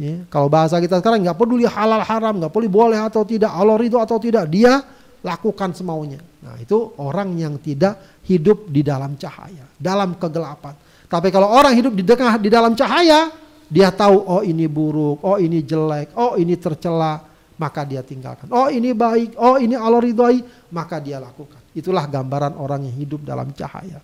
Ya, 0.00 0.24
kalau 0.32 0.48
bahasa 0.48 0.80
kita 0.80 0.96
sekarang 1.04 1.20
nggak 1.20 1.36
peduli 1.36 1.68
halal 1.68 2.00
haram, 2.00 2.40
nggak 2.40 2.48
peduli 2.48 2.72
boleh 2.72 2.96
atau 2.96 3.20
tidak, 3.28 3.52
Allah 3.52 3.76
ridho 3.76 4.00
atau 4.00 4.16
tidak, 4.16 4.48
dia 4.48 4.80
lakukan 5.20 5.76
semaunya. 5.76 6.16
Nah, 6.40 6.56
itu 6.56 6.96
orang 6.96 7.36
yang 7.36 7.60
tidak 7.60 8.24
hidup 8.24 8.72
di 8.72 8.80
dalam 8.80 9.20
cahaya, 9.20 9.68
dalam 9.76 10.16
kegelapan. 10.16 10.72
Tapi 11.04 11.28
kalau 11.28 11.52
orang 11.52 11.76
hidup 11.76 11.92
di 11.92 12.00
tengah 12.08 12.40
di 12.40 12.48
dalam 12.48 12.72
cahaya, 12.72 13.28
dia 13.68 13.92
tahu 13.92 14.16
oh 14.24 14.40
ini 14.40 14.64
buruk, 14.64 15.20
oh 15.20 15.36
ini 15.36 15.60
jelek, 15.60 16.16
oh 16.16 16.40
ini 16.40 16.56
tercela, 16.56 17.20
maka 17.60 17.84
dia 17.84 18.00
tinggalkan. 18.00 18.48
Oh 18.48 18.72
ini 18.72 18.96
baik, 18.96 19.36
oh 19.36 19.60
ini 19.60 19.76
Allah 19.76 20.00
ridhoi, 20.00 20.40
maka 20.72 20.96
dia 20.96 21.20
lakukan. 21.20 21.60
Itulah 21.76 22.08
gambaran 22.08 22.56
orang 22.56 22.88
yang 22.88 22.96
hidup 22.96 23.20
dalam 23.28 23.52
cahaya. 23.52 24.00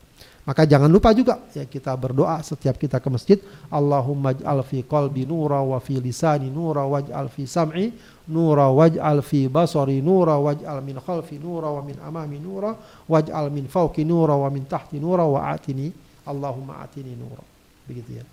Maka 0.46 0.62
jangan 0.62 0.86
lupa 0.86 1.10
juga 1.10 1.42
ya 1.50 1.66
kita 1.66 1.90
berdoa 1.98 2.38
setiap 2.38 2.78
kita 2.78 3.02
ke 3.02 3.08
masjid, 3.10 3.38
Allahumma 3.66 4.30
ij'al 4.30 4.62
fi 4.62 4.86
qalbi 4.86 5.26
nura 5.26 5.58
wa 5.58 5.82
fi 5.82 5.98
lisani 5.98 6.46
nura 6.46 6.86
waj'al 6.86 7.26
fi 7.26 7.50
sam'i 7.50 7.90
nura 8.30 8.70
waj'al 8.70 9.26
fi 9.26 9.50
basari 9.50 9.98
nura 9.98 10.38
waj'al 10.38 10.78
min 10.86 11.02
khalfi 11.02 11.42
nura 11.42 11.74
wa 11.74 11.82
min 11.82 11.98
amami 11.98 12.38
nura 12.38 12.78
waj'al 13.10 13.50
min 13.50 13.66
fawqi 13.66 14.06
nura 14.06 14.38
wa 14.38 14.46
min 14.46 14.70
tahti 14.70 15.02
nura 15.02 15.26
wa 15.26 15.50
atini 15.50 15.90
Allahumma 16.22 16.78
atini 16.78 17.18
nura. 17.18 17.42
Begitu 17.90 18.22
ya. 18.22 18.24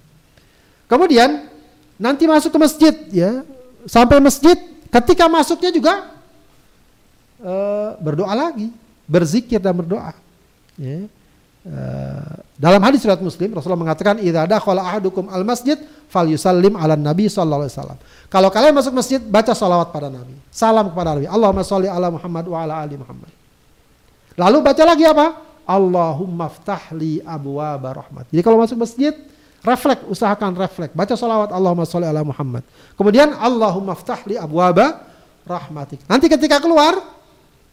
Kemudian 0.85 1.49
nanti 1.97 2.29
masuk 2.29 2.53
ke 2.53 2.59
masjid 2.61 2.93
ya. 3.09 3.41
Sampai 3.89 4.21
masjid 4.21 4.53
ketika 4.93 5.25
masuknya 5.25 5.73
juga 5.73 6.13
uh, 7.41 7.97
berdoa 7.97 8.37
lagi, 8.37 8.69
berzikir 9.09 9.57
dan 9.57 9.73
berdoa. 9.73 10.13
Ya 10.77 11.09
Eh, 11.63 12.33
dalam 12.59 12.83
hadis 12.83 13.07
riwayat 13.07 13.23
Muslim 13.23 13.55
Rasulullah 13.55 13.79
mengatakan 13.79 14.19
idza 14.19 14.43
dakhala 14.43 14.83
ahadukum 14.83 15.31
al 15.31 15.47
masjid 15.47 15.79
falyusallim 16.11 16.75
ala 16.75 16.99
nabi 16.99 17.31
sallallahu 17.31 17.63
alaihi 17.63 17.75
wasallam. 17.79 17.99
Kalau 18.27 18.51
kalian 18.51 18.75
masuk 18.75 18.91
masjid 18.91 19.23
baca 19.23 19.55
salawat 19.55 19.95
pada 19.95 20.11
nabi. 20.11 20.35
Salam 20.51 20.91
kepada 20.91 21.15
nabi. 21.15 21.31
Allahumma 21.31 21.63
sholli 21.63 21.87
ala 21.87 22.11
Muhammad 22.11 22.45
wa 22.51 22.57
ala 22.67 22.83
ali 22.83 22.99
Muhammad. 22.99 23.31
Lalu 24.35 24.57
baca 24.59 24.83
lagi 24.83 25.07
apa? 25.07 25.27
Allahumma 25.63 26.51
ftahli 26.51 27.23
abwaaba 27.23 27.95
rahmat. 27.95 28.27
Jadi 28.27 28.41
kalau 28.43 28.59
masuk 28.59 28.83
masjid 28.83 29.15
refleks, 29.63 30.03
usahakan 30.11 30.59
refleks. 30.59 30.91
Baca 30.91 31.15
salawat 31.15 31.55
Allahumma 31.55 31.87
sholli 31.87 32.11
ala 32.11 32.27
Muhammad. 32.27 32.67
Kemudian 32.99 33.39
Allahumma 33.39 33.95
ftahli 33.95 34.35
abwaaba 34.35 34.99
rahmatik. 35.47 36.03
Nanti 36.11 36.27
ketika 36.27 36.59
keluar, 36.59 36.99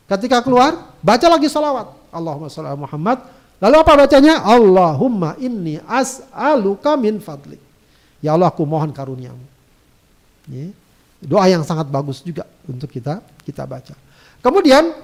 ketika 0.07 0.47
keluar, 0.47 0.95
baca 1.03 1.27
lagi 1.27 1.51
salawat. 1.51 1.91
Allahumma 2.15 2.47
sholli 2.47 2.71
ala 2.71 2.79
Muhammad 2.79 3.40
Lalu 3.61 3.77
apa 3.77 3.93
bacanya? 3.93 4.41
Allahumma 4.41 5.37
inni 5.37 5.77
as'aluka 5.85 6.97
min 6.97 7.21
fadli. 7.21 7.61
Ya 8.25 8.33
Allah 8.33 8.49
aku 8.49 8.65
mohon 8.65 8.89
karuniamu. 8.89 9.45
Doa 11.21 11.45
yang 11.47 11.61
sangat 11.63 11.93
bagus 11.93 12.25
juga 12.25 12.49
untuk 12.65 12.89
kita 12.89 13.21
kita 13.45 13.69
baca. 13.69 13.93
Kemudian 14.41 14.97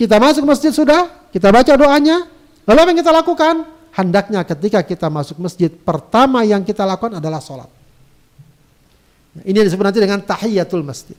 kita 0.00 0.16
masuk 0.16 0.48
masjid 0.48 0.72
sudah, 0.72 1.28
kita 1.28 1.52
baca 1.52 1.72
doanya. 1.76 2.24
Lalu 2.64 2.78
apa 2.80 2.88
yang 2.88 3.00
kita 3.04 3.12
lakukan? 3.12 3.54
Hendaknya 3.92 4.40
ketika 4.46 4.80
kita 4.80 5.12
masuk 5.12 5.36
masjid, 5.42 5.68
pertama 5.68 6.46
yang 6.46 6.64
kita 6.64 6.86
lakukan 6.88 7.20
adalah 7.20 7.42
sholat. 7.42 7.68
Ini 9.44 9.58
disebut 9.68 9.84
nanti 9.84 10.00
dengan 10.00 10.22
tahiyatul 10.24 10.86
masjid. 10.86 11.18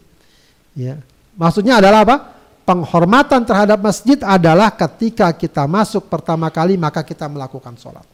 Ya. 0.73 0.97
Maksudnya 1.37 1.77
adalah 1.83 2.07
apa? 2.07 2.38
Penghormatan 2.69 3.41
terhadap 3.41 3.81
masjid 3.81 4.21
adalah 4.21 4.69
ketika 4.69 5.33
kita 5.33 5.65
masuk 5.65 6.05
pertama 6.05 6.53
kali 6.53 6.77
maka 6.77 7.01
kita 7.01 7.25
melakukan 7.25 7.73
sholat. 7.81 8.05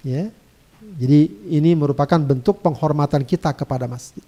Ya. 0.00 0.32
Jadi 0.96 1.52
ini 1.52 1.76
merupakan 1.76 2.16
bentuk 2.16 2.64
penghormatan 2.64 3.28
kita 3.28 3.52
kepada 3.52 3.84
masjid. 3.84 4.24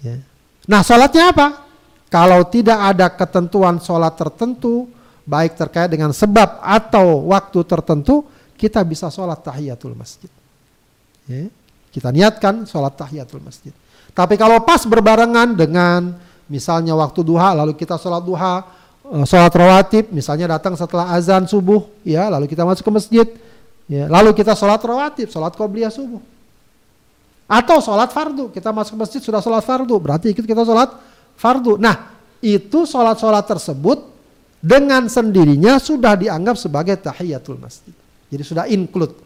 Ya. 0.00 0.16
Nah 0.64 0.80
sholatnya 0.80 1.28
apa? 1.28 1.68
Kalau 2.08 2.40
tidak 2.48 2.80
ada 2.80 3.12
ketentuan 3.12 3.76
sholat 3.84 4.16
tertentu, 4.16 4.88
baik 5.28 5.60
terkait 5.60 5.92
dengan 5.92 6.16
sebab 6.16 6.64
atau 6.64 7.28
waktu 7.28 7.60
tertentu, 7.68 8.24
kita 8.56 8.80
bisa 8.80 9.12
sholat 9.12 9.44
tahiyatul 9.44 9.92
masjid. 9.92 10.32
Ya. 11.28 11.52
Kita 11.92 12.08
niatkan 12.08 12.64
sholat 12.64 12.96
tahiyatul 12.96 13.44
masjid. 13.44 13.76
Tapi 14.16 14.40
kalau 14.40 14.64
pas 14.64 14.80
berbarengan 14.88 15.52
dengan 15.52 16.16
misalnya 16.50 16.92
waktu 16.96 17.20
duha 17.24 17.56
lalu 17.56 17.76
kita 17.76 17.96
sholat 17.96 18.22
duha, 18.24 18.64
eh, 19.10 19.24
sholat 19.24 19.52
rawatib, 19.52 20.10
misalnya 20.10 20.56
datang 20.58 20.74
setelah 20.78 21.12
azan 21.12 21.48
subuh, 21.48 21.84
ya 22.04 22.28
lalu 22.32 22.48
kita 22.50 22.64
masuk 22.64 22.84
ke 22.84 22.92
masjid, 22.92 23.26
ya 23.88 24.08
lalu 24.08 24.32
kita 24.36 24.56
sholat 24.56 24.80
rawatib, 24.80 25.28
sholat 25.28 25.52
qobliyah 25.56 25.92
subuh. 25.92 26.20
Atau 27.44 27.80
sholat 27.84 28.08
fardu, 28.08 28.48
kita 28.48 28.72
masuk 28.72 28.96
ke 28.96 29.00
masjid 29.04 29.20
sudah 29.20 29.44
sholat 29.44 29.60
fardu, 29.60 29.96
berarti 30.00 30.32
ikut 30.32 30.48
kita 30.48 30.64
sholat 30.64 30.96
fardu. 31.36 31.76
Nah, 31.76 32.14
itu 32.44 32.84
sholat-sholat 32.84 33.48
tersebut 33.48 34.04
dengan 34.60 35.08
sendirinya 35.08 35.80
sudah 35.80 36.12
dianggap 36.12 36.60
sebagai 36.60 36.96
tahiyatul 37.00 37.56
masjid. 37.56 37.92
Jadi 38.28 38.42
sudah 38.44 38.64
include, 38.68 39.16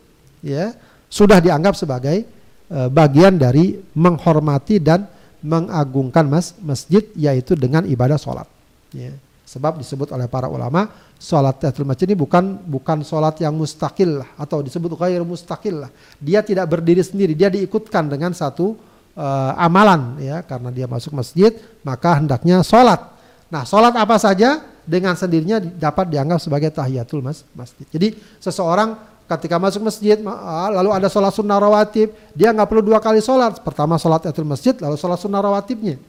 ya, 0.43 0.75
sudah 1.11 1.43
dianggap 1.43 1.75
sebagai 1.75 2.23
uh, 2.71 2.87
bagian 2.87 3.35
dari 3.35 3.75
menghormati 3.99 4.79
dan 4.79 5.07
mengagungkan 5.43 6.27
mas 6.27 6.55
masjid 6.59 7.07
yaitu 7.15 7.55
dengan 7.55 7.87
ibadah 7.87 8.19
sholat. 8.19 8.47
Ya. 8.91 9.15
Sebab 9.49 9.81
disebut 9.81 10.13
oleh 10.13 10.29
para 10.29 10.45
ulama 10.45 10.93
sholat 11.17 11.57
tahiyatul 11.57 11.89
masjid 11.89 12.05
ini 12.05 12.21
bukan 12.21 12.61
bukan 12.69 13.01
sholat 13.01 13.41
yang 13.41 13.57
mustakil 13.57 14.21
atau 14.37 14.61
disebut 14.61 14.93
ghair 14.93 15.25
mustakil. 15.25 15.89
Dia 16.21 16.45
tidak 16.45 16.69
berdiri 16.69 17.01
sendiri, 17.01 17.33
dia 17.33 17.49
diikutkan 17.49 18.13
dengan 18.13 18.37
satu 18.37 18.77
uh, 19.17 19.53
amalan 19.57 20.21
ya 20.21 20.45
karena 20.45 20.69
dia 20.69 20.85
masuk 20.85 21.17
masjid 21.17 21.57
maka 21.81 22.21
hendaknya 22.21 22.61
sholat. 22.61 23.01
Nah 23.49 23.65
sholat 23.65 23.97
apa 23.97 24.21
saja 24.21 24.61
dengan 24.85 25.17
sendirinya 25.17 25.61
dapat 25.61 26.13
dianggap 26.13 26.45
sebagai 26.45 26.69
tahiyatul 26.69 27.25
mas 27.25 27.41
masjid. 27.57 27.89
Jadi 27.89 28.21
seseorang 28.45 29.01
ketika 29.29 29.61
masuk 29.61 29.85
masjid 29.85 30.17
ah, 30.25 30.73
lalu 30.73 30.89
ada 30.97 31.13
sholat 31.13 31.37
sunnah 31.37 31.61
rawatib 31.61 32.17
dia 32.33 32.49
nggak 32.49 32.65
perlu 32.65 32.83
dua 32.83 32.99
kali 32.99 33.21
sholat. 33.21 33.61
Pertama 33.61 34.01
sholat 34.01 34.25
tahiyatul 34.25 34.49
masjid 34.49 34.75
lalu 34.81 34.97
sholat 34.97 35.21
sunnah 35.21 35.45
rawatibnya. 35.45 36.01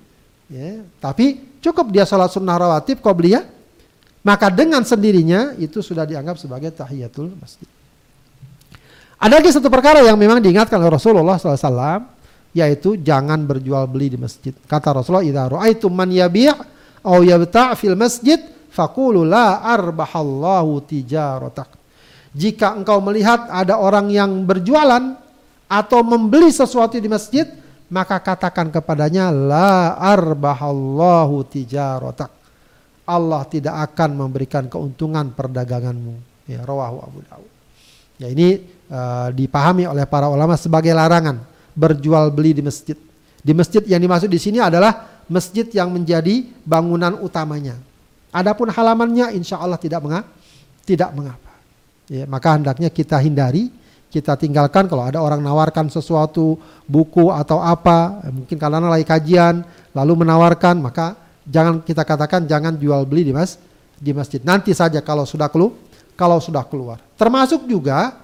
Ya, 0.49 0.81
tapi 0.97 1.45
cukup 1.61 1.93
dia 1.93 2.07
sholat 2.07 2.33
sunnah 2.33 2.57
rawatib 2.57 3.03
qobliyah, 3.03 3.45
maka 4.25 4.49
dengan 4.49 4.81
sendirinya 4.81 5.53
itu 5.61 5.83
sudah 5.83 6.07
dianggap 6.07 6.41
sebagai 6.41 6.73
tahiyatul 6.73 7.37
masjid. 7.37 7.69
Ada 9.19 9.43
lagi 9.43 9.51
satu 9.51 9.67
perkara 9.67 9.99
yang 9.99 10.15
memang 10.15 10.39
diingatkan 10.39 10.79
oleh 10.79 10.95
Rasulullah 10.95 11.35
SAW, 11.35 12.07
yaitu 12.55 12.95
jangan 12.97 13.43
berjual 13.43 13.83
beli 13.85 14.15
di 14.15 14.17
masjid. 14.17 14.55
Kata 14.55 14.95
Rasulullah, 14.95 15.27
"Idza 15.27 15.43
ra'aitum 15.43 15.91
man 15.91 16.07
yabi' 16.07 16.49
aw 17.03 17.19
yabta' 17.19 17.75
fil 17.75 17.99
masjid, 17.99 18.39
faqulu 18.71 19.27
la 19.27 19.59
arbahallahu 19.59 20.81
tijaratak." 20.87 21.78
Jika 22.33 22.77
engkau 22.77 23.01
melihat 23.01 23.49
ada 23.49 23.81
orang 23.81 24.13
yang 24.13 24.45
berjualan 24.45 25.17
atau 25.65 25.99
membeli 26.05 26.53
sesuatu 26.53 26.97
di 26.97 27.09
masjid, 27.09 27.49
maka 27.89 28.21
katakan 28.21 28.69
kepadanya 28.69 29.33
la 29.33 29.97
arbahallahu 29.97 31.41
tijaratak. 31.49 32.29
Allah 33.09 33.41
tidak 33.49 33.73
akan 33.89 34.09
memberikan 34.25 34.69
keuntungan 34.69 35.33
perdaganganmu. 35.33 36.45
Ya, 36.45 36.61
rawahu 36.61 37.01
Abu 37.01 37.19
Dawud. 37.25 37.51
Ya 38.21 38.27
ini 38.29 38.61
uh, 38.93 39.33
dipahami 39.33 39.89
oleh 39.89 40.05
para 40.05 40.29
ulama 40.29 40.53
sebagai 40.53 40.93
larangan 40.93 41.41
berjual 41.73 42.29
beli 42.29 42.53
di 42.53 42.61
masjid. 42.61 42.97
Di 43.39 43.53
masjid 43.57 43.81
yang 43.89 44.03
dimaksud 44.03 44.29
di 44.29 44.37
sini 44.37 44.61
adalah 44.61 45.23
masjid 45.25 45.65
yang 45.73 45.89
menjadi 45.89 46.45
bangunan 46.61 47.17
utamanya. 47.23 47.79
Adapun 48.29 48.69
halamannya 48.69 49.33
insya 49.33 49.57
Allah 49.57 49.81
tidak 49.81 50.05
mengapa. 50.05 50.29
Tidak 50.85 51.09
mengapa. 51.17 51.48
Ya, 52.09 52.25
maka 52.25 52.57
hendaknya 52.57 52.89
kita 52.89 53.21
hindari 53.21 53.69
kita 54.09 54.33
tinggalkan 54.33 54.89
kalau 54.89 55.05
ada 55.05 55.21
orang 55.21 55.37
nawarkan 55.45 55.85
sesuatu 55.93 56.57
buku 56.89 57.29
atau 57.29 57.61
apa 57.61 58.25
mungkin 58.33 58.57
karena 58.57 58.81
lagi 58.89 59.05
kajian 59.05 59.61
lalu 59.93 60.25
menawarkan 60.25 60.81
maka 60.81 61.13
jangan 61.45 61.85
kita 61.85 62.01
katakan 62.01 62.49
jangan 62.49 62.73
jual 62.73 63.05
beli 63.05 63.29
di 63.29 63.33
mas 63.33 63.61
di 64.01 64.09
masjid. 64.09 64.41
Nanti 64.41 64.73
saja 64.73 64.97
kalau 65.05 65.29
sudah 65.29 65.45
keluar 65.53 65.77
kalau 66.17 66.41
sudah 66.41 66.65
keluar. 66.65 66.97
Termasuk 67.15 67.69
juga 67.69 68.17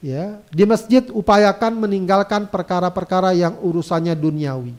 ya 0.00 0.40
di 0.48 0.64
masjid 0.64 1.04
upayakan 1.12 1.76
meninggalkan 1.76 2.48
perkara-perkara 2.48 3.36
yang 3.36 3.60
urusannya 3.60 4.16
duniawi. 4.16 4.72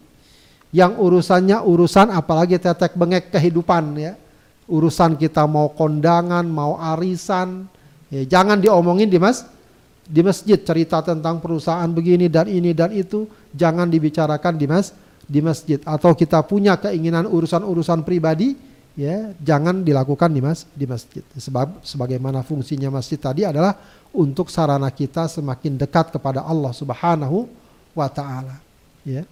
Yang 0.73 0.93
urusannya 0.99 1.61
urusan 1.63 2.11
apalagi 2.11 2.57
tetek 2.57 2.97
bengek 2.97 3.29
kehidupan 3.29 3.93
ya. 3.95 4.13
Urusan 4.67 5.15
kita 5.15 5.47
mau 5.47 5.71
kondangan 5.71 6.43
mau 6.43 6.75
arisan 6.75 7.71
ya, 8.11 8.21
jangan 8.25 8.59
diomongin 8.59 9.07
di 9.07 9.19
mas 9.19 9.45
di 10.07 10.23
masjid 10.23 10.55
cerita 10.55 11.03
tentang 11.03 11.43
perusahaan 11.43 11.87
begini 11.91 12.31
dan 12.31 12.47
ini 12.47 12.71
dan 12.71 12.95
itu. 12.95 13.27
Jangan 13.51 13.91
dibicarakan 13.91 14.55
di 14.55 14.65
mas 14.65 14.95
di 15.27 15.43
masjid. 15.43 15.77
Atau 15.83 16.15
kita 16.15 16.39
punya 16.47 16.79
keinginan 16.79 17.27
urusan-urusan 17.27 18.07
pribadi 18.07 18.55
ya 18.97 19.29
jangan 19.37 19.85
dilakukan 19.85 20.31
di 20.31 20.41
mas 20.41 20.65
di 20.71 20.87
masjid. 20.87 21.21
Sebab 21.35 21.83
sebagaimana 21.83 22.41
fungsinya 22.41 22.89
masjid 22.89 23.19
tadi 23.19 23.43
adalah 23.43 23.75
untuk 24.15 24.47
sarana 24.49 24.89
kita 24.89 25.27
semakin 25.27 25.77
dekat 25.77 26.15
kepada 26.15 26.41
Allah 26.41 26.71
Subhanahu 26.71 27.45
wa 27.93 28.07
taala. 28.07 28.57
Ya. 29.03 29.27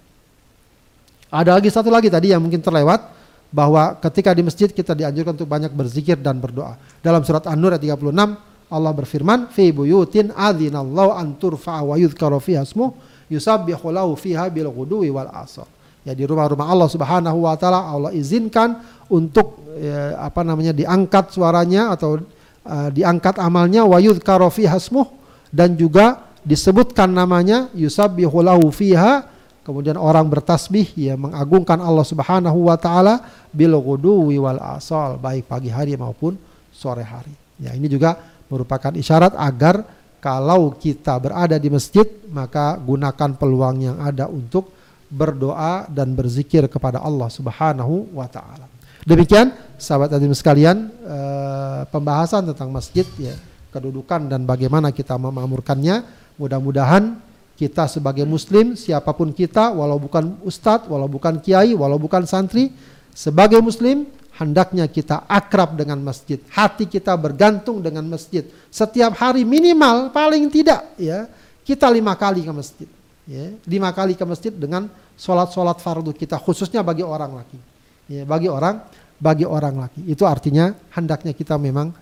Ada 1.34 1.58
lagi 1.58 1.74
satu 1.74 1.90
lagi 1.90 2.08
tadi 2.08 2.32
yang 2.32 2.40
mungkin 2.44 2.62
terlewat 2.62 3.12
bahwa 3.50 3.98
ketika 4.04 4.36
di 4.36 4.44
masjid 4.46 4.70
kita 4.70 4.94
dianjurkan 4.94 5.34
untuk 5.34 5.50
banyak 5.50 5.72
berzikir 5.72 6.20
dan 6.20 6.38
berdoa. 6.38 6.76
Dalam 7.02 7.24
surat 7.24 7.48
An-Nur 7.50 7.74
ayat 7.74 7.84
36 7.84 8.55
Allah 8.70 8.92
berfirman, 8.92 9.54
"Fi 9.54 9.70
buyutin 9.70 10.34
adzinallahu 10.34 11.14
an 11.14 11.38
turfa'a 11.38 11.86
wa 11.86 11.96
yudhkara 11.96 12.42
fiha 12.42 12.66
ismuh 12.66 12.92
yusabbihu 13.30 13.94
lahu 13.94 14.18
fiha 14.18 14.50
bil 14.50 14.70
ghudwi 14.74 15.14
wal 15.14 15.30
asar." 15.30 15.70
Ya 16.06 16.14
di 16.14 16.22
rumah-rumah 16.22 16.70
Allah 16.70 16.90
Subhanahu 16.90 17.50
wa 17.50 17.58
taala 17.58 17.82
Allah 17.82 18.14
izinkan 18.14 18.78
untuk 19.10 19.58
ya, 19.74 20.22
apa 20.22 20.46
namanya 20.46 20.70
diangkat 20.70 21.34
suaranya 21.34 21.98
atau 21.98 22.22
uh, 22.62 22.90
diangkat 22.94 23.42
amalnya 23.42 23.86
wa 23.90 23.98
yudhkara 23.98 24.46
fiha 24.54 24.78
ismuh 24.78 25.10
dan 25.50 25.74
juga 25.74 26.22
disebutkan 26.46 27.10
namanya 27.10 27.74
yusabbihu 27.74 28.38
lahu 28.46 28.70
fiha 28.70 29.26
kemudian 29.66 29.98
orang 29.98 30.30
bertasbih 30.30 30.94
ya 30.94 31.18
mengagungkan 31.18 31.82
Allah 31.82 32.06
Subhanahu 32.06 32.70
wa 32.70 32.78
taala 32.78 33.26
bil 33.50 33.74
ghudwi 33.82 34.38
wal 34.38 34.62
asal 34.62 35.18
baik 35.18 35.50
pagi 35.50 35.74
hari 35.74 35.98
maupun 35.98 36.38
sore 36.70 37.02
hari. 37.02 37.34
Ya 37.58 37.74
ini 37.74 37.90
juga 37.90 38.35
merupakan 38.50 38.94
isyarat 38.94 39.34
agar 39.38 39.86
kalau 40.22 40.74
kita 40.74 41.14
berada 41.22 41.58
di 41.62 41.70
masjid 41.70 42.06
maka 42.34 42.78
gunakan 42.82 43.38
peluang 43.38 43.78
yang 43.86 43.98
ada 44.02 44.26
untuk 44.26 44.74
berdoa 45.06 45.86
dan 45.88 46.18
berzikir 46.18 46.66
kepada 46.66 46.98
Allah 46.98 47.30
Subhanahu 47.30 48.10
wa 48.18 48.26
taala. 48.26 48.66
Demikian 49.06 49.54
sahabat 49.78 50.18
hadirin 50.18 50.34
sekalian 50.34 50.90
eh, 51.06 51.82
pembahasan 51.94 52.50
tentang 52.50 52.74
masjid 52.74 53.06
ya, 53.22 53.38
kedudukan 53.70 54.26
dan 54.26 54.50
bagaimana 54.50 54.90
kita 54.90 55.14
memakmurkannya. 55.14 56.26
Mudah-mudahan 56.36 57.22
kita 57.56 57.88
sebagai 57.88 58.28
muslim 58.28 58.76
siapa 58.76 59.14
pun 59.16 59.32
kita 59.32 59.72
walau 59.72 60.02
bukan 60.02 60.42
ustadz, 60.44 60.90
walau 60.90 61.08
bukan 61.08 61.38
kiai, 61.40 61.78
walau 61.78 62.02
bukan 62.02 62.26
santri 62.28 62.74
sebagai 63.16 63.62
muslim 63.64 64.10
hendaknya 64.36 64.86
kita 64.92 65.24
akrab 65.26 65.80
dengan 65.80 66.00
masjid, 66.04 66.40
hati 66.52 66.86
kita 66.86 67.16
bergantung 67.16 67.80
dengan 67.80 68.04
masjid. 68.06 68.44
Setiap 68.68 69.16
hari 69.16 69.48
minimal 69.48 70.12
paling 70.12 70.52
tidak 70.52 70.96
ya 71.00 71.28
kita 71.64 71.88
lima 71.88 72.14
kali 72.20 72.44
ke 72.44 72.52
masjid, 72.52 72.90
ya 73.26 73.56
lima 73.66 73.90
kali 73.96 74.14
ke 74.14 74.26
masjid 74.28 74.52
dengan 74.52 74.92
sholat-sholat 75.16 75.80
fardu 75.80 76.12
kita 76.12 76.36
khususnya 76.36 76.84
bagi 76.84 77.02
orang 77.02 77.32
laki, 77.40 77.60
ya 78.12 78.24
bagi 78.28 78.52
orang 78.52 78.84
bagi 79.16 79.48
orang 79.48 79.88
laki. 79.88 80.04
Itu 80.12 80.28
artinya 80.28 80.76
hendaknya 80.92 81.32
kita 81.32 81.56
memang 81.56 81.96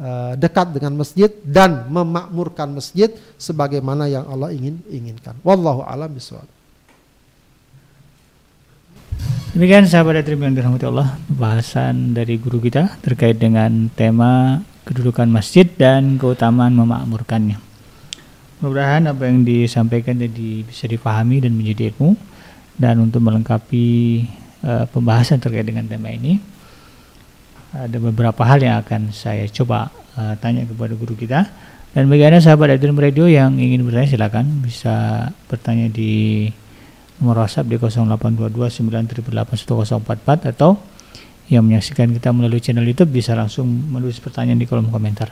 uh, 0.00 0.32
dekat 0.40 0.72
dengan 0.72 0.96
masjid 0.96 1.28
dan 1.44 1.84
memakmurkan 1.92 2.72
masjid 2.72 3.12
sebagaimana 3.36 4.08
yang 4.08 4.24
Allah 4.24 4.50
ingin 4.56 4.80
inginkan. 4.88 5.36
Wallahu 5.44 5.84
a'lam 5.84 6.10
bishawab. 6.16 6.48
Demikian 9.54 9.86
sahabat 9.86 10.26
dan 10.26 10.34
yang 10.42 10.54
dirahmati 10.58 10.86
Allah, 10.90 11.14
bahasan 11.30 12.10
dari 12.10 12.42
guru 12.42 12.58
kita 12.58 12.98
terkait 12.98 13.38
dengan 13.38 13.86
tema 13.94 14.58
kedudukan 14.82 15.30
masjid 15.30 15.62
dan 15.64 16.18
keutamaan 16.18 16.74
memakmurkannya. 16.74 17.62
Mudah-mudahan 18.58 19.06
apa 19.10 19.22
yang 19.30 19.46
disampaikan 19.46 20.18
jadi 20.18 20.66
bisa 20.66 20.90
dipahami 20.90 21.38
dan 21.38 21.54
menjadi 21.54 21.94
ilmu. 21.94 22.18
Dan 22.74 23.06
untuk 23.06 23.22
melengkapi 23.22 23.86
uh, 24.66 24.90
pembahasan 24.90 25.38
terkait 25.38 25.62
dengan 25.62 25.86
tema 25.86 26.10
ini 26.10 26.42
ada 27.74 27.98
beberapa 27.98 28.42
hal 28.46 28.62
yang 28.62 28.78
akan 28.82 29.10
saya 29.10 29.46
coba 29.50 29.90
uh, 30.14 30.34
tanya 30.38 30.66
kepada 30.66 30.94
guru 30.94 31.14
kita. 31.18 31.46
Dan 31.94 32.10
bagi 32.10 32.26
anda 32.26 32.42
sahabat 32.42 32.74
Adrian 32.74 32.98
Radio 32.98 33.30
yang 33.30 33.54
ingin 33.58 33.86
bertanya 33.86 34.10
silakan. 34.10 34.62
Bisa 34.66 35.30
bertanya 35.46 35.86
di 35.86 36.50
nomor 37.20 37.46
WhatsApp 37.46 37.70
di 37.70 37.78
0822 37.78 40.50
atau 40.50 40.70
yang 41.52 41.64
menyaksikan 41.64 42.08
kita 42.08 42.32
melalui 42.32 42.60
channel 42.60 42.88
YouTube 42.88 43.12
bisa 43.12 43.36
langsung 43.36 43.68
menulis 43.68 44.16
pertanyaan 44.18 44.56
di 44.56 44.64
kolom 44.64 44.88
komentar. 44.88 45.28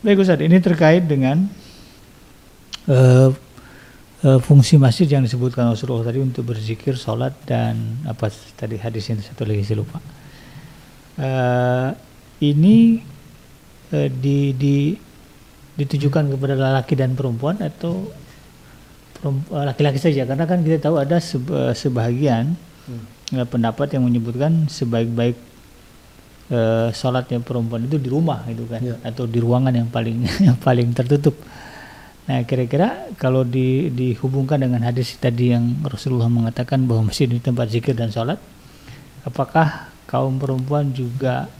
Baik 0.00 0.22
Ustaz, 0.22 0.40
ini 0.40 0.56
terkait 0.62 1.04
dengan 1.04 1.44
uh, 2.88 3.28
uh, 4.24 4.38
fungsi 4.40 4.80
masjid 4.80 5.04
yang 5.10 5.26
disebutkan 5.26 5.74
Rasulullah 5.74 6.08
tadi 6.08 6.22
untuk 6.22 6.46
berzikir, 6.48 6.96
sholat 6.96 7.34
dan 7.44 8.00
apa 8.06 8.30
tadi 8.56 8.80
hadis 8.80 9.10
yang 9.10 9.20
satu 9.20 9.44
lagi 9.44 9.66
saya 9.66 9.82
lupa. 9.82 9.98
Uh, 11.20 11.92
ini 12.40 13.02
uh, 13.92 14.08
di, 14.08 14.56
di 14.56 14.96
ditujukan 15.76 16.32
kepada 16.32 16.56
laki 16.56 16.96
dan 16.96 17.12
perempuan 17.16 17.60
atau 17.60 18.08
laki-laki 19.52 20.00
saja 20.00 20.24
karena 20.24 20.48
kan 20.48 20.64
kita 20.64 20.80
tahu 20.88 20.96
ada 21.00 21.20
sebahagian 21.74 22.56
hmm. 22.88 23.20
Eh, 23.30 23.46
pendapat 23.46 23.94
yang 23.94 24.10
menyebutkan 24.10 24.66
sebaik-baik 24.66 25.38
uh, 26.50 26.90
sholatnya 26.90 27.38
perempuan 27.38 27.86
itu 27.86 27.94
di 27.94 28.10
rumah 28.10 28.42
gitu 28.50 28.66
kan 28.66 28.82
yeah. 28.82 28.98
atau 29.06 29.22
di 29.22 29.38
ruangan 29.38 29.70
yang 29.70 29.86
paling 29.86 30.26
yang 30.50 30.58
paling 30.58 30.90
tertutup 30.90 31.38
Nah, 32.30 32.46
kira-kira 32.46 33.10
kalau 33.18 33.42
di, 33.42 33.90
dihubungkan 33.90 34.62
dengan 34.62 34.86
hadis 34.86 35.18
tadi 35.18 35.50
yang 35.50 35.82
Rasulullah 35.82 36.30
mengatakan 36.30 36.86
bahwa 36.86 37.10
masjid 37.10 37.26
ini 37.26 37.42
tempat 37.42 37.66
zikir 37.74 37.90
dan 37.90 38.14
sholat, 38.14 38.38
apakah 39.26 39.90
kaum 40.06 40.38
perempuan 40.38 40.94
juga 40.94 41.50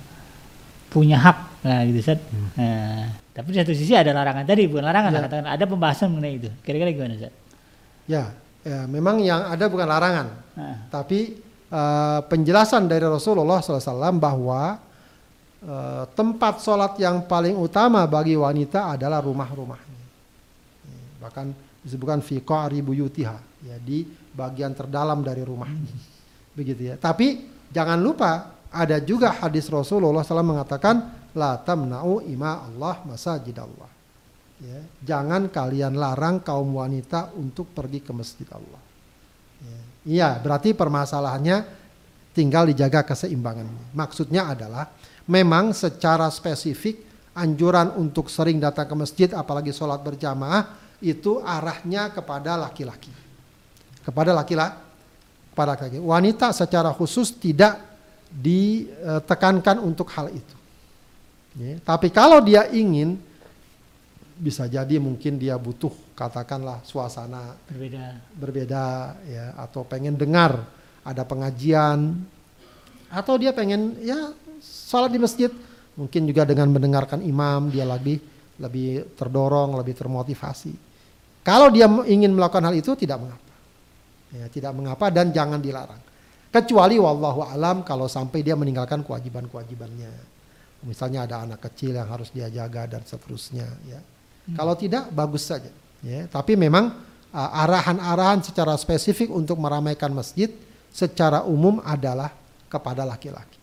punya 0.87 1.19
hak? 1.19 1.67
Nah, 1.67 1.83
gitu 1.91 1.99
Ustaz. 1.99 2.23
Hmm. 2.31 2.55
Nah, 2.55 3.19
tapi 3.35 3.51
di 3.51 3.59
satu 3.59 3.75
sisi 3.75 3.99
ada 3.99 4.15
larangan 4.15 4.47
tadi, 4.47 4.71
bukan 4.71 4.87
larangan, 4.87 5.11
ya. 5.11 5.19
katakan 5.27 5.47
ada 5.51 5.65
pembahasan 5.67 6.07
mengenai 6.15 6.39
itu. 6.39 6.51
Kira-kira 6.63 6.95
gimana 6.95 7.19
Ustaz? 7.19 7.35
Ya, 8.11 8.35
ya, 8.67 8.91
memang 8.91 9.23
yang 9.23 9.47
ada 9.47 9.71
bukan 9.71 9.87
larangan, 9.87 10.27
nah. 10.59 10.91
tapi 10.91 11.39
uh, 11.71 12.27
penjelasan 12.27 12.91
dari 12.91 13.07
Rasulullah 13.07 13.63
SAW 13.63 14.19
bahwa 14.19 14.83
uh, 15.63 16.05
tempat 16.11 16.59
sholat 16.59 16.99
yang 16.99 17.23
paling 17.31 17.55
utama 17.55 18.03
bagi 18.11 18.35
wanita 18.35 18.99
adalah 18.99 19.23
rumah-rumah. 19.23 19.79
Bahkan 21.23 21.47
disebutkan 21.87 22.19
fi 22.19 22.43
qa'ri 22.43 22.83
buyutiha 22.83 23.37
ya 23.71 23.77
di 23.79 24.03
bagian 24.35 24.75
terdalam 24.75 25.23
dari 25.23 25.47
rumah. 25.47 25.71
Begitu 26.59 26.91
ya. 26.91 26.95
Tapi 26.99 27.47
jangan 27.71 28.01
lupa 28.03 28.59
ada 28.71 28.99
juga 28.99 29.39
hadis 29.39 29.71
Rasulullah 29.71 30.27
SAW 30.27 30.47
mengatakan 30.47 31.31
la 31.35 31.59
tamna'u 31.59 32.27
ima 32.27 32.67
Allah 32.67 33.03
masajid 33.07 33.55
Allah 33.59 33.90
ya 34.61 34.81
jangan 35.03 35.49
kalian 35.49 35.97
larang 35.97 36.45
kaum 36.45 36.77
wanita 36.77 37.33
untuk 37.37 37.73
pergi 37.73 38.05
ke 38.05 38.13
masjid 38.13 38.49
Allah 38.53 38.83
ya, 39.65 39.79
iya 40.07 40.31
berarti 40.39 40.77
permasalahannya 40.77 41.81
tinggal 42.37 42.69
dijaga 42.69 43.05
keseimbangannya 43.09 43.97
maksudnya 43.97 44.53
adalah 44.53 44.87
memang 45.27 45.73
secara 45.73 46.29
spesifik 46.29 47.11
anjuran 47.35 47.97
untuk 47.97 48.29
sering 48.29 48.61
datang 48.61 48.87
ke 48.91 48.95
masjid 48.99 49.29
apalagi 49.33 49.73
sholat 49.73 50.03
berjamaah 50.03 50.81
itu 51.01 51.41
arahnya 51.41 52.13
kepada 52.13 52.61
laki-laki. 52.61 53.13
Kepada 54.05 54.37
laki-laki. 54.37 54.77
Kepada 55.51 55.69
laki-laki. 55.75 55.99
Wanita 55.99 56.53
secara 56.53 56.93
khusus 56.93 57.33
tidak 57.35 57.81
ditekankan 58.31 59.83
untuk 59.83 60.07
hal 60.15 60.31
itu. 60.31 60.57
Ya, 61.59 61.83
tapi 61.83 62.15
kalau 62.15 62.39
dia 62.39 62.71
ingin 62.71 63.19
bisa 64.41 64.65
jadi 64.65 64.97
mungkin 64.97 65.37
dia 65.37 65.61
butuh 65.61 65.93
katakanlah 66.17 66.81
suasana 66.89 67.61
berbeda 67.69 68.05
berbeda 68.33 68.85
ya 69.29 69.47
atau 69.61 69.85
pengen 69.85 70.17
dengar 70.17 70.65
ada 71.05 71.23
pengajian 71.29 72.17
atau 73.13 73.35
dia 73.37 73.53
pengen 73.53 74.01
ya 74.01 74.33
sholat 74.65 75.13
di 75.13 75.21
masjid 75.21 75.53
mungkin 75.93 76.25
juga 76.25 76.49
dengan 76.49 76.73
mendengarkan 76.73 77.21
imam 77.21 77.69
dia 77.69 77.85
lebih 77.85 78.17
lebih 78.57 79.13
terdorong 79.13 79.77
lebih 79.77 79.93
termotivasi 79.93 80.91
kalau 81.41 81.73
dia 81.73 81.89
ingin 82.05 82.37
melakukan 82.37 82.69
hal 82.69 82.77
itu 82.77 82.93
tidak 82.97 83.19
mengapa. 83.21 83.53
Ya, 84.31 84.47
tidak 84.47 84.73
mengapa 84.77 85.09
dan 85.09 85.33
jangan 85.33 85.59
dilarang. 85.59 85.99
Kecuali 86.51 87.01
wallahu 87.01 87.43
alam 87.47 87.83
kalau 87.83 88.07
sampai 88.07 88.45
dia 88.45 88.55
meninggalkan 88.55 89.01
kewajiban-kewajibannya. 89.03 90.13
Misalnya 90.85 91.27
ada 91.29 91.45
anak 91.45 91.61
kecil 91.71 91.97
yang 91.97 92.09
harus 92.09 92.33
dia 92.33 92.49
jaga 92.53 92.89
dan 92.89 93.03
seterusnya 93.05 93.69
ya. 93.89 94.01
Hmm. 94.51 94.57
Kalau 94.59 94.75
tidak 94.75 95.07
bagus 95.15 95.47
saja 95.47 95.71
ya. 96.03 96.27
Tapi 96.27 96.59
memang 96.59 96.91
uh, 97.31 97.51
arahan-arahan 97.63 98.43
secara 98.43 98.75
spesifik 98.75 99.31
untuk 99.31 99.57
meramaikan 99.63 100.11
masjid 100.11 100.51
secara 100.91 101.47
umum 101.47 101.79
adalah 101.87 102.35
kepada 102.67 103.07
laki-laki. 103.07 103.59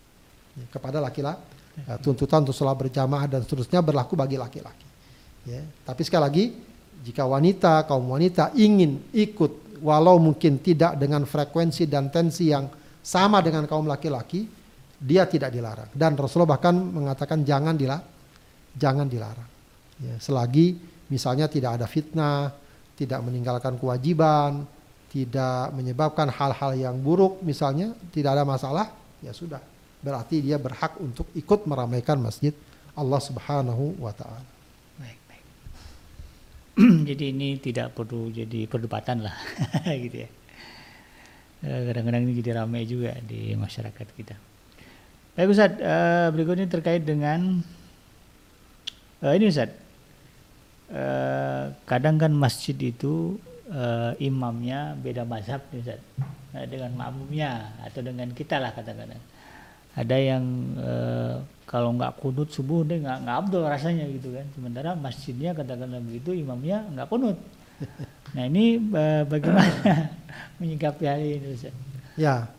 Ya, 0.56 0.64
kepada 0.72 0.98
laki-laki 0.98 1.58
uh, 1.86 1.98
tuntutan 2.00 2.42
untuk 2.42 2.56
sholat 2.56 2.74
berjamaah 2.74 3.28
dan 3.30 3.44
seterusnya 3.44 3.84
berlaku 3.84 4.18
bagi 4.18 4.40
laki-laki. 4.40 4.86
Ya. 5.46 5.62
Tapi 5.86 6.02
sekali 6.02 6.24
lagi 6.24 6.44
jika 7.04 7.22
wanita, 7.28 7.86
kaum 7.86 8.10
wanita 8.10 8.56
ingin 8.58 9.12
ikut 9.14 9.78
walau 9.78 10.18
mungkin 10.18 10.58
tidak 10.58 10.98
dengan 10.98 11.22
frekuensi 11.22 11.86
dan 11.86 12.10
tensi 12.10 12.50
yang 12.50 12.66
sama 12.98 13.38
dengan 13.38 13.64
kaum 13.70 13.86
laki-laki, 13.86 14.50
dia 14.98 15.24
tidak 15.30 15.54
dilarang. 15.54 15.88
Dan 15.94 16.18
Rasulullah 16.18 16.58
bahkan 16.58 16.74
mengatakan 16.74 17.46
jangan 17.46 17.78
dilarang, 17.78 18.06
jangan 18.74 19.06
dilarang. 19.06 19.57
Ya, 19.98 20.14
selagi 20.22 20.78
misalnya 21.10 21.50
tidak 21.50 21.80
ada 21.80 21.86
fitnah, 21.90 22.54
tidak 22.94 23.18
meninggalkan 23.22 23.78
kewajiban, 23.78 24.66
tidak 25.10 25.74
menyebabkan 25.74 26.30
hal-hal 26.30 26.76
yang 26.78 26.96
buruk 27.00 27.42
misalnya, 27.42 27.96
tidak 28.14 28.38
ada 28.38 28.44
masalah, 28.46 28.86
ya 29.24 29.34
sudah. 29.34 29.62
Berarti 29.98 30.38
dia 30.44 30.60
berhak 30.60 30.94
untuk 31.02 31.26
ikut 31.34 31.66
meramaikan 31.66 32.22
masjid 32.22 32.54
Allah 32.94 33.18
Subhanahu 33.18 33.98
wa 33.98 34.14
taala. 34.14 34.58
jadi 37.08 37.34
ini 37.34 37.58
tidak 37.58 37.90
perlu 37.98 38.30
jadi 38.30 38.70
perdebatan 38.70 39.26
lah 39.26 39.34
gitu 40.04 40.22
ya. 40.26 40.28
Eh, 41.58 41.80
kadang-kadang 41.90 42.22
ini 42.22 42.38
jadi 42.38 42.62
ramai 42.62 42.86
juga 42.86 43.18
di 43.18 43.50
masyarakat 43.58 44.06
kita. 44.14 44.38
Baik 45.34 45.54
Ustaz. 45.54 45.74
Uh, 45.78 46.30
berikutnya 46.34 46.70
terkait 46.70 47.02
dengan 47.02 47.62
uh, 49.22 49.34
ini 49.34 49.50
Ustaz 49.50 49.74
uh, 50.92 51.72
kadang 51.88 52.16
kan 52.16 52.32
masjid 52.32 52.76
itu 52.76 53.36
uh, 53.72 54.12
imamnya 54.20 54.94
beda 54.98 55.24
mazhab 55.28 55.64
nih 55.72 55.84
Ustaz. 55.84 56.00
Uh, 56.54 56.64
dengan 56.64 56.96
makmumnya 56.96 57.76
atau 57.84 58.00
dengan 58.00 58.32
kita 58.32 58.56
lah 58.56 58.72
katakan 58.72 59.20
ada 59.98 60.16
yang 60.16 60.44
uh, 60.80 61.44
kalau 61.68 61.92
nggak 61.92 62.16
kunut 62.22 62.48
subuh 62.48 62.86
deh 62.86 63.04
nggak 63.04 63.18
nggak 63.28 63.36
abdul 63.36 63.64
rasanya 63.68 64.08
gitu 64.08 64.32
kan. 64.32 64.46
Sementara 64.56 64.96
masjidnya 64.96 65.52
katakanlah 65.52 66.00
begitu 66.00 66.32
imamnya 66.32 66.84
nggak 66.92 67.08
kunut. 67.08 67.36
Nah 68.34 68.44
ini 68.44 68.76
bagaimana 69.24 69.72
menyikapi 70.60 71.04
hal 71.08 71.20
ini 71.20 71.48
Ustaz? 71.56 71.72
ya 72.18 72.50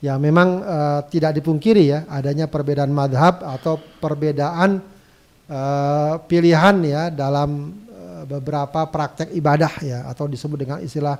ya 0.00 0.16
memang 0.16 0.64
uh, 0.64 1.00
tidak 1.06 1.38
dipungkiri 1.38 1.92
ya 1.92 2.08
adanya 2.08 2.48
perbedaan 2.48 2.90
madhab 2.90 3.44
atau 3.44 3.76
perbedaan 4.00 4.80
uh, 5.48 6.20
pilihan 6.28 6.76
ya 6.84 7.02
dalam 7.08 7.74
uh, 7.88 8.22
beberapa 8.26 8.86
praktek 8.86 9.34
ibadah 9.34 9.72
ya 9.82 9.98
atau 10.10 10.28
disebut 10.28 10.58
dengan 10.58 10.78
istilah 10.82 11.18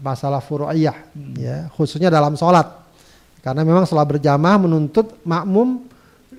masalah 0.00 0.40
furu'iyah 0.40 0.96
hmm. 1.12 1.34
ya 1.36 1.56
khususnya 1.74 2.08
dalam 2.08 2.34
sholat 2.38 2.66
karena 3.44 3.62
memang 3.66 3.84
sholat 3.84 4.06
berjamaah 4.08 4.58
menuntut 4.58 5.20
makmum 5.22 5.90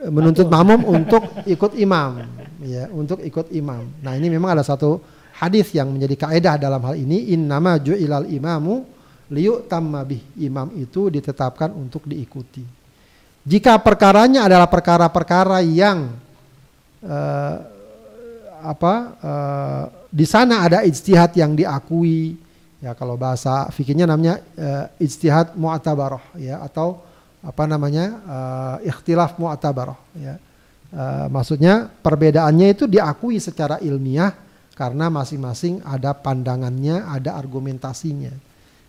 menuntut 0.10 0.50
makmum 0.50 0.82
untuk 0.90 1.22
ikut 1.46 1.78
imam, 1.78 2.26
ya, 2.66 2.90
untuk 2.90 3.22
ikut 3.22 3.54
imam. 3.54 3.86
Nah 4.02 4.18
ini 4.18 4.34
memang 4.34 4.58
ada 4.58 4.66
satu 4.66 4.98
hadis 5.38 5.70
yang 5.78 5.94
menjadi 5.94 6.26
kaedah 6.26 6.56
dalam 6.58 6.82
hal 6.82 6.98
ini. 6.98 7.30
Innama 7.38 7.78
ju'ilal 7.78 8.26
imamu 8.34 8.82
liu 9.30 9.62
bih. 10.10 10.22
Imam 10.42 10.74
itu 10.74 11.14
ditetapkan 11.14 11.70
untuk 11.78 12.10
diikuti. 12.10 12.66
Jika 13.42 13.78
perkaranya 13.82 14.46
adalah 14.50 14.70
perkara-perkara 14.70 15.62
yang 15.66 16.14
uh, 17.06 17.56
apa 18.62 18.94
uh, 19.22 19.84
di 20.14 20.26
sana 20.30 20.66
ada 20.66 20.86
ijtihad 20.86 21.34
yang 21.34 21.58
diakui 21.58 22.38
ya 22.82 22.94
kalau 22.98 23.18
bahasa 23.18 23.70
fikihnya 23.74 24.06
namanya 24.10 24.42
uh, 24.58 24.86
ijtihad 25.02 25.54
mu'tabarah 25.58 26.22
ya 26.38 26.62
atau 26.62 27.02
apa 27.42 27.64
namanya 27.66 28.06
uh, 28.26 28.76
ikhtilaf 28.86 29.38
mu'tabarah 29.38 29.98
ya. 30.18 30.36
Uh, 30.92 31.32
maksudnya 31.32 31.88
perbedaannya 31.88 32.76
itu 32.76 32.84
diakui 32.84 33.40
secara 33.40 33.80
ilmiah 33.80 34.36
karena 34.76 35.08
masing-masing 35.14 35.80
ada 35.86 36.12
pandangannya, 36.12 37.06
ada 37.06 37.38
argumentasinya. 37.38 38.34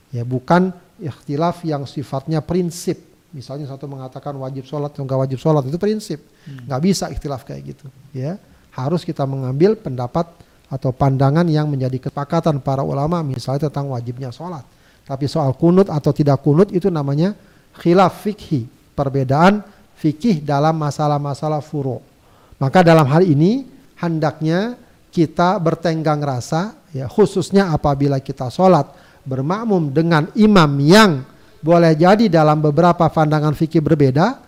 Ya, 0.08 0.24
bukan 0.24 0.72
ikhtilaf 0.96 1.60
yang 1.68 1.84
sifatnya 1.84 2.40
prinsip. 2.40 3.11
Misalnya 3.33 3.64
satu 3.64 3.89
mengatakan 3.89 4.37
wajib 4.37 4.68
sholat 4.68 4.93
atau 4.93 5.03
enggak 5.09 5.20
wajib 5.24 5.39
sholat 5.41 5.64
itu 5.64 5.80
prinsip, 5.80 6.20
hmm. 6.45 6.68
nggak 6.68 6.80
bisa 6.85 7.09
ikhtilaf 7.09 7.49
kayak 7.49 7.72
gitu. 7.72 7.89
Ya, 8.12 8.37
harus 8.76 9.03
kita 9.09 9.24
mengambil 9.24 9.72
pendapat 9.76 10.28
atau 10.68 10.93
pandangan 10.93 11.45
yang 11.49 11.68
menjadi 11.68 12.09
kesepakatan 12.09 12.61
para 12.61 12.85
ulama, 12.85 13.20
misalnya 13.24 13.72
tentang 13.72 13.93
wajibnya 13.93 14.28
sholat. 14.33 14.64
Tapi 15.09 15.28
soal 15.28 15.57
kunut 15.57 15.89
atau 15.89 16.12
tidak 16.12 16.45
kunut 16.45 16.68
itu 16.72 16.93
namanya 16.93 17.33
khilaf 17.76 18.24
fikhi, 18.24 18.68
perbedaan 18.93 19.64
fikih 19.97 20.45
dalam 20.45 20.76
masalah-masalah 20.76 21.64
furu. 21.64 22.01
Maka 22.61 22.85
dalam 22.85 23.09
hal 23.09 23.26
ini 23.26 23.66
hendaknya 23.99 24.76
kita 25.12 25.61
bertenggang 25.61 26.24
rasa 26.24 26.72
ya 26.95 27.05
khususnya 27.07 27.68
apabila 27.72 28.16
kita 28.20 28.49
sholat 28.49 28.89
bermakmum 29.22 29.93
dengan 29.93 30.26
imam 30.35 30.70
yang 30.80 31.12
boleh 31.62 31.94
jadi 31.94 32.26
dalam 32.26 32.58
beberapa 32.58 33.06
pandangan 33.06 33.54
fikih 33.54 33.80
berbeda 33.80 34.42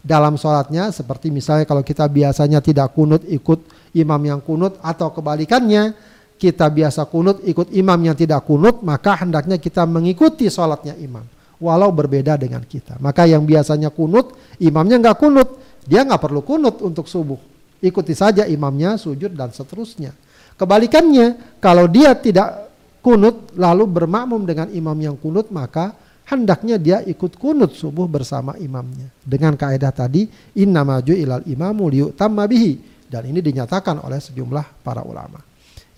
dalam 0.00 0.38
sholatnya 0.38 0.94
seperti 0.94 1.28
misalnya 1.28 1.68
kalau 1.68 1.84
kita 1.84 2.08
biasanya 2.08 2.62
tidak 2.64 2.94
kunut 2.96 3.20
ikut 3.26 3.92
imam 3.98 4.22
yang 4.22 4.40
kunut 4.40 4.78
atau 4.80 5.12
kebalikannya 5.12 5.92
kita 6.40 6.70
biasa 6.72 7.04
kunut 7.10 7.44
ikut 7.44 7.68
imam 7.74 8.00
yang 8.00 8.16
tidak 8.16 8.46
kunut 8.48 8.80
maka 8.80 9.18
hendaknya 9.18 9.60
kita 9.60 9.84
mengikuti 9.84 10.48
sholatnya 10.48 10.96
imam 10.96 11.26
walau 11.60 11.92
berbeda 11.92 12.40
dengan 12.40 12.64
kita. 12.64 12.96
Maka 12.98 13.28
yang 13.28 13.44
biasanya 13.44 13.92
kunut, 13.92 14.32
imamnya 14.58 14.96
nggak 14.96 15.18
kunut, 15.20 15.60
dia 15.84 16.02
nggak 16.02 16.18
perlu 16.18 16.40
kunut 16.40 16.80
untuk 16.80 17.06
subuh. 17.06 17.36
Ikuti 17.84 18.16
saja 18.16 18.48
imamnya, 18.48 18.96
sujud 18.96 19.36
dan 19.36 19.52
seterusnya. 19.52 20.16
Kebalikannya, 20.56 21.60
kalau 21.60 21.84
dia 21.86 22.16
tidak 22.16 22.72
kunut 23.04 23.52
lalu 23.56 23.84
bermakmum 23.88 24.44
dengan 24.44 24.68
imam 24.72 24.96
yang 24.96 25.16
kunut 25.16 25.48
maka 25.48 25.96
hendaknya 26.30 26.78
dia 26.78 26.98
ikut 27.02 27.34
kunut 27.36 27.74
subuh 27.74 28.06
bersama 28.06 28.54
imamnya. 28.56 29.10
Dengan 29.20 29.58
kaidah 29.58 29.90
tadi 29.90 30.30
inna 30.56 30.86
maju 30.86 31.12
ilal 31.12 31.44
imamu 31.44 31.90
liyutamma 31.90 32.46
bihi 32.46 32.78
dan 33.10 33.26
ini 33.26 33.42
dinyatakan 33.42 33.98
oleh 34.00 34.22
sejumlah 34.22 34.86
para 34.86 35.02
ulama. 35.02 35.42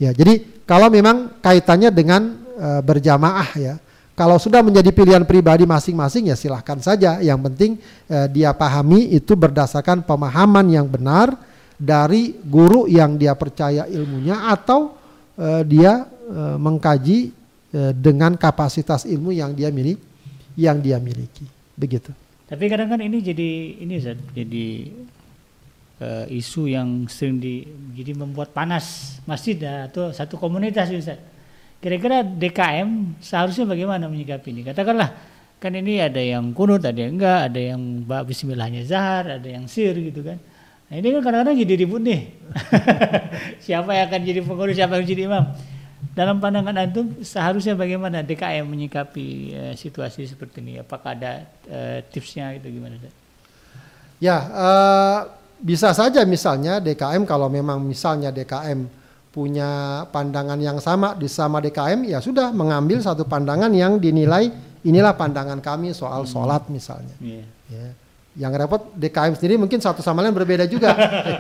Ya, 0.01 0.11
jadi 0.11 0.65
kalau 0.65 0.89
memang 0.89 1.39
kaitannya 1.45 1.93
dengan 1.93 2.41
e, 2.57 2.69
berjamaah 2.81 3.51
ya, 3.55 3.75
kalau 4.17 4.41
sudah 4.41 4.65
menjadi 4.65 4.89
pilihan 4.91 5.23
pribadi 5.29 5.69
masing-masing 5.69 6.33
ya 6.33 6.37
silahkan 6.37 6.81
saja. 6.81 7.21
Yang 7.21 7.41
penting 7.53 7.71
e, 8.09 8.19
dia 8.33 8.51
pahami 8.57 9.13
itu 9.13 9.37
berdasarkan 9.37 10.03
pemahaman 10.03 10.67
yang 10.73 10.89
benar 10.89 11.37
dari 11.83 12.33
guru 12.41 12.89
yang 12.89 13.21
dia 13.21 13.37
percaya 13.37 13.91
ilmunya 13.91 14.55
atau 14.55 14.95
uh, 15.35 15.67
dia 15.67 16.07
uh, 16.07 16.55
mengkaji 16.55 17.35
uh, 17.75 17.91
dengan 17.91 18.39
kapasitas 18.39 19.03
ilmu 19.03 19.35
yang 19.35 19.51
dia 19.51 19.75
miliki 19.75 20.12
yang 20.59 20.79
dia 20.81 21.01
miliki 21.03 21.47
begitu. 21.77 22.13
Tapi 22.49 22.65
kadang 22.69 22.93
kan 22.93 23.01
ini 23.01 23.25
jadi 23.25 23.51
ini 23.81 23.97
Ustaz, 23.97 24.21
jadi 24.37 24.93
uh, 26.05 26.25
isu 26.29 26.69
yang 26.69 27.09
sering 27.09 27.41
di 27.41 27.65
jadi 27.97 28.13
membuat 28.13 28.53
panas 28.53 29.17
masjid 29.25 29.57
atau 29.89 30.13
satu 30.13 30.37
komunitas 30.37 30.93
Ustaz. 30.93 31.21
Kira-kira 31.83 32.23
DKM 32.23 33.19
seharusnya 33.19 33.67
bagaimana 33.67 34.07
menyikapi 34.07 34.55
ini? 34.55 34.63
Katakanlah 34.63 35.11
kan 35.59 35.73
ini 35.75 35.99
ada 35.99 36.19
yang 36.19 36.55
kunut, 36.55 36.83
ada 36.83 36.99
yang 36.99 37.19
enggak, 37.19 37.41
ada 37.51 37.61
yang 37.61 37.81
bismillahnya 38.27 38.87
zahar, 38.87 39.43
ada 39.43 39.49
yang 39.49 39.67
sir 39.67 39.95
gitu 39.95 40.23
kan 40.23 40.39
Nah, 40.93 41.01
ini 41.01 41.09
kan 41.09 41.25
kadang-kadang 41.25 41.57
jadi 41.57 41.75
ribut 41.81 42.05
nih. 42.05 42.37
siapa 43.65 43.97
yang 43.97 44.13
akan 44.13 44.21
jadi 44.29 44.41
pengurus, 44.45 44.77
siapa 44.77 45.01
yang 45.01 45.09
jadi 45.09 45.25
imam. 45.25 45.45
Dalam 46.03 46.43
pandangan 46.43 46.75
antum 46.75 47.15
seharusnya 47.23 47.79
bagaimana 47.79 48.27
DKM 48.27 48.67
menyikapi 48.67 49.27
uh, 49.55 49.75
situasi 49.79 50.27
seperti 50.27 50.59
ini? 50.59 50.83
Apakah 50.83 51.15
ada 51.15 51.47
uh, 51.71 52.03
tipsnya 52.11 52.59
itu 52.59 52.67
gimana? 52.75 52.99
Ya, 54.19 54.37
uh, 54.51 55.19
bisa 55.63 55.95
saja 55.95 56.27
misalnya 56.27 56.83
DKM 56.83 57.23
kalau 57.23 57.47
memang 57.47 57.79
misalnya 57.79 58.35
DKM 58.35 58.83
punya 59.33 60.05
pandangan 60.13 60.59
yang 60.61 60.77
sama 60.83 61.17
di 61.17 61.25
sama 61.31 61.63
DKM 61.63 62.05
ya 62.05 62.21
sudah 62.21 62.53
mengambil 62.53 63.01
satu 63.01 63.25
pandangan 63.25 63.73
yang 63.73 63.97
dinilai 63.97 64.53
inilah 64.85 65.17
pandangan 65.17 65.63
kami 65.63 65.95
soal 65.97 66.27
hmm. 66.27 66.31
sholat 66.31 66.63
misalnya. 66.69 67.15
Yeah. 67.23 67.47
Ya. 67.71 67.87
Yang 68.37 68.53
repot 68.61 68.83
DKM 68.99 69.35
sendiri 69.39 69.55
mungkin 69.57 69.79
satu 69.79 70.03
sama 70.05 70.21
lain 70.21 70.37
berbeda 70.37 70.69
juga. 70.69 70.93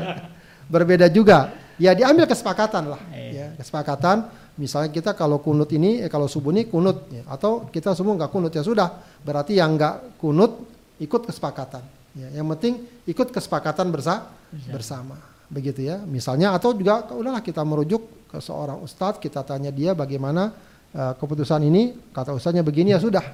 berbeda 0.74 1.10
juga. 1.10 1.52
Ya 1.76 1.92
diambil 1.92 2.24
kesepakatan 2.24 2.96
lah. 2.96 3.00
Iya. 3.12 3.28
Ya, 3.32 3.46
kesepakatan. 3.60 4.30
Misalnya 4.61 4.92
kita 4.92 5.16
kalau 5.16 5.40
kunut 5.40 5.72
ini, 5.72 6.05
eh, 6.05 6.11
kalau 6.12 6.28
subuh 6.28 6.53
ini 6.53 6.68
kunut, 6.68 7.09
ya. 7.09 7.24
atau 7.24 7.68
kita 7.72 7.96
semua 7.96 8.20
nggak 8.20 8.32
kunut 8.32 8.53
ya 8.53 8.61
sudah. 8.61 9.00
Berarti 9.24 9.57
yang 9.57 9.80
nggak 9.80 10.20
kunut 10.20 10.68
ikut 11.00 11.24
kesepakatan. 11.24 11.80
Ya, 12.12 12.28
yang 12.36 12.46
penting 12.53 12.84
ikut 13.09 13.32
kesepakatan 13.32 13.88
bersa 13.88 14.28
bersama. 14.68 15.16
Begitu 15.48 15.88
ya. 15.88 16.05
Misalnya 16.05 16.53
atau 16.53 16.76
juga 16.76 17.09
udahlah 17.09 17.40
kita 17.40 17.64
merujuk 17.64 18.28
ke 18.28 18.36
seorang 18.40 18.84
ustadz, 18.84 19.20
kita 19.20 19.40
tanya 19.40 19.72
dia 19.72 19.96
bagaimana 19.96 20.53
uh, 20.92 21.12
keputusan 21.16 21.64
ini, 21.64 22.12
kata 22.12 22.36
ustadznya 22.36 22.61
begini 22.61 22.92
ya 22.92 23.00
sudah. 23.00 23.24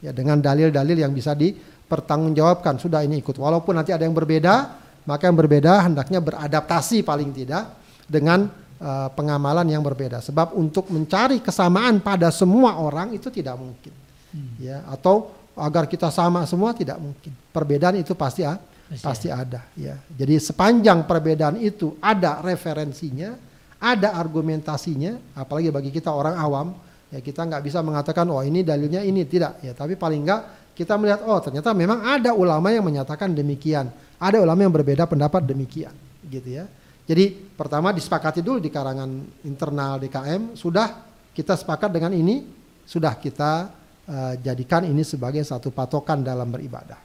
Ya 0.00 0.10
dengan 0.16 0.40
dalil-dalil 0.40 0.96
yang 0.96 1.12
bisa 1.12 1.36
di 1.36 1.52
pertanggungjawabkan 1.92 2.80
sudah 2.80 3.04
ini 3.04 3.20
ikut 3.20 3.36
walaupun 3.36 3.76
nanti 3.76 3.92
ada 3.92 4.08
yang 4.08 4.16
berbeda 4.16 4.80
maka 5.04 5.28
yang 5.28 5.36
berbeda 5.36 5.84
hendaknya 5.84 6.24
beradaptasi 6.24 7.04
paling 7.04 7.36
tidak 7.36 7.68
dengan 8.08 8.48
uh, 8.82 9.08
pengamalan 9.14 9.64
yang 9.70 9.80
berbeda. 9.80 10.18
Sebab 10.18 10.58
untuk 10.58 10.90
mencari 10.90 11.38
kesamaan 11.38 12.02
pada 12.02 12.34
semua 12.34 12.82
orang 12.82 13.14
itu 13.14 13.30
tidak 13.30 13.54
mungkin. 13.56 13.94
Hmm. 14.32 14.56
ya 14.56 14.80
atau 14.88 15.28
agar 15.52 15.84
kita 15.84 16.08
sama 16.08 16.48
semua 16.48 16.72
tidak 16.72 16.96
mungkin. 16.96 17.36
Perbedaan 17.52 18.00
itu 18.00 18.16
pasti 18.16 18.42
ya. 18.42 18.56
pasti 19.00 19.28
ada 19.28 19.64
ya. 19.76 20.00
Jadi 20.08 20.40
sepanjang 20.40 21.04
perbedaan 21.04 21.60
itu 21.60 21.96
ada 22.00 22.40
referensinya 22.40 23.36
ada 23.76 24.16
argumentasinya 24.16 25.36
apalagi 25.36 25.68
bagi 25.68 25.90
kita 25.92 26.08
orang 26.08 26.38
awam 26.40 26.72
ya 27.12 27.20
kita 27.20 27.44
nggak 27.44 27.62
bisa 27.66 27.84
mengatakan 27.84 28.24
oh 28.32 28.40
ini 28.40 28.64
dalilnya 28.64 29.04
ini. 29.04 29.28
Tidak 29.28 29.60
ya. 29.60 29.72
Tapi 29.76 30.00
paling 30.00 30.24
nggak 30.24 30.42
kita 30.72 30.96
melihat 30.96 31.20
oh 31.28 31.36
ternyata 31.44 31.76
memang 31.76 32.00
ada 32.00 32.32
ulama 32.32 32.72
yang 32.72 32.84
menyatakan 32.88 33.36
demikian, 33.36 33.92
ada 34.16 34.40
ulama 34.40 34.64
yang 34.64 34.72
berbeda 34.72 35.04
pendapat 35.04 35.44
demikian, 35.44 35.92
gitu 36.32 36.48
ya. 36.48 36.64
Jadi 37.12 37.28
pertama 37.28 37.92
disepakati 37.92 38.40
dulu 38.40 38.56
di 38.56 38.72
karangan 38.72 39.44
internal 39.44 40.00
DKM 40.00 40.56
sudah 40.56 41.04
kita 41.36 41.60
sepakat 41.60 41.92
dengan 41.92 42.08
ini, 42.16 42.40
sudah 42.88 43.20
kita 43.20 43.68
uh, 44.08 44.32
jadikan 44.40 44.88
ini 44.88 45.04
sebagai 45.04 45.44
satu 45.44 45.68
patokan 45.68 46.24
dalam 46.24 46.48
beribadah. 46.48 46.96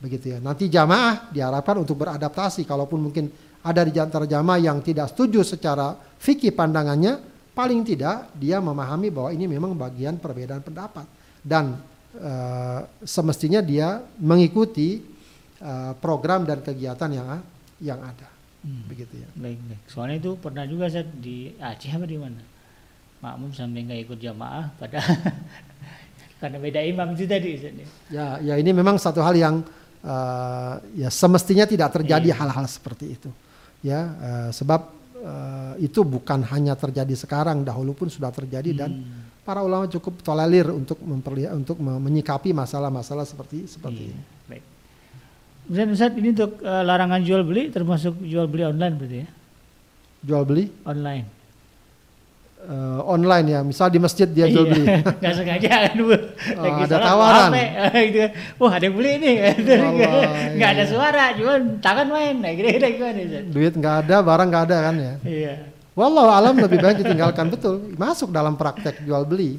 Begitu 0.00 0.32
ya. 0.32 0.38
Nanti 0.40 0.72
jamaah 0.72 1.28
diharapkan 1.28 1.76
untuk 1.84 2.00
beradaptasi 2.00 2.64
kalaupun 2.64 3.12
mungkin 3.12 3.28
ada 3.60 3.84
di 3.84 3.92
antara 4.00 4.24
jamaah 4.24 4.56
yang 4.56 4.80
tidak 4.80 5.12
setuju 5.12 5.44
secara 5.44 6.00
fikih 6.16 6.56
pandangannya, 6.56 7.20
paling 7.52 7.84
tidak 7.84 8.32
dia 8.32 8.56
memahami 8.56 9.12
bahwa 9.12 9.36
ini 9.36 9.44
memang 9.44 9.76
bagian 9.76 10.16
perbedaan 10.16 10.64
pendapat 10.64 11.04
dan 11.44 11.76
uh, 12.16 12.88
semestinya 13.04 13.60
dia 13.60 14.00
mengikuti 14.16 14.96
uh, 15.60 15.92
program 16.00 16.48
dan 16.48 16.64
kegiatan 16.64 17.12
yang 17.12 17.28
yang 17.84 18.00
ada. 18.00 18.31
Hmm. 18.62 18.86
Begitu 18.86 19.14
ya. 19.18 19.28
Baik, 19.34 19.58
baik. 19.66 19.80
Soalnya 19.90 20.16
itu 20.22 20.30
pernah 20.38 20.64
juga 20.70 20.86
saya 20.86 21.02
di 21.06 21.50
Aceh 21.58 21.90
apa 21.90 22.06
di 22.06 22.18
mana? 22.18 22.38
Makmum 23.22 23.50
sampai 23.54 23.86
nggak 23.86 24.00
ikut 24.10 24.18
jamaah 24.18 24.70
pada 24.78 24.98
karena 26.42 26.58
beda 26.58 26.80
imam 26.82 27.14
itu 27.14 27.26
tadi. 27.26 27.50
Ya, 28.10 28.38
ya 28.42 28.54
ini 28.58 28.70
memang 28.74 28.98
satu 28.98 29.22
hal 29.22 29.34
yang 29.34 29.62
uh, 30.02 30.74
ya 30.94 31.10
semestinya 31.10 31.66
tidak 31.66 32.02
terjadi 32.02 32.34
iya. 32.34 32.38
hal-hal 32.38 32.66
iya. 32.66 32.70
seperti 32.70 33.06
itu. 33.14 33.30
Ya, 33.82 34.00
uh, 34.14 34.50
sebab 34.54 34.80
uh, 35.22 35.74
itu 35.82 36.02
bukan 36.06 36.42
hanya 36.50 36.78
terjadi 36.78 37.14
sekarang, 37.18 37.66
dahulu 37.66 37.94
pun 37.94 38.06
sudah 38.10 38.30
terjadi 38.30 38.74
hmm. 38.74 38.78
dan 38.78 38.90
para 39.42 39.62
ulama 39.62 39.90
cukup 39.90 40.22
tolerir 40.22 40.70
untuk 40.70 41.02
memperlihat 41.02 41.58
untuk 41.58 41.78
menyikapi 41.82 42.54
masalah-masalah 42.54 43.26
seperti 43.26 43.66
seperti 43.66 44.10
iya. 44.10 44.14
ini. 44.14 44.22
Ustaz, 45.70 45.88
Ustaz 45.94 46.12
ini 46.18 46.34
untuk 46.34 46.58
uh, 46.66 46.82
larangan 46.82 47.22
jual 47.22 47.46
beli 47.46 47.70
termasuk 47.70 48.18
jual 48.26 48.50
beli 48.50 48.66
online 48.66 48.94
berarti 48.98 49.16
ya? 49.22 49.28
Jual 50.22 50.42
beli? 50.42 50.64
Online. 50.82 51.26
Uh, 52.62 53.02
online 53.10 53.46
ya, 53.50 53.60
misal 53.66 53.90
di 53.90 53.98
masjid 53.98 54.26
dia 54.26 54.46
jual 54.46 54.70
beli. 54.70 54.86
Iya, 54.90 55.02
Gak 55.18 55.34
sengaja 55.34 55.70
kan 55.86 55.98
bu. 55.98 56.14
Oh, 56.62 56.78
ada 56.78 56.98
tawaran. 56.98 57.50
gitu. 58.10 58.28
Wah 58.62 58.72
ada 58.78 58.84
yang 58.86 58.94
beli 58.94 59.10
ini. 59.18 59.32
Nggak 60.58 60.70
iya. 60.70 60.74
ada 60.78 60.84
suara, 60.86 61.34
cuma 61.34 61.58
tangan 61.82 62.06
main. 62.06 62.38
Nah, 62.38 62.54
kira-kira 62.54 62.86
gimana? 62.94 63.20
Duit 63.50 63.74
nggak 63.74 63.94
ada, 64.06 64.16
barang 64.22 64.46
nggak 64.50 64.64
ada 64.70 64.76
kan 64.78 64.94
ya? 64.94 65.14
Iya. 65.26 65.54
Wallahu 65.98 66.30
alam 66.30 66.54
lebih 66.56 66.78
baik 66.78 67.04
ditinggalkan 67.04 67.50
betul, 67.50 67.82
masuk 67.98 68.30
dalam 68.30 68.54
praktek 68.54 69.02
jual 69.02 69.26
beli. 69.26 69.58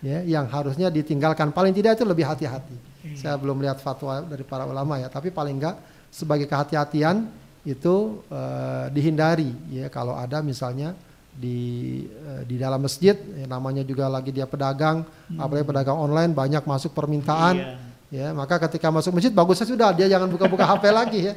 Ya, 0.00 0.24
yang 0.24 0.48
harusnya 0.48 0.88
ditinggalkan 0.88 1.52
paling 1.52 1.74
tidak 1.76 1.98
itu 1.98 2.06
lebih 2.08 2.24
hati-hati. 2.24 2.89
Hmm. 3.00 3.16
Saya 3.16 3.34
belum 3.40 3.60
lihat 3.64 3.80
fatwa 3.80 4.20
dari 4.24 4.44
para 4.44 4.68
ulama 4.68 5.00
ya, 5.00 5.08
tapi 5.08 5.32
paling 5.32 5.56
enggak 5.56 5.76
sebagai 6.12 6.44
kehati-hatian 6.44 7.28
itu 7.64 8.24
uh, 8.32 8.88
dihindari 8.88 9.52
ya 9.68 9.92
kalau 9.92 10.16
ada 10.16 10.40
misalnya 10.40 10.96
di 11.36 12.02
uh, 12.08 12.40
di 12.48 12.56
dalam 12.56 12.80
masjid 12.80 13.12
ya, 13.14 13.44
namanya 13.44 13.84
juga 13.84 14.08
lagi 14.08 14.32
dia 14.32 14.48
pedagang 14.48 15.04
hmm. 15.04 15.36
apalagi 15.36 15.68
pedagang 15.68 16.00
online 16.00 16.32
banyak 16.32 16.64
masuk 16.64 16.96
permintaan 16.96 17.60
iya. 17.60 17.76
ya 18.08 18.26
maka 18.32 18.56
ketika 18.64 18.88
masuk 18.88 19.12
masjid 19.12 19.28
bagusnya 19.28 19.68
sudah 19.68 19.92
dia 19.92 20.08
jangan 20.08 20.32
buka-buka 20.32 20.64
HP 20.64 20.84
lagi 21.04 21.20
ya 21.30 21.34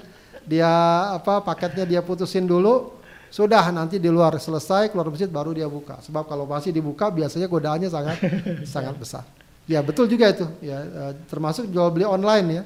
dia 0.47 0.71
apa 1.19 1.43
paketnya 1.43 1.83
dia 1.83 1.99
putusin 1.99 2.47
dulu 2.47 3.03
sudah 3.33 3.73
nanti 3.73 3.97
di 3.97 4.13
luar 4.13 4.37
selesai 4.37 4.93
keluar 4.93 5.09
masjid 5.09 5.25
baru 5.25 5.57
dia 5.57 5.65
buka. 5.65 5.97
Sebab 6.05 6.29
kalau 6.29 6.45
masih 6.45 6.69
dibuka 6.69 7.09
biasanya 7.09 7.49
godaannya 7.49 7.89
sangat 7.89 8.17
sangat 8.77 8.93
besar. 8.93 9.25
Ya 9.63 9.79
betul 9.79 10.11
juga 10.11 10.27
itu 10.27 10.43
ya 10.59 10.83
eh, 10.83 11.13
termasuk 11.31 11.71
jual 11.71 11.87
beli 11.91 12.03
online 12.03 12.47
ya. 12.51 12.63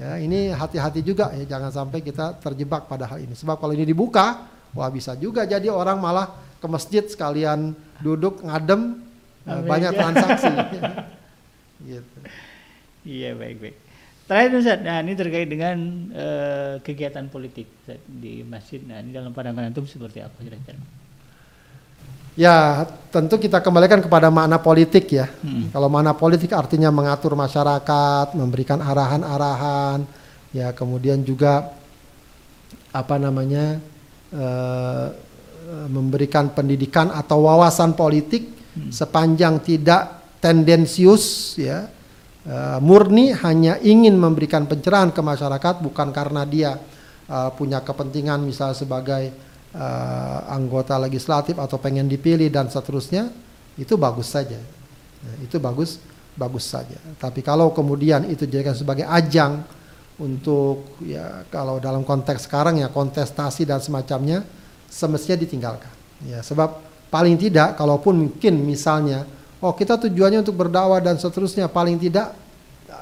Ya 0.00 0.16
ini 0.16 0.48
hati-hati 0.48 1.04
juga 1.04 1.28
ya 1.36 1.44
jangan 1.44 1.68
sampai 1.68 2.00
kita 2.00 2.40
terjebak 2.40 2.88
pada 2.88 3.04
hal 3.04 3.20
ini. 3.20 3.36
Sebab 3.36 3.60
kalau 3.60 3.76
ini 3.76 3.84
dibuka 3.84 4.48
wah 4.72 4.88
bisa 4.88 5.12
juga 5.12 5.44
jadi 5.44 5.68
orang 5.68 6.00
malah 6.00 6.32
ke 6.56 6.66
masjid 6.68 7.04
sekalian 7.04 7.76
duduk 8.00 8.40
ngadem 8.40 9.04
Amin. 9.44 9.68
banyak 9.68 9.92
transaksi. 9.92 10.48
gitu. 11.88 12.18
Iya 13.04 13.36
baik-baik. 13.36 13.76
Terakhir 14.30 14.50
Ustaz, 14.62 14.78
nah 14.86 15.02
ini 15.02 15.18
terkait 15.18 15.48
dengan 15.50 15.76
uh, 16.14 16.78
kegiatan 16.86 17.26
politik 17.26 17.66
Ustaz, 17.82 17.98
di 18.06 18.46
masjid. 18.46 18.78
Nah 18.86 19.02
ini 19.02 19.10
dalam 19.10 19.34
pandangan 19.34 19.68
antum 19.68 19.84
seperti 19.90 20.22
apa 20.22 20.38
kira-kira? 20.38 20.78
Ya 22.40 22.88
tentu 23.12 23.36
kita 23.36 23.60
kembalikan 23.60 24.00
kepada 24.00 24.32
makna 24.32 24.56
politik 24.56 25.12
ya. 25.12 25.28
Hmm. 25.44 25.68
Kalau 25.68 25.92
makna 25.92 26.16
politik 26.16 26.56
artinya 26.56 26.88
mengatur 26.88 27.36
masyarakat, 27.36 28.32
memberikan 28.32 28.80
arahan-arahan, 28.80 30.08
ya 30.56 30.72
kemudian 30.72 31.20
juga 31.20 31.76
apa 32.96 33.20
namanya 33.20 33.76
eh, 34.32 35.06
memberikan 35.92 36.50
pendidikan 36.50 37.12
atau 37.12 37.44
wawasan 37.44 37.92
politik 37.92 38.48
hmm. 38.74 38.90
sepanjang 38.90 39.60
tidak 39.62 40.20
tendensius 40.40 41.54
ya 41.60 41.86
uh, 42.48 42.78
murni 42.80 43.30
hanya 43.36 43.76
ingin 43.78 44.16
memberikan 44.16 44.64
pencerahan 44.64 45.12
ke 45.12 45.20
masyarakat 45.20 45.84
bukan 45.84 46.08
karena 46.10 46.42
dia 46.48 46.80
uh, 47.28 47.52
punya 47.54 47.84
kepentingan 47.84 48.40
misal 48.42 48.72
sebagai 48.72 49.30
uh, 49.74 50.40
anggota 50.50 50.96
legislatif 50.98 51.58
atau 51.58 51.76
pengen 51.76 52.06
dipilih 52.06 52.48
dan 52.48 52.70
seterusnya 52.70 53.30
itu 53.76 53.94
bagus 53.98 54.30
saja 54.30 54.58
nah, 55.22 55.36
itu 55.42 55.56
bagus 55.60 56.00
bagus 56.34 56.64
saja 56.66 56.96
tapi 57.18 57.44
kalau 57.44 57.74
kemudian 57.74 58.26
itu 58.30 58.46
dijadikan 58.46 58.74
sebagai 58.74 59.04
ajang 59.06 59.62
untuk 60.20 61.00
ya 61.00 61.48
kalau 61.48 61.80
dalam 61.80 62.04
konteks 62.04 62.44
sekarang 62.44 62.80
ya 62.84 62.92
kontestasi 62.92 63.64
dan 63.64 63.80
semacamnya 63.80 64.44
semestinya 64.86 65.40
ditinggalkan 65.40 65.92
ya 66.28 66.44
sebab 66.44 66.76
paling 67.08 67.40
tidak 67.40 67.74
kalaupun 67.74 68.28
mungkin 68.28 68.60
misalnya 68.62 69.24
Oh 69.60 69.76
kita 69.76 70.00
tujuannya 70.00 70.40
untuk 70.40 70.56
berdakwah 70.56 71.04
dan 71.04 71.20
seterusnya 71.20 71.68
paling 71.68 72.00
tidak 72.00 72.32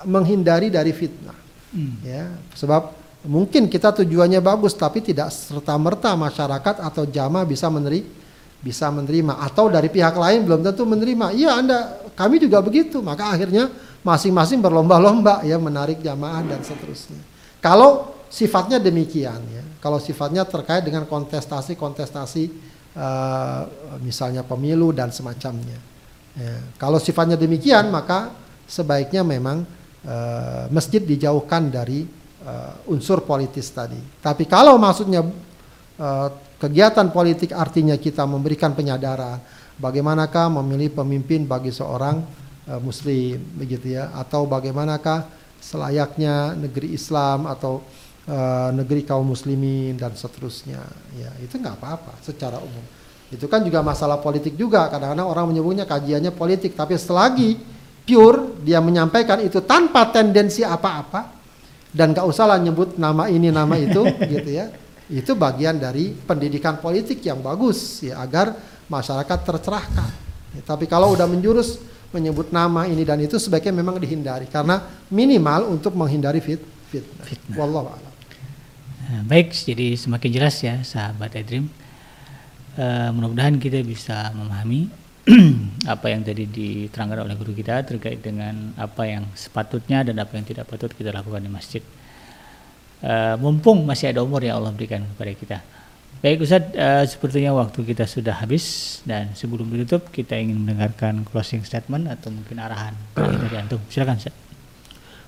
menghindari 0.02 0.74
dari 0.74 0.90
fitnah. 0.90 1.38
Hmm. 1.70 2.02
Ya, 2.02 2.34
sebab 2.58 2.97
mungkin 3.26 3.66
kita 3.66 3.90
tujuannya 4.02 4.38
bagus 4.38 4.78
tapi 4.78 5.02
tidak 5.02 5.34
serta 5.34 5.74
merta 5.74 6.14
masyarakat 6.14 6.84
atau 6.84 7.02
jamaah 7.08 7.48
bisa 7.48 7.66
menerima 7.66 8.18
bisa 8.58 8.90
menerima 8.90 9.38
atau 9.38 9.70
dari 9.70 9.86
pihak 9.86 10.18
lain 10.18 10.42
belum 10.42 10.66
tentu 10.66 10.82
menerima. 10.82 11.30
Iya 11.30 11.62
Anda 11.62 11.78
kami 12.18 12.42
juga 12.42 12.58
begitu. 12.58 12.98
Maka 12.98 13.30
akhirnya 13.30 13.70
masing-masing 14.02 14.58
berlomba-lomba 14.58 15.46
ya 15.46 15.56
menarik 15.62 16.02
jamaah 16.02 16.42
dan 16.42 16.60
seterusnya. 16.66 17.22
Kalau 17.62 18.18
sifatnya 18.26 18.82
demikian 18.82 19.38
ya. 19.54 19.62
Kalau 19.78 20.02
sifatnya 20.02 20.42
terkait 20.42 20.82
dengan 20.82 21.06
kontestasi-kontestasi 21.06 22.44
uh, 22.98 23.62
misalnya 24.02 24.42
pemilu 24.42 24.90
dan 24.90 25.14
semacamnya. 25.14 25.78
Ya, 26.34 26.54
kalau 26.82 26.98
sifatnya 26.98 27.38
demikian 27.38 27.94
maka 27.94 28.34
sebaiknya 28.66 29.22
memang 29.22 29.62
uh, 30.02 30.66
masjid 30.74 30.98
dijauhkan 30.98 31.70
dari 31.70 32.06
uh, 32.48 32.72
unsur 32.88 33.20
politis 33.28 33.68
tadi. 33.68 34.00
Tapi 34.24 34.48
kalau 34.48 34.80
maksudnya 34.80 35.20
uh, 35.20 36.28
kegiatan 36.56 37.12
politik 37.12 37.52
artinya 37.52 38.00
kita 38.00 38.24
memberikan 38.24 38.72
penyadaran 38.72 39.38
bagaimanakah 39.76 40.48
memilih 40.64 40.96
pemimpin 40.96 41.44
bagi 41.44 41.70
seorang 41.70 42.24
uh, 42.72 42.80
muslim 42.80 43.36
begitu 43.54 43.94
ya 43.94 44.10
atau 44.16 44.48
bagaimanakah 44.48 45.28
selayaknya 45.60 46.56
negeri 46.56 46.96
Islam 46.96 47.44
atau 47.46 47.84
uh, 48.26 48.70
negeri 48.72 49.04
kaum 49.04 49.28
muslimin 49.28 50.00
dan 50.00 50.16
seterusnya 50.16 50.80
ya 51.14 51.30
itu 51.44 51.60
nggak 51.60 51.76
apa-apa 51.76 52.16
secara 52.24 52.58
umum 52.58 52.98
itu 53.28 53.44
kan 53.44 53.60
juga 53.60 53.84
masalah 53.84 54.16
politik 54.24 54.56
juga. 54.56 54.88
Kadang-kadang 54.88 55.28
orang 55.28 55.52
menyebutnya 55.52 55.84
kajiannya 55.84 56.32
politik, 56.32 56.72
tapi 56.72 56.96
selagi 56.96 57.60
pure 58.08 58.64
dia 58.64 58.80
menyampaikan 58.80 59.44
itu 59.44 59.60
tanpa 59.60 60.08
tendensi 60.08 60.64
apa-apa 60.64 61.37
dan 61.92 62.12
gak 62.12 62.26
usahlah 62.28 62.60
nyebut 62.60 62.96
nama 63.00 63.28
ini 63.28 63.48
nama 63.52 63.74
itu 63.76 64.04
gitu 64.32 64.50
ya. 64.50 64.72
Itu 65.08 65.32
bagian 65.32 65.80
dari 65.80 66.12
pendidikan 66.12 66.76
politik 66.80 67.24
yang 67.24 67.40
bagus 67.40 68.04
ya 68.04 68.20
agar 68.20 68.52
masyarakat 68.92 69.38
tercerahkan. 69.40 70.10
Ya, 70.52 70.62
tapi 70.64 70.84
kalau 70.84 71.12
udah 71.16 71.24
menjurus 71.24 71.80
menyebut 72.12 72.52
nama 72.52 72.88
ini 72.88 73.04
dan 73.04 73.20
itu 73.20 73.36
sebaiknya 73.36 73.84
memang 73.84 74.00
dihindari 74.00 74.48
karena 74.48 74.80
minimal 75.12 75.68
untuk 75.72 75.92
menghindari 75.92 76.40
fit 76.40 76.60
fitnah. 76.88 77.24
fitnah. 77.24 77.56
Wallahu 77.56 77.88
a'lam. 77.92 78.12
Baik, 79.24 79.56
jadi 79.56 79.96
semakin 79.96 80.30
jelas 80.32 80.60
ya 80.60 80.84
sahabat 80.84 81.32
Edrim 81.32 81.72
uh, 82.78 83.08
mudah-mudahan 83.12 83.58
kita 83.58 83.82
bisa 83.82 84.30
memahami 84.32 84.88
apa 85.94 86.06
yang 86.08 86.24
tadi 86.24 86.48
diterangkan 86.48 87.28
oleh 87.28 87.36
guru 87.36 87.52
kita 87.52 87.84
terkait 87.84 88.20
dengan 88.24 88.72
apa 88.80 89.04
yang 89.04 89.28
sepatutnya 89.36 90.00
dan 90.04 90.16
apa 90.16 90.32
yang 90.40 90.46
tidak 90.48 90.64
patut 90.64 90.88
kita 90.92 91.12
lakukan 91.12 91.44
di 91.44 91.50
masjid. 91.52 91.82
Uh, 92.98 93.38
mumpung 93.38 93.86
masih 93.86 94.10
ada 94.10 94.24
umur 94.24 94.42
yang 94.42 94.58
Allah 94.58 94.74
berikan 94.74 95.04
kepada 95.14 95.32
kita. 95.36 95.58
Baik 96.18 96.42
Ustaz, 96.42 96.66
uh, 96.74 97.04
sepertinya 97.06 97.54
waktu 97.54 97.78
kita 97.86 98.08
sudah 98.08 98.34
habis 98.42 98.98
dan 99.06 99.30
sebelum 99.38 99.70
ditutup 99.70 100.10
kita 100.10 100.34
ingin 100.34 100.58
mendengarkan 100.58 101.22
closing 101.22 101.62
statement 101.62 102.10
atau 102.10 102.34
mungkin 102.34 102.58
arahan 102.58 102.96
dari 103.14 103.56
antum. 103.62 103.78
Silakan 103.86 104.18
Ustaz. 104.18 104.34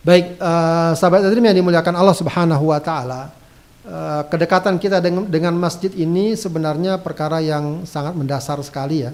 Baik, 0.01 0.41
uh, 0.41 0.97
sahabat 0.97 1.29
Adrim 1.29 1.45
yang 1.45 1.61
dimuliakan 1.61 1.95
Allah 1.95 2.17
Subhanahu 2.17 2.73
wa 2.73 2.81
taala. 2.81 3.37
Kedekatan 4.31 4.77
kita 4.77 5.01
dengan, 5.03 5.25
dengan 5.27 5.57
masjid 5.57 5.91
ini 5.97 6.37
sebenarnya 6.37 7.01
perkara 7.01 7.41
yang 7.43 7.83
sangat 7.89 8.13
mendasar 8.13 8.61
sekali 8.63 9.09
ya. 9.09 9.11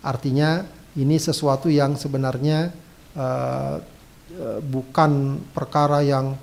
Artinya 0.00 0.64
ini 0.96 1.20
sesuatu 1.20 1.68
yang 1.68 1.94
sebenarnya 1.94 2.72
uh, 3.14 3.76
bukan 4.64 5.42
perkara 5.52 6.00
yang 6.00 6.34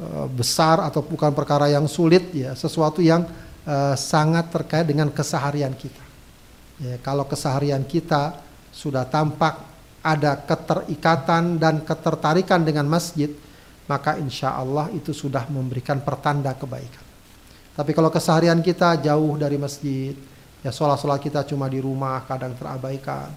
uh, 0.00 0.26
besar 0.30 0.80
atau 0.82 1.04
bukan 1.04 1.34
perkara 1.36 1.68
yang 1.68 1.84
sulit 1.90 2.32
ya, 2.32 2.56
sesuatu 2.56 3.04
yang 3.04 3.28
uh, 3.68 3.94
sangat 3.94 4.48
terkait 4.48 4.86
dengan 4.88 5.12
keseharian 5.12 5.74
kita. 5.76 6.04
Ya, 6.82 6.96
kalau 7.04 7.28
keseharian 7.28 7.84
kita 7.84 8.40
sudah 8.72 9.04
tampak 9.06 9.60
ada 10.02 10.34
keterikatan 10.34 11.60
dan 11.60 11.84
ketertarikan 11.86 12.66
dengan 12.66 12.90
masjid, 12.90 13.30
maka 13.86 14.18
insya 14.18 14.56
Allah 14.58 14.90
itu 14.90 15.14
sudah 15.14 15.46
memberikan 15.46 16.02
pertanda 16.02 16.50
kebaikan. 16.58 17.04
Tapi 17.72 17.90
kalau 17.94 18.10
keseharian 18.10 18.58
kita 18.60 18.98
jauh 18.98 19.38
dari 19.38 19.56
masjid, 19.56 20.12
ya 20.62 20.70
sholat-sholat 20.70 21.18
kita 21.20 21.42
cuma 21.44 21.66
di 21.66 21.82
rumah, 21.82 22.22
kadang 22.24 22.54
terabaikan. 22.54 23.30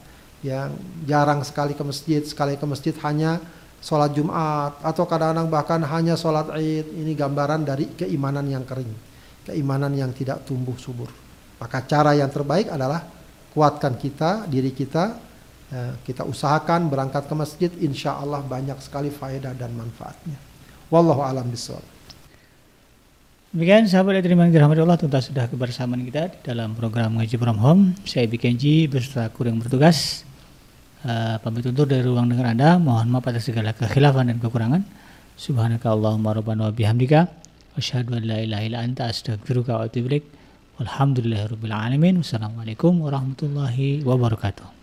Yang 0.45 0.77
jarang 1.09 1.41
sekali 1.41 1.73
ke 1.73 1.81
masjid, 1.81 2.21
sekali 2.21 2.53
ke 2.53 2.65
masjid 2.69 2.93
hanya 3.01 3.41
sholat 3.81 4.13
Jumat 4.13 4.77
atau 4.85 5.09
kadang-kadang 5.09 5.49
bahkan 5.49 5.81
hanya 5.81 6.13
sholat 6.13 6.53
Id. 6.53 6.93
Ini 6.93 7.17
gambaran 7.17 7.65
dari 7.65 7.89
keimanan 7.97 8.45
yang 8.45 8.61
kering, 8.61 8.93
keimanan 9.49 9.93
yang 9.97 10.13
tidak 10.13 10.45
tumbuh 10.45 10.77
subur. 10.77 11.09
Maka 11.57 11.81
cara 11.89 12.13
yang 12.13 12.29
terbaik 12.29 12.69
adalah 12.69 13.01
kuatkan 13.55 13.97
kita, 13.97 14.45
diri 14.45 14.75
kita, 14.75 15.17
ya, 15.71 15.97
kita 16.03 16.27
usahakan 16.27 16.91
berangkat 16.91 17.25
ke 17.25 17.33
masjid, 17.33 17.71
insya 17.81 18.19
Allah 18.19 18.43
banyak 18.43 18.77
sekali 18.83 19.09
faedah 19.09 19.55
dan 19.55 19.73
manfaatnya. 19.73 20.37
Wallahu 20.93 21.25
alam 21.25 21.47
bisawab. 21.49 21.94
Demikian 23.55 23.87
sahabat 23.87 24.19
terima 24.19 24.43
kasih 24.43 24.59
dirahmati 24.59 24.83
Allah 24.83 24.99
tuntas 24.99 25.31
sudah 25.31 25.47
kebersamaan 25.47 26.03
kita 26.03 26.27
di 26.27 26.43
dalam 26.43 26.75
program 26.75 27.15
Ngaji 27.15 27.39
From 27.39 27.55
Home. 27.63 27.95
Saya 28.03 28.27
Bikenji 28.27 28.83
beserta 28.91 29.31
kru 29.31 29.47
yang 29.47 29.63
bertugas. 29.63 30.27
Uh, 31.07 31.39
pamit 31.39 31.63
undur 31.63 31.87
dari 31.87 32.03
ruang 32.03 32.27
dengar 32.27 32.51
Anda. 32.51 32.75
Mohon 32.75 33.15
maaf 33.15 33.31
atas 33.31 33.47
segala 33.47 33.71
kekhilafan 33.71 34.27
dan 34.27 34.43
kekurangan. 34.43 34.83
Subhanaka 35.39 35.87
Allahumma 35.87 36.35
rabbana 36.35 36.67
wa 36.67 36.75
bihamdika. 36.75 37.31
Asyhadu 37.79 38.19
an 38.19 38.27
la 38.27 38.43
ilaha 38.43 38.63
illa 38.67 38.83
anta 38.83 39.07
astaghfiruka 39.07 39.79
wa 39.79 39.87
atubu 39.87 40.11
ilaik. 40.11 40.27
Walhamdulillahirabbil 40.75 41.71
alamin. 41.71 42.19
Wassalamualaikum 42.19 42.99
warahmatullahi 43.07 44.03
wabarakatuh. 44.03 44.74